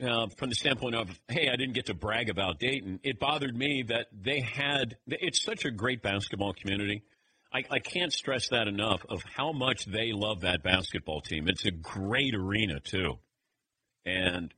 uh, 0.00 0.28
from 0.37 0.50
the 0.50 0.54
standpoint 0.54 0.94
of 0.94 1.11
hey, 1.28 1.48
I 1.52 1.56
didn't 1.56 1.74
get 1.74 1.87
to 1.87 1.94
brag 1.94 2.28
about 2.30 2.61
Dayton. 2.61 3.00
It 3.02 3.18
bothered 3.18 3.56
me 3.56 3.85
that 3.88 4.06
they 4.12 4.40
had. 4.40 4.96
It's 5.09 5.42
such 5.44 5.64
a 5.64 5.70
great 5.72 6.00
basketball 6.02 6.52
community. 6.52 7.02
I, 7.53 7.63
I 7.71 7.79
can't 7.79 8.13
stress 8.13 8.49
that 8.49 8.69
enough 8.69 9.05
of 9.09 9.23
how 9.23 9.53
much 9.53 9.87
they 9.87 10.13
love 10.13 10.40
that 10.42 10.63
basketball 10.63 11.21
team. 11.21 11.49
It's 11.49 11.65
a 11.65 11.71
great 11.71 12.35
arena 12.35 12.81
too, 12.81 13.19
and 14.05 14.53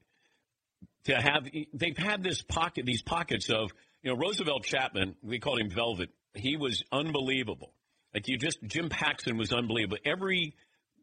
to 1.05 1.15
have 1.15 1.49
they've 1.73 1.97
had 1.97 2.23
this 2.23 2.43
pocket, 2.43 2.85
these 2.87 3.03
pockets 3.03 3.51
of 3.51 3.71
you 4.03 4.11
know 4.11 4.17
Roosevelt 4.17 4.65
Chapman. 4.65 5.17
We 5.23 5.39
called 5.39 5.61
him 5.61 5.71
Velvet. 5.71 6.11
He 6.35 6.57
was 6.57 6.83
unbelievable. 6.93 7.73
Like 8.15 8.29
you 8.29 8.39
just 8.39 8.59
Jim 8.65 8.89
Paxson 8.89 9.37
was 9.37 9.53
unbelievable. 9.53 9.99
Every 10.05 10.55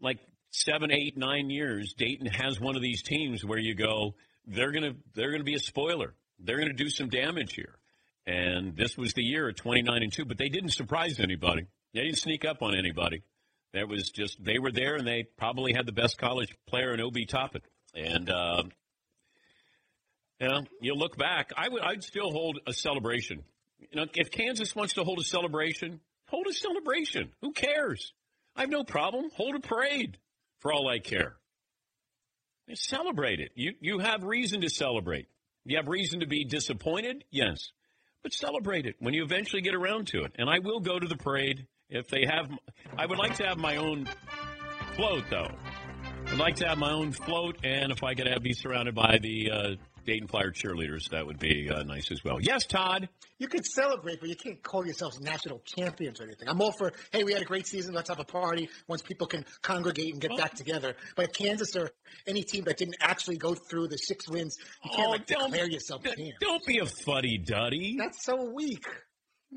like 0.02 0.20
seven, 0.52 0.92
eight, 0.92 1.18
nine 1.18 1.50
years, 1.50 1.94
Dayton 1.98 2.28
has 2.28 2.60
one 2.60 2.76
of 2.76 2.82
these 2.82 3.04
teams 3.04 3.44
where 3.44 3.60
you 3.60 3.76
go, 3.76 4.16
they're 4.48 4.72
gonna 4.72 4.94
they're 5.14 5.32
gonna 5.32 5.44
be 5.44 5.56
a 5.56 5.60
spoiler. 5.60 6.14
They're 6.40 6.58
gonna 6.58 6.74
do 6.74 6.90
some 6.90 7.10
damage 7.10 7.54
here. 7.54 7.78
And 8.28 8.76
this 8.76 8.98
was 8.98 9.14
the 9.14 9.24
year 9.24 9.50
of 9.50 9.56
twenty 9.56 9.82
nine 9.82 10.04
and 10.04 10.12
two, 10.12 10.26
but 10.26 10.38
they 10.38 10.50
didn't 10.50 10.72
surprise 10.72 11.20
anybody. 11.20 11.68
They 11.96 12.04
didn't 12.04 12.18
sneak 12.18 12.43
up 12.43 12.62
on 12.62 12.76
anybody. 12.76 13.24
That 13.74 13.88
was 13.88 14.10
just 14.10 14.43
they 14.43 14.60
were 14.60 14.72
there, 14.72 14.96
and 14.96 15.08
they 15.08 15.24
probably 15.38 15.74
had 15.74 15.86
the 15.86 15.93
best 15.93 16.18
college 16.18 16.54
player 16.68 16.93
in 16.93 17.00
Obi 17.00 17.26
Toppin. 17.26 17.62
And 17.93 18.30
uh, 18.30 18.64
you 20.41 20.48
know, 20.48 20.62
you 20.82 20.93
look 20.93 21.18
back, 21.18 21.52
I 21.56 21.70
would 21.70 21.82
I'd 21.82 22.04
still 22.04 22.32
hold 22.32 22.60
a 22.68 22.74
celebration. 22.74 23.43
You 23.80 24.02
know, 24.02 24.06
if 24.14 24.30
Kansas 24.30 24.76
wants 24.76 24.96
to 24.96 25.06
hold 25.06 25.20
a 25.20 25.24
celebration, 25.24 26.02
hold 26.28 26.48
a 26.48 26.54
celebration. 26.54 27.32
Who 27.41 27.54
cares? 27.54 28.12
I 28.58 28.62
have 28.62 28.70
no 28.70 28.84
problem. 28.84 29.30
Hold 29.36 29.56
a 29.56 29.60
parade 29.60 30.18
for 30.60 30.74
all 30.74 30.89
I 30.89 31.00
care. 31.00 31.38
Just 32.68 32.89
celebrate 32.89 33.39
it. 33.39 33.52
You 33.56 33.74
you 33.80 34.00
have 34.00 34.24
reason 34.24 34.62
to 34.62 34.70
celebrate. 34.70 35.28
You 35.64 35.78
have 35.78 35.88
reason 35.88 36.20
to 36.20 36.28
be 36.28 36.43
disappointed, 36.43 37.24
yes, 37.32 37.72
but 38.22 38.34
celebrate 38.34 38.86
it 38.86 38.96
when 39.00 39.14
you 39.14 39.24
eventually 39.24 39.62
get 39.62 39.76
around 39.76 40.08
to 40.08 40.24
it. 40.24 40.34
And 40.38 40.50
I 40.50 40.60
will 40.60 40.82
go 40.82 41.00
to 41.00 41.08
the 41.08 41.16
parade 41.16 41.68
if 41.90 42.08
they 42.08 42.26
have. 42.26 42.50
I 42.98 43.06
would 43.06 43.18
like 43.18 43.36
to 43.38 43.46
have 43.46 43.58
my 43.58 43.78
own 43.78 44.08
float, 44.96 45.24
though. 45.30 45.52
I'd 46.28 46.38
like 46.40 46.56
to 46.58 46.68
have 46.68 46.78
my 46.78 46.92
own 46.92 47.12
float, 47.12 47.58
and 47.64 47.92
if 47.92 48.04
I 48.04 48.16
could 48.16 48.28
have 48.28 48.42
be 48.42 48.54
surrounded 48.54 48.96
by 48.96 49.20
the 49.22 49.52
uh, 49.52 49.76
Dayton 50.06 50.28
Flyer 50.28 50.52
cheerleaders, 50.52 51.10
that 51.12 51.26
would 51.26 51.38
be 51.38 51.70
uh, 51.70 51.84
nice 51.84 52.12
as 52.12 52.24
well. 52.24 52.40
Yes, 52.42 52.66
Todd. 52.66 53.10
You 53.38 53.48
can 53.48 53.64
celebrate, 53.64 54.20
but 54.22 54.30
you 54.30 54.36
can't 54.36 54.62
call 54.64 54.86
yourselves 54.86 55.20
national 55.20 55.60
champions 55.66 56.20
or 56.20 56.24
anything. 56.24 56.48
I'm 56.48 56.60
all 56.62 56.72
for, 56.78 56.94
hey, 57.12 57.24
we 57.24 57.34
had 57.34 57.42
a 57.42 57.46
great 57.46 57.68
season. 57.68 57.94
Let's 57.94 58.10
have 58.10 58.20
a 58.20 58.24
party 58.24 58.70
once 58.88 59.02
people 59.04 59.28
can 59.28 59.46
congregate 59.62 60.14
and 60.14 60.22
get 60.22 60.36
back 60.38 60.56
together. 60.56 60.96
But 61.16 61.34
Kansas 61.34 61.76
or 61.76 61.92
any 62.26 62.42
team 62.44 62.64
that 62.64 62.78
didn't 62.78 62.96
actually 63.02 63.38
go 63.38 63.54
through 63.54 63.90
the 63.90 63.98
six 63.98 64.28
wins, 64.30 64.58
you 64.84 64.92
can't 64.96 65.08
Oh, 65.08 65.12
like 65.12 65.26
declare 65.28 65.70
yourself 65.70 66.02
d- 66.04 66.34
Don't 66.40 66.66
be 66.66 66.80
a 66.80 66.86
fuddy 66.86 67.38
duddy. 67.38 67.96
That's 68.00 68.24
so 68.26 68.52
weak. 68.52 68.86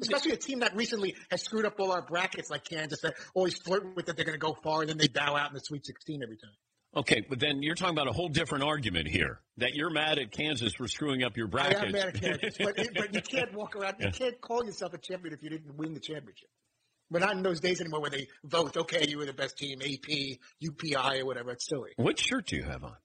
Especially 0.00 0.32
a 0.32 0.36
team 0.36 0.60
that 0.60 0.74
recently 0.76 1.14
has 1.30 1.42
screwed 1.42 1.64
up 1.64 1.78
all 1.78 1.92
our 1.92 2.02
brackets, 2.02 2.50
like 2.50 2.64
Kansas, 2.64 3.00
that 3.02 3.14
always 3.34 3.56
flirt 3.58 3.96
with 3.96 4.06
that 4.06 4.16
they're 4.16 4.24
going 4.24 4.38
to 4.38 4.44
go 4.44 4.56
far, 4.62 4.80
and 4.80 4.90
then 4.90 4.98
they 4.98 5.08
bow 5.08 5.36
out 5.36 5.48
in 5.48 5.54
the 5.54 5.60
Sweet 5.60 5.84
16 5.86 6.22
every 6.22 6.36
time. 6.36 6.52
Okay, 6.96 7.22
but 7.28 7.38
then 7.38 7.62
you're 7.62 7.74
talking 7.74 7.94
about 7.94 8.08
a 8.08 8.12
whole 8.12 8.28
different 8.28 8.64
argument 8.64 9.08
here. 9.08 9.40
That 9.58 9.74
you're 9.74 9.90
mad 9.90 10.18
at 10.18 10.30
Kansas 10.30 10.72
for 10.72 10.88
screwing 10.88 11.22
up 11.22 11.36
your 11.36 11.46
brackets. 11.46 11.80
I 11.80 11.86
am 11.86 11.92
mad 11.92 12.08
at 12.08 12.20
Kansas, 12.20 12.56
but, 12.58 12.76
but 12.94 13.14
you 13.14 13.20
can't 13.20 13.52
walk 13.52 13.76
around. 13.76 13.96
You 14.00 14.10
can't 14.12 14.40
call 14.40 14.64
yourself 14.64 14.94
a 14.94 14.98
champion 14.98 15.34
if 15.34 15.42
you 15.42 15.50
didn't 15.50 15.76
win 15.76 15.92
the 15.94 16.00
championship. 16.00 16.48
We're 17.10 17.20
not 17.20 17.32
in 17.36 17.42
those 17.42 17.60
days 17.60 17.80
anymore 17.80 18.00
where 18.00 18.10
they 18.10 18.28
vote. 18.44 18.76
Okay, 18.76 19.06
you 19.08 19.18
were 19.18 19.26
the 19.26 19.32
best 19.32 19.56
team, 19.58 19.80
AP, 19.80 20.38
UPI, 20.62 21.20
or 21.20 21.26
whatever. 21.26 21.50
It's 21.52 21.66
silly. 21.66 21.90
What 21.96 22.18
shirt 22.18 22.46
do 22.46 22.56
you 22.56 22.64
have 22.64 22.84
on? 22.84 22.96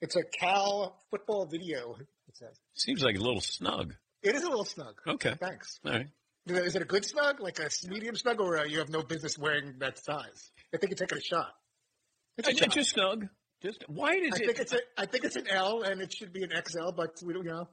It's 0.00 0.16
a 0.16 0.22
Cal 0.22 1.00
football 1.10 1.46
video. 1.46 1.96
It 2.28 2.36
says 2.36 2.58
Seems 2.74 3.02
like 3.02 3.16
a 3.16 3.20
little 3.20 3.40
snug. 3.40 3.94
It 4.24 4.34
is 4.34 4.42
a 4.42 4.48
little 4.48 4.64
snug. 4.64 4.94
Okay. 5.06 5.34
Thanks. 5.40 5.78
All 5.84 5.92
right. 5.92 6.06
Is 6.46 6.74
it 6.76 6.82
a 6.82 6.84
good 6.84 7.04
snug, 7.04 7.40
like 7.40 7.58
a 7.58 7.68
medium 7.88 8.16
snug, 8.16 8.40
or 8.40 8.58
uh, 8.58 8.64
you 8.64 8.78
have 8.78 8.90
no 8.90 9.02
business 9.02 9.38
wearing 9.38 9.74
that 9.78 9.98
size? 9.98 10.50
I 10.74 10.78
think 10.78 10.90
you're 10.90 10.96
taking 11.06 11.18
a 11.18 11.20
shot. 11.22 11.48
It's 12.36 12.48
a 12.48 12.50
It's 12.50 12.60
shot. 12.60 12.70
just 12.70 12.90
snug. 12.90 13.28
Just 13.62 13.84
why 13.88 14.18
does 14.20 14.26
it? 14.26 14.32
I 14.34 14.36
it? 14.36 14.46
think 14.46 14.58
it's 14.58 14.72
a 14.74 14.78
I 14.98 15.06
think 15.06 15.24
it's 15.24 15.36
an 15.36 15.46
L 15.48 15.82
and 15.82 16.00
it 16.02 16.12
should 16.12 16.32
be 16.32 16.42
an 16.42 16.50
XL, 16.50 16.90
but 16.94 17.10
we 17.24 17.32
don't 17.32 17.44
you 17.44 17.50
know. 17.50 17.68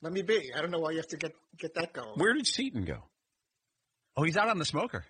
Let 0.00 0.12
me 0.12 0.22
be. 0.22 0.50
I 0.56 0.60
don't 0.62 0.70
know 0.70 0.78
why 0.78 0.92
you 0.92 0.98
have 0.98 1.08
to 1.08 1.16
get 1.18 1.32
get 1.58 1.74
that 1.74 1.92
going. 1.92 2.14
Where 2.16 2.32
did 2.32 2.46
Seaton 2.46 2.84
go? 2.84 3.02
Oh, 4.16 4.22
he's 4.22 4.36
out 4.36 4.48
on 4.48 4.58
the 4.58 4.64
smoker. 4.64 5.04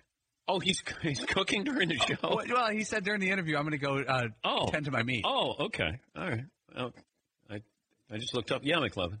Oh, 0.47 0.59
he's 0.59 0.83
he's 1.01 1.19
cooking 1.23 1.63
during 1.63 1.87
the 1.89 1.95
show. 1.95 2.15
Well, 2.21 2.41
well, 2.49 2.69
he 2.71 2.83
said 2.83 3.03
during 3.05 3.21
the 3.21 3.29
interview, 3.29 3.55
I'm 3.55 3.63
going 3.63 3.71
to 3.71 3.77
go 3.77 3.99
uh, 3.99 4.27
Oh. 4.43 4.67
tend 4.67 4.85
to 4.85 4.91
my 4.91 5.03
meat. 5.03 5.23
Oh, 5.25 5.65
okay. 5.67 5.99
All 6.17 6.27
right. 6.29 6.43
Oh, 6.77 6.91
I 7.49 7.61
I 8.11 8.17
just 8.17 8.33
looked 8.33 8.51
up. 8.51 8.61
Yeah, 8.65 8.75
McLovin. 8.77 9.19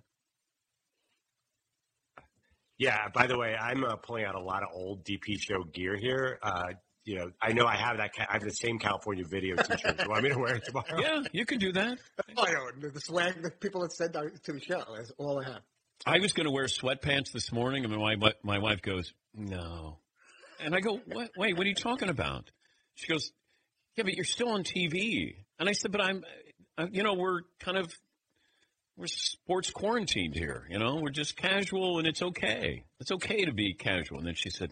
Yeah. 2.77 3.07
By 3.13 3.27
the 3.27 3.37
way, 3.37 3.55
I'm 3.55 3.83
uh, 3.83 3.95
pulling 3.95 4.25
out 4.25 4.35
a 4.35 4.41
lot 4.41 4.63
of 4.63 4.69
old 4.73 5.03
DP 5.05 5.39
show 5.39 5.63
gear 5.63 5.97
here. 5.97 6.39
Uh, 6.41 6.63
you 7.05 7.15
know, 7.17 7.29
I 7.39 7.53
know 7.53 7.67
I 7.67 7.75
have 7.75 7.97
that. 7.97 8.15
Ca- 8.15 8.25
I 8.27 8.33
have 8.33 8.41
the 8.43 8.49
same 8.49 8.79
California 8.79 9.23
video 9.29 9.55
T-shirt. 9.55 9.97
Do 9.97 10.03
you 10.03 10.09
want 10.09 10.23
me 10.23 10.29
to 10.29 10.39
wear 10.39 10.55
it 10.55 10.65
tomorrow? 10.65 10.99
Yeah, 10.99 11.21
you 11.31 11.45
can 11.45 11.59
do 11.59 11.71
that. 11.73 11.99
I 12.37 12.51
don't. 12.51 12.93
The 12.93 12.99
swag 12.99 13.43
that 13.43 13.59
people 13.59 13.83
have 13.83 13.91
sent 13.91 14.15
out 14.15 14.31
to 14.43 14.53
the 14.53 14.59
show 14.59 14.83
is 14.99 15.11
all 15.19 15.39
I 15.39 15.51
have. 15.51 15.61
I 16.05 16.19
was 16.19 16.33
going 16.33 16.45
to 16.45 16.51
wear 16.51 16.65
sweatpants 16.65 17.31
this 17.31 17.51
morning, 17.51 17.85
and 17.85 17.95
my 17.95 18.15
wife, 18.15 18.33
my 18.43 18.57
wife 18.57 18.81
goes, 18.81 19.13
"No," 19.35 19.99
and 20.59 20.75
I 20.75 20.79
go, 20.79 20.99
what? 21.05 21.29
"Wait, 21.37 21.55
what 21.55 21.65
are 21.65 21.69
you 21.69 21.75
talking 21.75 22.09
about?" 22.09 22.49
She 22.95 23.07
goes, 23.07 23.31
"Yeah, 23.95 24.03
but 24.03 24.13
you're 24.15 24.25
still 24.25 24.49
on 24.49 24.63
TV." 24.63 25.35
And 25.59 25.69
I 25.69 25.73
said, 25.73 25.91
"But 25.91 26.01
I'm, 26.01 26.23
uh, 26.77 26.87
you 26.91 27.03
know, 27.03 27.13
we're 27.13 27.41
kind 27.59 27.77
of 27.77 27.93
we're 28.97 29.07
sports 29.07 29.69
quarantined 29.69 30.35
here. 30.35 30.67
You 30.69 30.79
know, 30.79 30.95
we're 30.95 31.09
just 31.09 31.35
casual, 31.35 31.99
and 31.99 32.07
it's 32.07 32.21
okay. 32.21 32.83
It's 32.99 33.11
okay 33.11 33.45
to 33.45 33.51
be 33.51 33.73
casual." 33.73 34.19
And 34.19 34.27
then 34.27 34.35
she 34.35 34.49
said, 34.49 34.71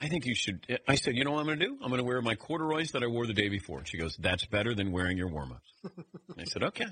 "I 0.00 0.08
think 0.08 0.26
you 0.26 0.34
should." 0.34 0.80
I 0.86 0.94
said, 0.94 1.16
"You 1.16 1.24
know 1.24 1.32
what 1.32 1.40
I'm 1.40 1.46
going 1.46 1.58
to 1.58 1.66
do? 1.66 1.78
I'm 1.82 1.88
going 1.88 1.98
to 1.98 2.04
wear 2.04 2.20
my 2.22 2.34
corduroys 2.34 2.92
that 2.92 3.02
I 3.02 3.06
wore 3.06 3.26
the 3.26 3.34
day 3.34 3.48
before." 3.48 3.84
She 3.84 3.98
goes, 3.98 4.16
"That's 4.16 4.46
better 4.46 4.74
than 4.74 4.92
wearing 4.92 5.18
your 5.18 5.28
warm-ups." 5.28 5.72
I 6.38 6.44
said, 6.44 6.62
"Okay, 6.62 6.86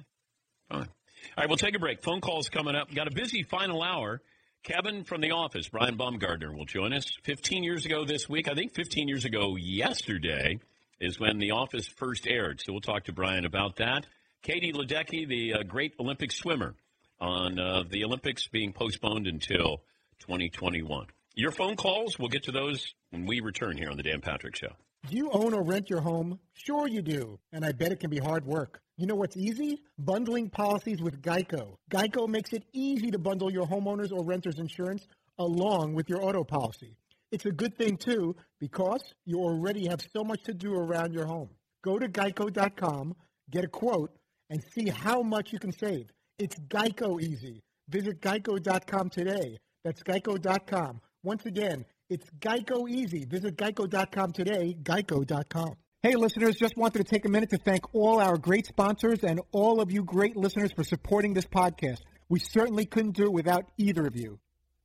fine." 0.68 0.88
All 1.36 1.42
right, 1.42 1.48
we'll 1.48 1.56
take 1.56 1.74
a 1.74 1.78
break. 1.78 2.02
Phone 2.02 2.20
calls 2.20 2.48
coming 2.48 2.74
up. 2.74 2.94
Got 2.94 3.08
a 3.08 3.10
busy 3.10 3.42
final 3.42 3.82
hour. 3.82 4.20
Kevin 4.62 5.04
from 5.04 5.20
the 5.20 5.30
office, 5.30 5.68
Brian 5.68 5.96
Baumgartner, 5.96 6.52
will 6.52 6.64
join 6.64 6.92
us. 6.92 7.06
15 7.22 7.62
years 7.62 7.86
ago 7.86 8.04
this 8.04 8.28
week, 8.28 8.48
I 8.48 8.54
think 8.54 8.74
15 8.74 9.08
years 9.08 9.24
ago 9.24 9.56
yesterday, 9.56 10.58
is 11.00 11.20
when 11.20 11.38
The 11.38 11.52
Office 11.52 11.86
first 11.86 12.26
aired. 12.26 12.60
So 12.60 12.72
we'll 12.72 12.80
talk 12.80 13.04
to 13.04 13.12
Brian 13.12 13.44
about 13.44 13.76
that. 13.76 14.06
Katie 14.46 14.72
Ledecky, 14.72 15.26
the 15.26 15.54
uh, 15.54 15.62
great 15.64 15.94
Olympic 15.98 16.30
swimmer, 16.30 16.76
on 17.18 17.58
uh, 17.58 17.82
the 17.90 18.04
Olympics 18.04 18.46
being 18.46 18.72
postponed 18.72 19.26
until 19.26 19.82
2021. 20.20 21.08
Your 21.34 21.50
phone 21.50 21.74
calls, 21.74 22.16
we'll 22.16 22.28
get 22.28 22.44
to 22.44 22.52
those 22.52 22.94
when 23.10 23.26
we 23.26 23.40
return 23.40 23.76
here 23.76 23.90
on 23.90 23.96
The 23.96 24.04
Dan 24.04 24.20
Patrick 24.20 24.54
Show. 24.54 24.70
Do 25.08 25.16
you 25.16 25.30
own 25.32 25.52
or 25.52 25.64
rent 25.64 25.90
your 25.90 26.00
home? 26.00 26.38
Sure 26.52 26.86
you 26.86 27.02
do, 27.02 27.40
and 27.52 27.64
I 27.64 27.72
bet 27.72 27.90
it 27.90 27.98
can 27.98 28.08
be 28.08 28.20
hard 28.20 28.46
work. 28.46 28.78
You 28.96 29.08
know 29.08 29.16
what's 29.16 29.36
easy? 29.36 29.82
Bundling 29.98 30.48
policies 30.48 31.02
with 31.02 31.20
Geico. 31.20 31.74
Geico 31.90 32.28
makes 32.28 32.52
it 32.52 32.62
easy 32.72 33.10
to 33.10 33.18
bundle 33.18 33.50
your 33.50 33.66
homeowners 33.66 34.12
or 34.12 34.24
renters 34.24 34.60
insurance 34.60 35.08
along 35.40 35.94
with 35.94 36.08
your 36.08 36.22
auto 36.22 36.44
policy. 36.44 36.96
It's 37.32 37.46
a 37.46 37.50
good 37.50 37.76
thing 37.76 37.96
too 37.96 38.36
because 38.60 39.02
you 39.24 39.38
already 39.40 39.88
have 39.88 40.02
so 40.16 40.22
much 40.22 40.44
to 40.44 40.54
do 40.54 40.72
around 40.72 41.14
your 41.14 41.26
home. 41.26 41.50
Go 41.82 41.98
to 41.98 42.06
geico.com, 42.06 43.16
get 43.50 43.64
a 43.64 43.68
quote, 43.68 44.16
and 44.50 44.62
see 44.72 44.88
how 44.88 45.22
much 45.22 45.52
you 45.52 45.58
can 45.58 45.72
save. 45.72 46.06
It's 46.38 46.56
Geico 46.56 47.20
easy. 47.20 47.62
Visit 47.88 48.20
geico.com 48.20 49.10
today. 49.10 49.58
That's 49.84 50.02
geico.com. 50.02 51.00
Once 51.22 51.46
again, 51.46 51.84
it's 52.10 52.28
Geico 52.40 52.88
easy. 52.88 53.24
Visit 53.24 53.56
geico.com 53.56 54.32
today, 54.32 54.76
geico.com. 54.82 55.74
Hey, 56.02 56.14
listeners, 56.14 56.56
just 56.56 56.76
wanted 56.76 56.98
to 56.98 57.04
take 57.04 57.24
a 57.24 57.28
minute 57.28 57.50
to 57.50 57.58
thank 57.58 57.94
all 57.94 58.20
our 58.20 58.36
great 58.36 58.66
sponsors 58.66 59.24
and 59.24 59.40
all 59.50 59.80
of 59.80 59.90
you 59.90 60.04
great 60.04 60.36
listeners 60.36 60.70
for 60.72 60.84
supporting 60.84 61.34
this 61.34 61.46
podcast. 61.46 62.00
We 62.28 62.38
certainly 62.38 62.84
couldn't 62.84 63.16
do 63.16 63.24
it 63.24 63.32
without 63.32 63.64
either 63.76 64.06
of 64.06 64.14
you. 64.14 64.38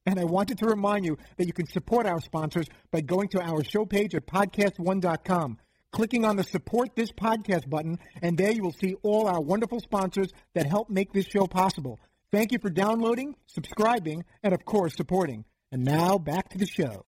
And 0.05 0.19
I 0.19 0.23
wanted 0.23 0.57
to 0.59 0.65
remind 0.65 1.05
you 1.05 1.17
that 1.37 1.45
you 1.45 1.53
can 1.53 1.67
support 1.67 2.07
our 2.07 2.21
sponsors 2.21 2.65
by 2.91 3.01
going 3.01 3.27
to 3.29 3.41
our 3.41 3.63
show 3.63 3.85
page 3.85 4.15
at 4.15 4.25
podcast1.com, 4.25 5.57
clicking 5.91 6.25
on 6.25 6.35
the 6.35 6.43
support 6.43 6.95
this 6.95 7.11
podcast 7.11 7.69
button, 7.69 7.99
and 8.21 8.37
there 8.37 8.51
you 8.51 8.63
will 8.63 8.73
see 8.73 8.95
all 9.03 9.27
our 9.27 9.41
wonderful 9.41 9.79
sponsors 9.79 10.31
that 10.53 10.65
help 10.65 10.89
make 10.89 11.13
this 11.13 11.25
show 11.25 11.47
possible. 11.47 11.99
Thank 12.31 12.51
you 12.51 12.59
for 12.59 12.69
downloading, 12.69 13.35
subscribing, 13.47 14.23
and 14.41 14.53
of 14.53 14.63
course 14.65 14.95
supporting. 14.95 15.45
And 15.71 15.83
now 15.83 16.17
back 16.17 16.49
to 16.49 16.57
the 16.57 16.65
show. 16.65 17.05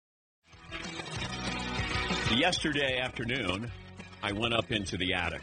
Yesterday 2.35 2.99
afternoon, 2.99 3.71
I 4.23 4.33
went 4.33 4.55
up 4.55 4.71
into 4.71 4.97
the 4.97 5.15
attic. 5.15 5.43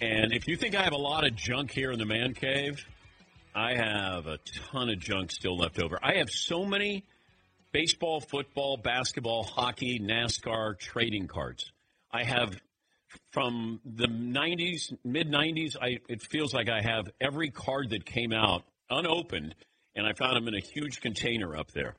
And 0.00 0.32
if 0.32 0.48
you 0.48 0.56
think 0.56 0.74
I 0.74 0.82
have 0.82 0.92
a 0.92 0.98
lot 0.98 1.24
of 1.24 1.36
junk 1.36 1.70
here 1.70 1.92
in 1.92 1.98
the 1.98 2.04
man 2.04 2.34
cave, 2.34 2.84
I 3.54 3.74
have 3.74 4.26
a 4.26 4.38
ton 4.72 4.90
of 4.90 4.98
junk 4.98 5.30
still 5.30 5.56
left 5.56 5.80
over. 5.80 5.98
I 6.02 6.14
have 6.14 6.30
so 6.30 6.64
many 6.64 7.04
baseball, 7.70 8.20
football, 8.20 8.76
basketball, 8.76 9.44
hockey, 9.44 10.00
NASCAR 10.00 10.78
trading 10.78 11.28
cards. 11.28 11.70
I 12.14 12.22
have 12.24 12.56
from 13.32 13.80
the 13.84 14.06
90s, 14.06 14.92
mid 15.04 15.28
90s, 15.30 15.76
I 15.80 15.98
it 16.08 16.22
feels 16.22 16.54
like 16.54 16.68
I 16.68 16.80
have 16.80 17.10
every 17.20 17.50
card 17.50 17.90
that 17.90 18.04
came 18.04 18.32
out 18.32 18.64
unopened 18.88 19.54
and 19.96 20.06
I 20.06 20.12
found 20.12 20.36
them 20.36 20.46
in 20.48 20.54
a 20.54 20.60
huge 20.60 21.00
container 21.00 21.56
up 21.56 21.72
there. 21.72 21.94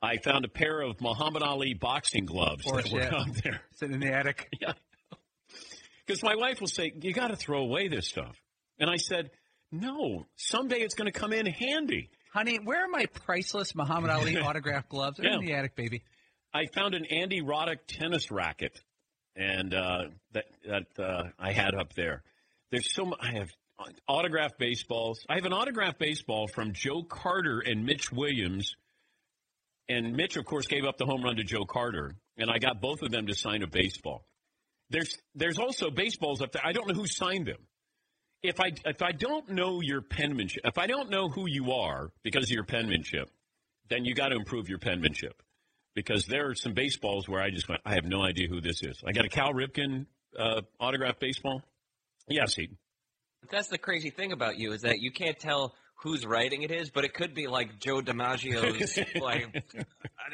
I 0.00 0.18
found 0.18 0.44
a 0.44 0.48
pair 0.48 0.80
of 0.80 1.00
Muhammad 1.00 1.42
Ali 1.42 1.74
boxing 1.74 2.26
gloves 2.26 2.64
Poor 2.64 2.80
that 2.80 2.92
were 2.92 3.02
shit. 3.02 3.12
up 3.14 3.26
there. 3.42 3.60
Sitting 3.72 3.94
in 3.94 4.00
the 4.00 4.12
attic. 4.12 4.48
Yeah. 4.60 4.72
Because 6.06 6.22
my 6.22 6.36
wife 6.36 6.60
will 6.60 6.68
say, 6.68 6.92
You 7.00 7.12
got 7.12 7.28
to 7.28 7.36
throw 7.36 7.60
away 7.62 7.88
this 7.88 8.06
stuff. 8.06 8.36
And 8.78 8.88
I 8.88 8.96
said, 8.96 9.30
No, 9.72 10.26
someday 10.36 10.76
it's 10.76 10.94
going 10.94 11.10
to 11.10 11.18
come 11.18 11.32
in 11.32 11.46
handy. 11.46 12.10
Honey, 12.32 12.58
where 12.62 12.84
are 12.84 12.88
my 12.88 13.06
priceless 13.06 13.74
Muhammad 13.74 14.10
Ali 14.10 14.36
autographed 14.40 14.88
gloves? 14.88 15.18
They're 15.18 15.32
in 15.32 15.44
the 15.44 15.54
attic, 15.54 15.74
baby. 15.74 16.02
I 16.54 16.66
found 16.66 16.94
an 16.94 17.06
Andy 17.06 17.40
Roddick 17.42 17.78
tennis 17.88 18.30
racket, 18.30 18.80
and 19.36 19.74
uh, 19.74 20.04
that 20.32 20.44
that 20.66 20.86
uh, 20.98 21.24
I 21.38 21.52
had 21.52 21.74
up 21.74 21.92
there. 21.94 22.22
There's 22.70 22.92
so 22.92 23.04
much. 23.04 23.18
I 23.22 23.32
have 23.38 23.50
autographed 24.08 24.58
baseballs. 24.58 25.24
I 25.28 25.34
have 25.34 25.44
an 25.44 25.52
autographed 25.52 25.98
baseball 25.98 26.48
from 26.48 26.72
Joe 26.72 27.02
Carter 27.02 27.60
and 27.60 27.84
Mitch 27.84 28.10
Williams, 28.10 28.74
and 29.88 30.14
Mitch, 30.14 30.36
of 30.36 30.44
course, 30.44 30.66
gave 30.66 30.84
up 30.84 30.96
the 30.96 31.06
home 31.06 31.22
run 31.22 31.36
to 31.36 31.44
Joe 31.44 31.64
Carter. 31.64 32.16
and 32.36 32.50
I 32.50 32.58
got 32.58 32.80
both 32.80 33.02
of 33.02 33.10
them 33.10 33.26
to 33.26 33.34
sign 33.34 33.62
a 33.62 33.66
baseball. 33.66 34.24
There's 34.90 35.18
there's 35.34 35.58
also 35.58 35.90
baseballs 35.90 36.40
up 36.42 36.52
there. 36.52 36.62
I 36.64 36.72
don't 36.72 36.88
know 36.88 36.94
who 36.94 37.06
signed 37.06 37.46
them. 37.46 37.66
If 38.42 38.60
I 38.60 38.72
if 38.84 39.02
I 39.02 39.12
don't 39.12 39.50
know 39.50 39.80
your 39.80 40.00
penmanship, 40.00 40.62
if 40.64 40.78
I 40.78 40.86
don't 40.86 41.10
know 41.10 41.28
who 41.28 41.48
you 41.48 41.72
are 41.72 42.10
because 42.22 42.44
of 42.44 42.50
your 42.50 42.64
penmanship, 42.64 43.28
then 43.88 44.04
you 44.04 44.14
got 44.14 44.28
to 44.28 44.36
improve 44.36 44.68
your 44.68 44.78
penmanship. 44.78 45.42
Because 45.96 46.26
there 46.26 46.50
are 46.50 46.54
some 46.54 46.74
baseballs 46.74 47.28
where 47.28 47.40
I 47.40 47.50
just 47.50 47.68
went, 47.68 47.80
I 47.84 47.94
have 47.94 48.04
no 48.04 48.22
idea 48.22 48.48
who 48.48 48.60
this 48.60 48.82
is. 48.82 49.02
I 49.04 49.12
got 49.12 49.24
a 49.24 49.28
Cal 49.28 49.52
Ripken 49.52 50.06
uh, 50.38 50.60
autographed 50.78 51.18
baseball. 51.18 51.62
Yes, 52.28 52.54
he. 52.54 52.68
That's 53.50 53.68
the 53.68 53.78
crazy 53.78 54.10
thing 54.10 54.32
about 54.32 54.58
you 54.58 54.72
is 54.72 54.82
that 54.82 55.00
you 55.00 55.10
can't 55.10 55.38
tell 55.38 55.74
whose 55.96 56.26
writing 56.26 56.62
it 56.62 56.70
is, 56.70 56.90
but 56.90 57.04
it 57.04 57.14
could 57.14 57.34
be 57.34 57.46
like 57.46 57.80
Joe 57.80 58.00
DiMaggio's. 58.00 58.98
like 59.20 59.64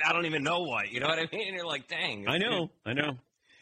I 0.05 0.13
don't 0.13 0.27
even 0.27 0.43
know 0.43 0.61
what. 0.63 0.91
You 0.91 1.01
know 1.01 1.07
what 1.07 1.19
I 1.19 1.29
mean? 1.33 1.55
You're 1.55 1.67
like, 1.67 1.89
dang. 1.89 2.27
I 2.29 2.39
know, 2.39 2.71
I 2.85 2.93
know. 2.93 3.19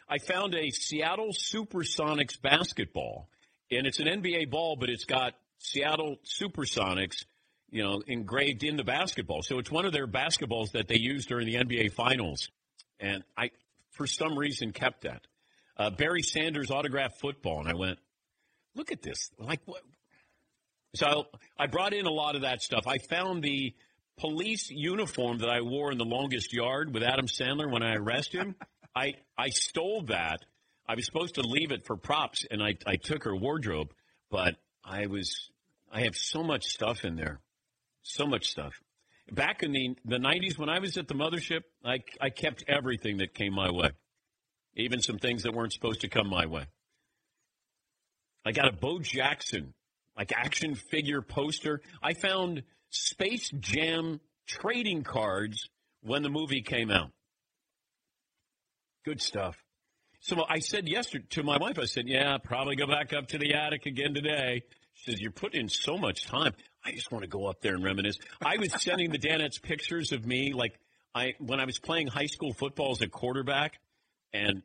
I 0.09 0.18
found 0.18 0.55
a 0.55 0.70
Seattle 0.70 1.32
Supersonics 1.32 2.40
basketball, 2.40 3.28
and 3.70 3.86
it's 3.86 4.01
an 4.01 4.07
NBA 4.07 4.51
ball, 4.51 4.76
but 4.76 4.88
it's 4.88 5.05
got 5.05 5.34
Seattle 5.59 6.16
Supersonics, 6.24 7.24
you 7.71 7.83
know, 7.83 8.03
engraved 8.07 8.64
in 8.64 8.77
the 8.77 8.85
basketball. 8.85 9.43
So 9.43 9.59
it's 9.59 9.71
one 9.71 9.87
of 9.87 9.93
their 9.93 10.07
basketballs 10.07 10.73
that 10.73 10.89
they 10.89 10.99
used 10.99 11.29
during 11.29 11.47
the 11.47 11.55
NBA 11.55 11.93
Finals, 11.93 12.49
and 12.99 13.23
I, 13.37 13.51
for 13.93 14.07
some 14.07 14.37
reason, 14.37 14.73
kept 14.73 15.03
that. 15.03 15.23
Uh, 15.77 15.91
Barry 15.91 16.23
Sanders 16.23 16.71
autographed 16.71 17.21
football, 17.21 17.61
and 17.61 17.68
I 17.68 17.75
went, 17.75 17.99
look 18.75 18.93
at 18.93 19.03
this. 19.03 19.31
Like 19.39 19.61
what? 19.64 19.83
So 20.95 21.27
I 21.59 21.66
brought 21.66 21.95
in 21.95 22.07
a 22.07 22.11
lot 22.11 22.35
of 22.35 22.43
that 22.43 22.62
stuff. 22.62 22.87
I 22.87 22.99
found 22.99 23.43
the 23.43 23.75
police 24.18 24.71
uniform 24.71 25.39
that 25.39 25.49
I 25.49 25.61
wore 25.62 25.93
in 25.93 25.99
the 25.99 26.05
longest 26.05 26.53
yard 26.53 26.93
with 26.93 27.03
Adam 27.03 27.27
Sandler 27.27 27.71
when 27.71 27.83
I 27.83 27.95
arrested 27.95 28.41
him. 28.41 28.57
I 28.95 29.14
I 29.39 29.51
stole 29.51 30.03
that. 30.09 30.41
I 30.87 30.97
was 30.97 31.07
supposed 31.07 31.37
to 31.37 31.43
leave 31.43 31.71
it 31.71 31.87
for 31.87 31.97
props, 31.97 32.45
and 32.51 32.62
I 32.62 32.75
I 32.87 32.97
took 32.97 33.25
her 33.25 33.35
wardrobe, 33.35 33.93
but 34.31 34.57
I 34.85 35.07
was 35.07 35.51
I 35.93 36.03
have 36.03 36.16
so 36.16 36.43
much 36.43 36.64
stuff 36.64 37.05
in 37.05 37.16
there, 37.16 37.41
so 38.03 38.26
much 38.26 38.46
stuff. 38.46 38.74
Back 39.30 39.62
in 39.62 39.72
the 39.72 39.96
the 40.05 40.18
'90s 40.18 40.59
when 40.59 40.68
I 40.68 40.78
was 40.80 40.96
at 40.96 41.09
the 41.09 41.14
mothership, 41.14 41.62
I 41.84 41.98
I 42.20 42.30
kept 42.30 42.64
everything 42.66 43.18
that 43.18 43.34
came 43.34 43.55
my 43.55 43.70
way, 43.70 43.90
even 44.74 45.01
some 45.01 45.18
things 45.18 45.44
that 45.44 45.55
weren't 45.55 45.72
supposed 45.72 46.01
to 46.01 46.09
come 46.09 46.28
my 46.28 46.46
way. 46.46 46.66
I 48.44 48.53
got 48.53 48.68
a 48.68 48.72
Bo 48.72 48.98
Jackson 48.98 49.74
like 50.16 50.32
action 50.32 50.74
figure 50.74 51.22
poster. 51.22 51.80
I 52.03 52.14
found 52.14 52.62
Space 52.90 53.51
Jam 53.51 54.20
trading 54.46 55.03
cards 55.03 55.68
when 56.03 56.22
the 56.22 56.28
movie 56.28 56.62
came 56.62 56.90
out. 56.90 57.11
Good 59.05 59.20
stuff. 59.20 59.57
So 60.20 60.44
I 60.46 60.59
said 60.59 60.88
yesterday 60.88 61.24
to 61.30 61.42
my 61.42 61.57
wife, 61.57 61.78
I 61.78 61.86
said, 61.86 62.07
"Yeah, 62.07 62.36
probably 62.38 62.76
go 62.76 62.86
back 62.86 63.12
up 63.12 63.28
to 63.28 63.38
the 63.38 63.55
attic 63.55 63.86
again 63.86 64.12
today." 64.12 64.62
She 64.92 65.11
says, 65.11 65.20
"You're 65.20 65.30
putting 65.30 65.62
in 65.62 65.68
so 65.68 65.96
much 65.96 66.26
time. 66.26 66.55
I 66.85 66.93
just 66.93 67.11
want 67.12 67.22
to 67.22 67.28
go 67.28 67.47
up 67.47 67.61
there 67.61 67.74
and 67.74 67.85
reminisce." 67.85 68.16
I 68.41 68.57
was 68.59 68.72
sending 68.83 69.11
the 69.11 69.18
Danettes 69.18 69.61
pictures 69.61 70.12
of 70.12 70.24
me, 70.26 70.53
like 70.55 70.78
I 71.14 71.35
when 71.39 71.61
I 71.61 71.64
was 71.64 71.78
playing 71.78 72.07
high 72.09 72.26
school 72.26 72.53
football 72.53 72.93
as 72.93 73.01
a 73.03 73.09
quarterback, 73.09 73.78
and 74.33 74.62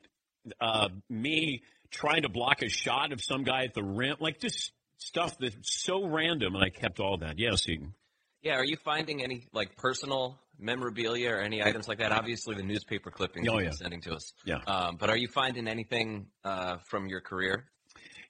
uh, 0.62 0.90
me 1.10 1.64
trying 1.92 2.24
to 2.24 2.30
block 2.30 2.62
a 2.62 2.70
shot 2.70 3.12
of 3.12 3.22
some 3.22 3.44
guy 3.44 3.64
at 3.64 3.74
the 3.74 3.84
rim, 3.84 4.18
like 4.20 4.40
just 4.40 4.72
stuff 4.98 5.38
that's 5.40 5.56
so 5.64 6.06
random. 6.08 6.56
And 6.56 6.64
I 6.64 6.70
kept 6.70 7.00
all 7.00 7.18
that. 7.18 7.40
Yes, 7.40 7.64
Seaton. 7.64 7.94
Yeah, 8.42 8.56
are 8.58 8.66
you 8.66 8.78
finding 8.78 9.24
any 9.24 9.48
like 9.54 9.76
personal 9.76 10.40
memorabilia 10.60 11.32
or 11.32 11.40
any 11.42 11.64
items 11.64 11.88
like 11.88 11.98
that? 11.98 12.12
Obviously, 12.12 12.56
the 12.56 12.64
newspaper 12.64 13.10
clippings 13.10 13.48
Oh, 13.50 13.58
yeah. 13.60 13.72
sending 13.72 14.02
to 14.02 14.14
us. 14.14 14.34
Yeah. 14.46 14.58
Um, 14.68 14.98
but 14.98 15.10
are 15.10 15.18
you 15.18 15.28
finding 15.28 15.68
anything 15.68 16.28
uh, 16.44 16.78
from 16.86 17.08
your 17.08 17.22
career? 17.22 17.66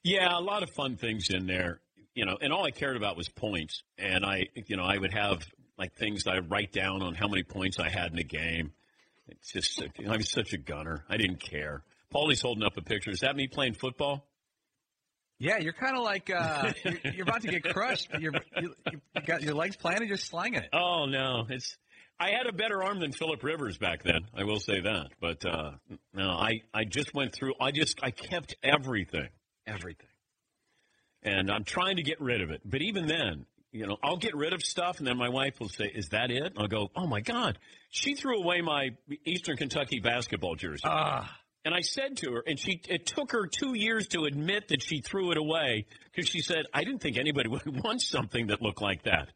Yeah, 0.02 0.38
a 0.38 0.40
lot 0.40 0.62
of 0.62 0.70
fun 0.70 0.96
things 0.96 1.28
in 1.30 1.46
there. 1.46 1.80
You 2.16 2.24
know, 2.24 2.36
and 2.40 2.52
all 2.52 2.64
I 2.64 2.72
cared 2.72 2.96
about 2.96 3.16
was 3.16 3.28
points. 3.28 3.84
And 3.98 4.24
I, 4.24 4.46
you 4.54 4.76
know, 4.76 4.84
I 4.84 4.98
would 4.98 5.14
have 5.14 5.46
like 5.78 5.94
things 5.94 6.24
that 6.24 6.34
I 6.34 6.38
write 6.38 6.72
down 6.72 7.02
on 7.02 7.14
how 7.14 7.28
many 7.28 7.44
points 7.44 7.78
I 7.78 7.90
had 7.90 8.12
in 8.12 8.18
a 8.18 8.24
game. 8.24 8.72
It's 9.28 9.52
just, 9.52 9.82
I 10.08 10.16
was 10.16 10.30
such 10.30 10.52
a 10.52 10.58
gunner. 10.58 11.04
I 11.08 11.16
didn't 11.18 11.40
care. 11.40 11.82
Paulie's 12.10 12.40
holding 12.40 12.64
up 12.64 12.76
a 12.76 12.82
picture. 12.82 13.10
Is 13.10 13.20
that 13.20 13.36
me 13.36 13.46
playing 13.48 13.74
football? 13.74 14.26
Yeah, 15.38 15.58
you're 15.58 15.74
kind 15.74 15.96
of 15.96 16.02
like 16.02 16.30
uh, 16.30 16.72
you're, 16.84 17.12
you're 17.12 17.22
about 17.24 17.42
to 17.42 17.48
get 17.48 17.62
crushed, 17.64 18.08
but 18.10 18.22
you're 18.22 18.32
you, 18.58 18.74
you 18.90 19.00
got 19.26 19.42
your 19.42 19.54
legs 19.54 19.76
planted, 19.76 20.08
you're 20.08 20.16
slanging 20.16 20.62
it. 20.62 20.70
Oh 20.72 21.04
no, 21.06 21.46
it's. 21.50 21.76
I 22.18 22.30
had 22.30 22.46
a 22.46 22.52
better 22.52 22.82
arm 22.82 23.00
than 23.00 23.12
Philip 23.12 23.42
Rivers 23.42 23.76
back 23.76 24.02
then. 24.02 24.22
I 24.34 24.44
will 24.44 24.60
say 24.60 24.80
that. 24.80 25.08
But 25.20 25.44
uh, 25.44 25.72
no, 26.14 26.30
I 26.30 26.62
I 26.72 26.84
just 26.84 27.12
went 27.12 27.34
through. 27.34 27.52
I 27.60 27.70
just 27.70 28.00
I 28.02 28.12
kept 28.12 28.56
everything, 28.62 29.28
everything, 29.66 30.08
and 31.22 31.50
I'm 31.50 31.64
trying 31.64 31.96
to 31.96 32.02
get 32.02 32.20
rid 32.20 32.40
of 32.40 32.50
it. 32.50 32.60
But 32.64 32.82
even 32.82 33.06
then, 33.06 33.46
you 33.72 33.86
know, 33.86 33.96
I'll 34.02 34.16
get 34.16 34.34
rid 34.34 34.52
of 34.52 34.62
stuff, 34.62 34.98
and 34.98 35.06
then 35.06 35.16
my 35.16 35.28
wife 35.28 35.60
will 35.60 35.68
say, 35.68 35.86
"Is 35.86 36.08
that 36.10 36.30
it?" 36.30 36.54
I'll 36.56 36.68
go, 36.68 36.90
"Oh 36.96 37.06
my 37.06 37.20
God, 37.20 37.58
she 37.90 38.14
threw 38.14 38.40
away 38.40 38.60
my 38.60 38.90
Eastern 39.24 39.56
Kentucky 39.56 40.00
basketball 40.00 40.54
jersey." 40.54 40.82
Ah. 40.84 41.38
And 41.66 41.74
I 41.74 41.80
said 41.80 42.18
to 42.18 42.32
her, 42.34 42.44
and 42.46 42.58
she 42.58 42.80
it 42.88 43.06
took 43.06 43.32
her 43.32 43.48
two 43.48 43.74
years 43.74 44.06
to 44.08 44.24
admit 44.24 44.68
that 44.68 44.82
she 44.82 45.00
threw 45.00 45.32
it 45.32 45.36
away 45.36 45.86
because 46.04 46.28
she 46.30 46.40
said, 46.40 46.64
I 46.72 46.84
didn't 46.84 47.00
think 47.00 47.16
anybody 47.16 47.48
would 47.50 47.82
want 47.82 48.00
something 48.02 48.46
that 48.46 48.62
looked 48.62 48.80
like 48.80 49.02
that. 49.02 49.30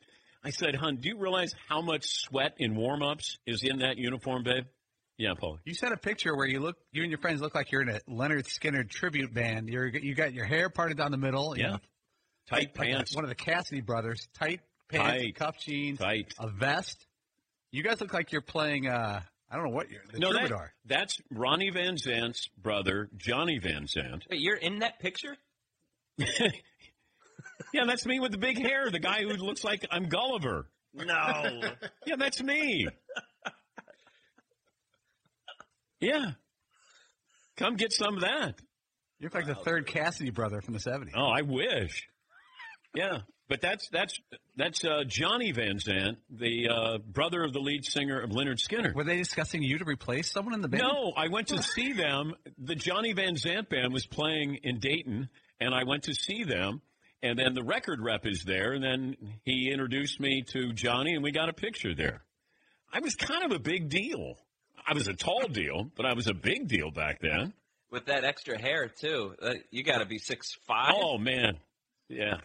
I 0.45 0.51
said, 0.51 0.77
hon, 0.77 0.99
do 0.99 1.09
you 1.09 1.19
realize 1.19 1.53
how 1.69 1.83
much 1.83 2.05
sweat 2.05 2.55
in 2.59 2.77
warm 2.77 3.03
ups 3.03 3.39
is 3.47 3.65
in 3.65 3.81
that 3.81 3.99
uniform, 3.99 4.45
babe? 4.45 4.65
Yeah, 5.21 5.35
Paul. 5.39 5.59
You 5.65 5.75
sent 5.75 5.93
a 5.93 5.99
picture 5.99 6.35
where 6.35 6.47
you 6.47 6.61
look, 6.61 6.77
you 6.93 7.03
and 7.03 7.11
your 7.11 7.19
friends 7.21 7.43
look 7.43 7.55
like 7.55 7.71
you're 7.71 7.83
in 7.83 7.91
a 7.91 8.01
Lynyrd 8.09 8.47
Skynyrd 8.47 8.89
tribute 8.89 9.35
band. 9.35 9.69
You're 9.69 9.87
you 9.87 10.15
got 10.15 10.33
your 10.33 10.47
hair 10.47 10.71
parted 10.71 10.97
down 10.97 11.11
the 11.11 11.19
middle. 11.19 11.57
you 11.57 11.65
Yeah. 11.65 11.71
know, 11.73 11.79
Tight 12.49 12.59
like 12.59 12.75
pants. 12.75 13.15
one 13.15 13.25
of 13.25 13.29
the 13.29 13.35
Cassidy 13.35 13.83
brothers. 13.83 14.27
Tight 14.39 14.61
pants, 14.89 15.23
Tight. 15.23 15.35
cuff 15.37 15.59
jeans, 15.59 15.99
Tight. 15.99 16.33
a 16.39 16.49
vest. 16.49 17.07
You 17.71 17.83
guys 17.83 18.01
look 18.01 18.15
like 18.15 18.33
you're 18.33 18.41
playing. 18.41 18.89
uh 18.89 19.21
I 19.53 19.57
don't 19.57 19.65
know 19.65 19.75
what 19.75 19.91
you're. 19.91 20.01
The 20.13 20.21
no, 20.21 20.33
that, 20.33 20.51
that's 20.87 21.19
Ronnie 21.31 21.71
Van 21.71 21.97
Zant's 21.97 22.49
brother, 22.57 23.11
Johnny 23.17 23.59
Van 23.59 23.85
Zant. 23.87 24.23
Wait, 24.31 24.41
you're 24.41 24.57
in 24.57 24.79
that 24.79 25.01
picture? 25.01 25.37
Yeah, 27.73 27.85
that's 27.87 28.05
me 28.07 28.19
with 28.21 28.33
the 28.33 28.39
big 28.39 28.59
hair, 28.59 28.91
the 28.91 28.99
guy 28.99 29.21
who 29.23 29.29
looks 29.29 29.63
like 29.63 29.87
I'm 29.91 30.09
Gulliver. 30.09 30.67
No. 30.95 31.61
Yeah, 32.07 32.17
that's 32.19 32.43
me. 32.43 32.89
Yeah. 36.01 36.33
Come 37.57 37.77
get 37.77 37.93
some 37.93 38.15
of 38.15 38.21
that. 38.23 38.55
You 39.19 39.27
look 39.27 39.35
like 39.35 39.47
the 39.47 39.55
third 39.55 39.87
Cassidy 39.87 40.31
brother 40.31 40.63
from 40.63 40.73
the 40.73 40.81
'70s. 40.81 41.11
Oh, 41.15 41.27
I 41.27 41.43
wish. 41.43 42.09
Yeah, 42.95 43.19
but 43.51 43.61
that's 43.61 43.89
that's 43.91 44.19
that's 44.57 44.85
uh, 44.85 45.05
Johnny 45.07 45.53
Van 45.53 45.77
Zant, 45.77 46.17
the 46.31 46.69
uh, 46.69 46.99
brother 46.99 47.45
of 47.45 47.53
the 47.53 47.59
lead 47.61 47.85
singer 47.85 48.19
of 48.19 48.31
Lynyrd 48.31 48.59
Skynyrd. 48.59 48.95
Were 48.95 49.05
they 49.05 49.19
discussing 49.19 49.63
you 49.63 49.79
to 49.79 49.85
replace 49.85 50.33
someone 50.33 50.55
in 50.55 50.63
the 50.63 50.69
band? 50.69 50.85
No, 50.85 51.13
I 51.17 51.29
went 51.29 51.49
to 51.49 51.63
see 51.63 51.93
them. 51.93 52.35
The 52.59 52.75
Johnny 52.75 53.13
Van 53.13 53.35
Zant 53.35 53.69
band 53.69 53.93
was 53.93 54.07
playing 54.07 54.61
in 54.63 54.79
Dayton, 54.79 55.29
and 55.61 55.75
I 55.75 55.85
went 55.85 56.05
to 56.05 56.15
see 56.15 56.45
them. 56.45 56.81
And 57.23 57.39
then 57.39 57.53
the 57.53 57.63
record 57.63 58.01
rep 58.01 58.25
is 58.25 58.45
there, 58.45 58.73
and 58.73 58.83
then 58.83 59.17
he 59.45 59.71
introduced 59.71 60.19
me 60.19 60.43
to 60.53 60.73
Johnny, 60.73 61.13
and 61.13 61.23
we 61.23 61.33
got 61.33 61.51
a 61.51 61.53
picture 61.53 61.95
there. 61.95 62.23
I 62.91 63.01
was 63.01 63.15
kind 63.15 63.45
of 63.45 63.53
a 63.53 63.59
big 63.59 63.91
deal. 63.91 64.39
I 64.91 64.95
was 64.95 65.07
a 65.07 65.15
tall 65.15 65.47
deal, 65.47 65.89
but 65.97 66.05
I 66.05 66.15
was 66.15 66.27
a 66.27 66.35
big 66.35 66.67
deal 66.67 66.91
back 66.91 67.21
then. 67.21 67.53
With 67.93 68.07
that 68.07 68.25
extra 68.25 68.61
hair 68.61 68.89
too, 68.89 69.35
uh, 69.41 69.55
you 69.71 69.85
got 69.85 69.99
to 69.99 70.05
be 70.07 70.19
six 70.19 70.57
five. 70.67 70.95
Oh 70.97 71.17
man, 71.17 71.59
yeah. 72.09 72.39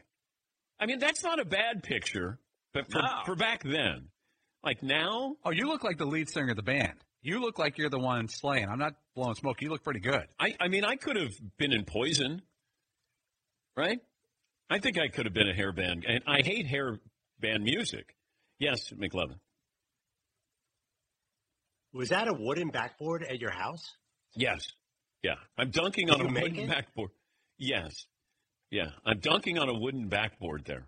I 0.79 0.85
mean, 0.85 0.99
that's 0.99 1.23
not 1.23 1.39
a 1.39 1.45
bad 1.45 1.81
picture, 1.83 2.37
but 2.73 2.91
for, 2.91 2.99
No. 3.01 3.07
for 3.25 3.35
back 3.35 3.63
then, 3.63 4.09
like 4.63 4.83
now, 4.83 5.35
Oh, 5.43 5.51
you 5.51 5.67
look 5.67 5.83
like 5.83 5.97
the 5.97 6.05
lead 6.05 6.29
singer 6.29 6.51
of 6.51 6.55
the 6.55 6.63
band. 6.63 6.93
You 7.23 7.39
look 7.41 7.57
like 7.57 7.79
you're 7.79 7.89
the 7.89 7.97
one 7.99 8.27
slaying. 8.27 8.69
I'm 8.69 8.77
not 8.77 8.93
blowing 9.15 9.33
smoke. 9.35 9.59
You 9.61 9.69
look 9.69 9.83
pretty 9.83 9.99
good. 10.01 10.27
I, 10.39 10.53
I 10.59 10.67
mean, 10.67 10.85
I 10.85 10.95
could 10.97 11.15
have 11.15 11.33
been 11.57 11.71
in 11.73 11.83
Poison, 11.85 12.43
right? 13.75 13.99
I 14.69 14.77
think 14.79 14.99
I 14.99 15.07
could 15.07 15.25
have 15.25 15.33
been 15.33 15.49
a 15.49 15.53
hair 15.55 15.71
band, 15.71 16.05
and 16.07 16.21
I 16.27 16.41
hate 16.43 16.67
hair 16.67 16.99
band 17.39 17.63
music. 17.63 18.15
Yes, 18.59 18.91
McLovin. 18.91 19.37
Was 21.95 22.09
that 22.09 22.27
a 22.27 22.33
wooden 22.33 22.69
backboard 22.69 23.23
at 23.23 23.39
your 23.39 23.51
house? 23.51 23.95
Yes, 24.35 24.67
yeah. 25.23 25.35
I'm 25.57 25.71
dunking 25.71 26.07
Did 26.07 26.15
on 26.15 26.21
a 26.21 26.41
wooden 26.41 26.59
it? 26.59 26.69
backboard. 26.69 27.11
Yes, 27.57 28.05
yeah. 28.69 28.89
I'm 29.05 29.19
dunking 29.19 29.57
on 29.57 29.69
a 29.69 29.73
wooden 29.73 30.09
backboard 30.09 30.65
there. 30.65 30.87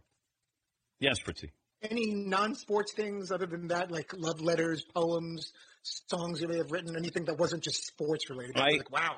Yes, 0.99 1.17
Fritzy. 1.19 1.51
Any 1.81 2.13
non-sports 2.13 2.93
things 2.93 3.31
other 3.31 3.45
than 3.45 3.67
that, 3.69 3.89
like 3.89 4.11
love 4.17 4.41
letters, 4.41 4.83
poems, 4.93 5.53
songs 5.83 6.41
you 6.41 6.47
may 6.49 6.57
have 6.57 6.71
written, 6.71 6.95
anything 6.97 7.23
that 7.25 7.37
wasn't 7.39 7.63
just 7.63 7.85
sports 7.87 8.29
related? 8.29 8.57
I- 8.57 8.71
like, 8.71 8.91
wow, 8.91 9.15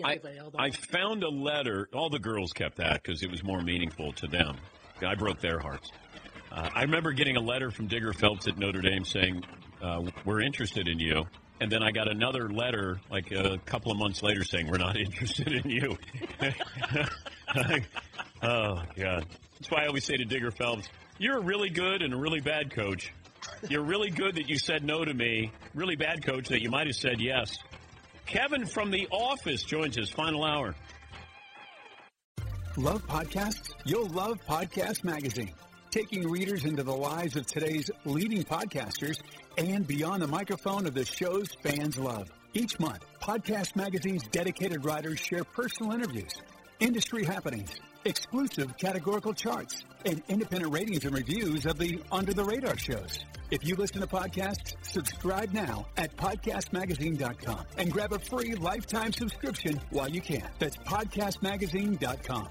can't 0.00 0.24
I, 0.24 0.62
I. 0.62 0.66
I 0.66 0.70
found 0.70 1.24
a 1.24 1.28
letter. 1.28 1.88
All 1.92 2.08
the 2.08 2.18
girls 2.20 2.52
kept 2.52 2.76
that 2.76 3.02
because 3.02 3.22
it 3.22 3.30
was 3.30 3.42
more 3.42 3.62
meaningful 3.62 4.12
to 4.12 4.26
them. 4.28 4.56
I 5.04 5.16
broke 5.16 5.40
their 5.40 5.58
hearts. 5.58 5.90
Uh, 6.52 6.68
I 6.72 6.82
remember 6.82 7.12
getting 7.12 7.36
a 7.36 7.40
letter 7.40 7.72
from 7.72 7.88
Digger 7.88 8.12
Phelps 8.12 8.46
at 8.46 8.56
Notre 8.58 8.80
Dame 8.82 9.04
saying, 9.04 9.42
uh, 9.82 10.02
"We're 10.24 10.40
interested 10.40 10.88
in 10.88 10.98
you." 10.98 11.24
And 11.60 11.70
then 11.70 11.82
I 11.82 11.92
got 11.92 12.10
another 12.10 12.48
letter 12.48 13.00
like 13.10 13.30
a 13.30 13.58
couple 13.64 13.92
of 13.92 13.98
months 13.98 14.22
later 14.22 14.42
saying 14.42 14.68
we're 14.68 14.78
not 14.78 14.96
interested 15.00 15.52
in 15.52 15.70
you. 15.70 15.96
oh 18.42 18.82
God! 18.96 19.26
That's 19.58 19.70
why 19.70 19.84
I 19.84 19.86
always 19.86 20.04
say 20.04 20.16
to 20.16 20.24
Digger 20.24 20.50
Phelps, 20.50 20.88
"You're 21.18 21.38
a 21.38 21.42
really 21.42 21.70
good 21.70 22.02
and 22.02 22.14
a 22.14 22.16
really 22.16 22.40
bad 22.40 22.74
coach. 22.74 23.12
You're 23.68 23.84
really 23.84 24.10
good 24.10 24.36
that 24.36 24.48
you 24.48 24.58
said 24.58 24.84
no 24.84 25.04
to 25.04 25.12
me. 25.14 25.52
Really 25.74 25.96
bad 25.96 26.24
coach 26.24 26.48
that 26.48 26.62
you 26.62 26.70
might 26.70 26.86
have 26.86 26.96
said 26.96 27.20
yes." 27.20 27.56
Kevin 28.26 28.66
from 28.66 28.90
The 28.90 29.08
Office 29.10 29.62
joins 29.62 29.98
us. 29.98 30.08
Final 30.08 30.44
hour. 30.44 30.74
Love 32.76 33.06
podcasts? 33.06 33.70
You'll 33.84 34.08
love 34.08 34.38
Podcast 34.48 35.04
Magazine, 35.04 35.52
taking 35.90 36.30
readers 36.30 36.64
into 36.64 36.82
the 36.82 36.94
lives 36.94 37.36
of 37.36 37.46
today's 37.46 37.90
leading 38.06 38.42
podcasters 38.42 39.20
and 39.58 39.86
beyond 39.86 40.22
the 40.22 40.26
microphone 40.26 40.86
of 40.86 40.94
the 40.94 41.04
shows 41.04 41.48
fans 41.62 41.98
love. 41.98 42.30
Each 42.54 42.78
month, 42.78 43.04
Podcast 43.20 43.76
Magazine's 43.76 44.24
dedicated 44.28 44.84
writers 44.84 45.18
share 45.18 45.44
personal 45.44 45.92
interviews, 45.92 46.32
industry 46.80 47.24
happenings, 47.24 47.70
exclusive 48.04 48.76
categorical 48.76 49.32
charts, 49.32 49.84
and 50.04 50.22
independent 50.28 50.72
ratings 50.72 51.04
and 51.04 51.14
reviews 51.14 51.66
of 51.66 51.78
the 51.78 52.00
under 52.10 52.34
the 52.34 52.44
radar 52.44 52.76
shows. 52.76 53.18
If 53.50 53.66
you 53.66 53.76
listen 53.76 54.00
to 54.00 54.06
podcasts, 54.06 54.74
subscribe 54.82 55.52
now 55.52 55.86
at 55.96 56.16
podcastmagazine.com 56.16 57.64
and 57.76 57.92
grab 57.92 58.12
a 58.12 58.18
free 58.18 58.54
lifetime 58.54 59.12
subscription 59.12 59.80
while 59.90 60.08
you 60.08 60.20
can. 60.20 60.48
That's 60.58 60.76
podcastmagazine.com. 60.78 62.48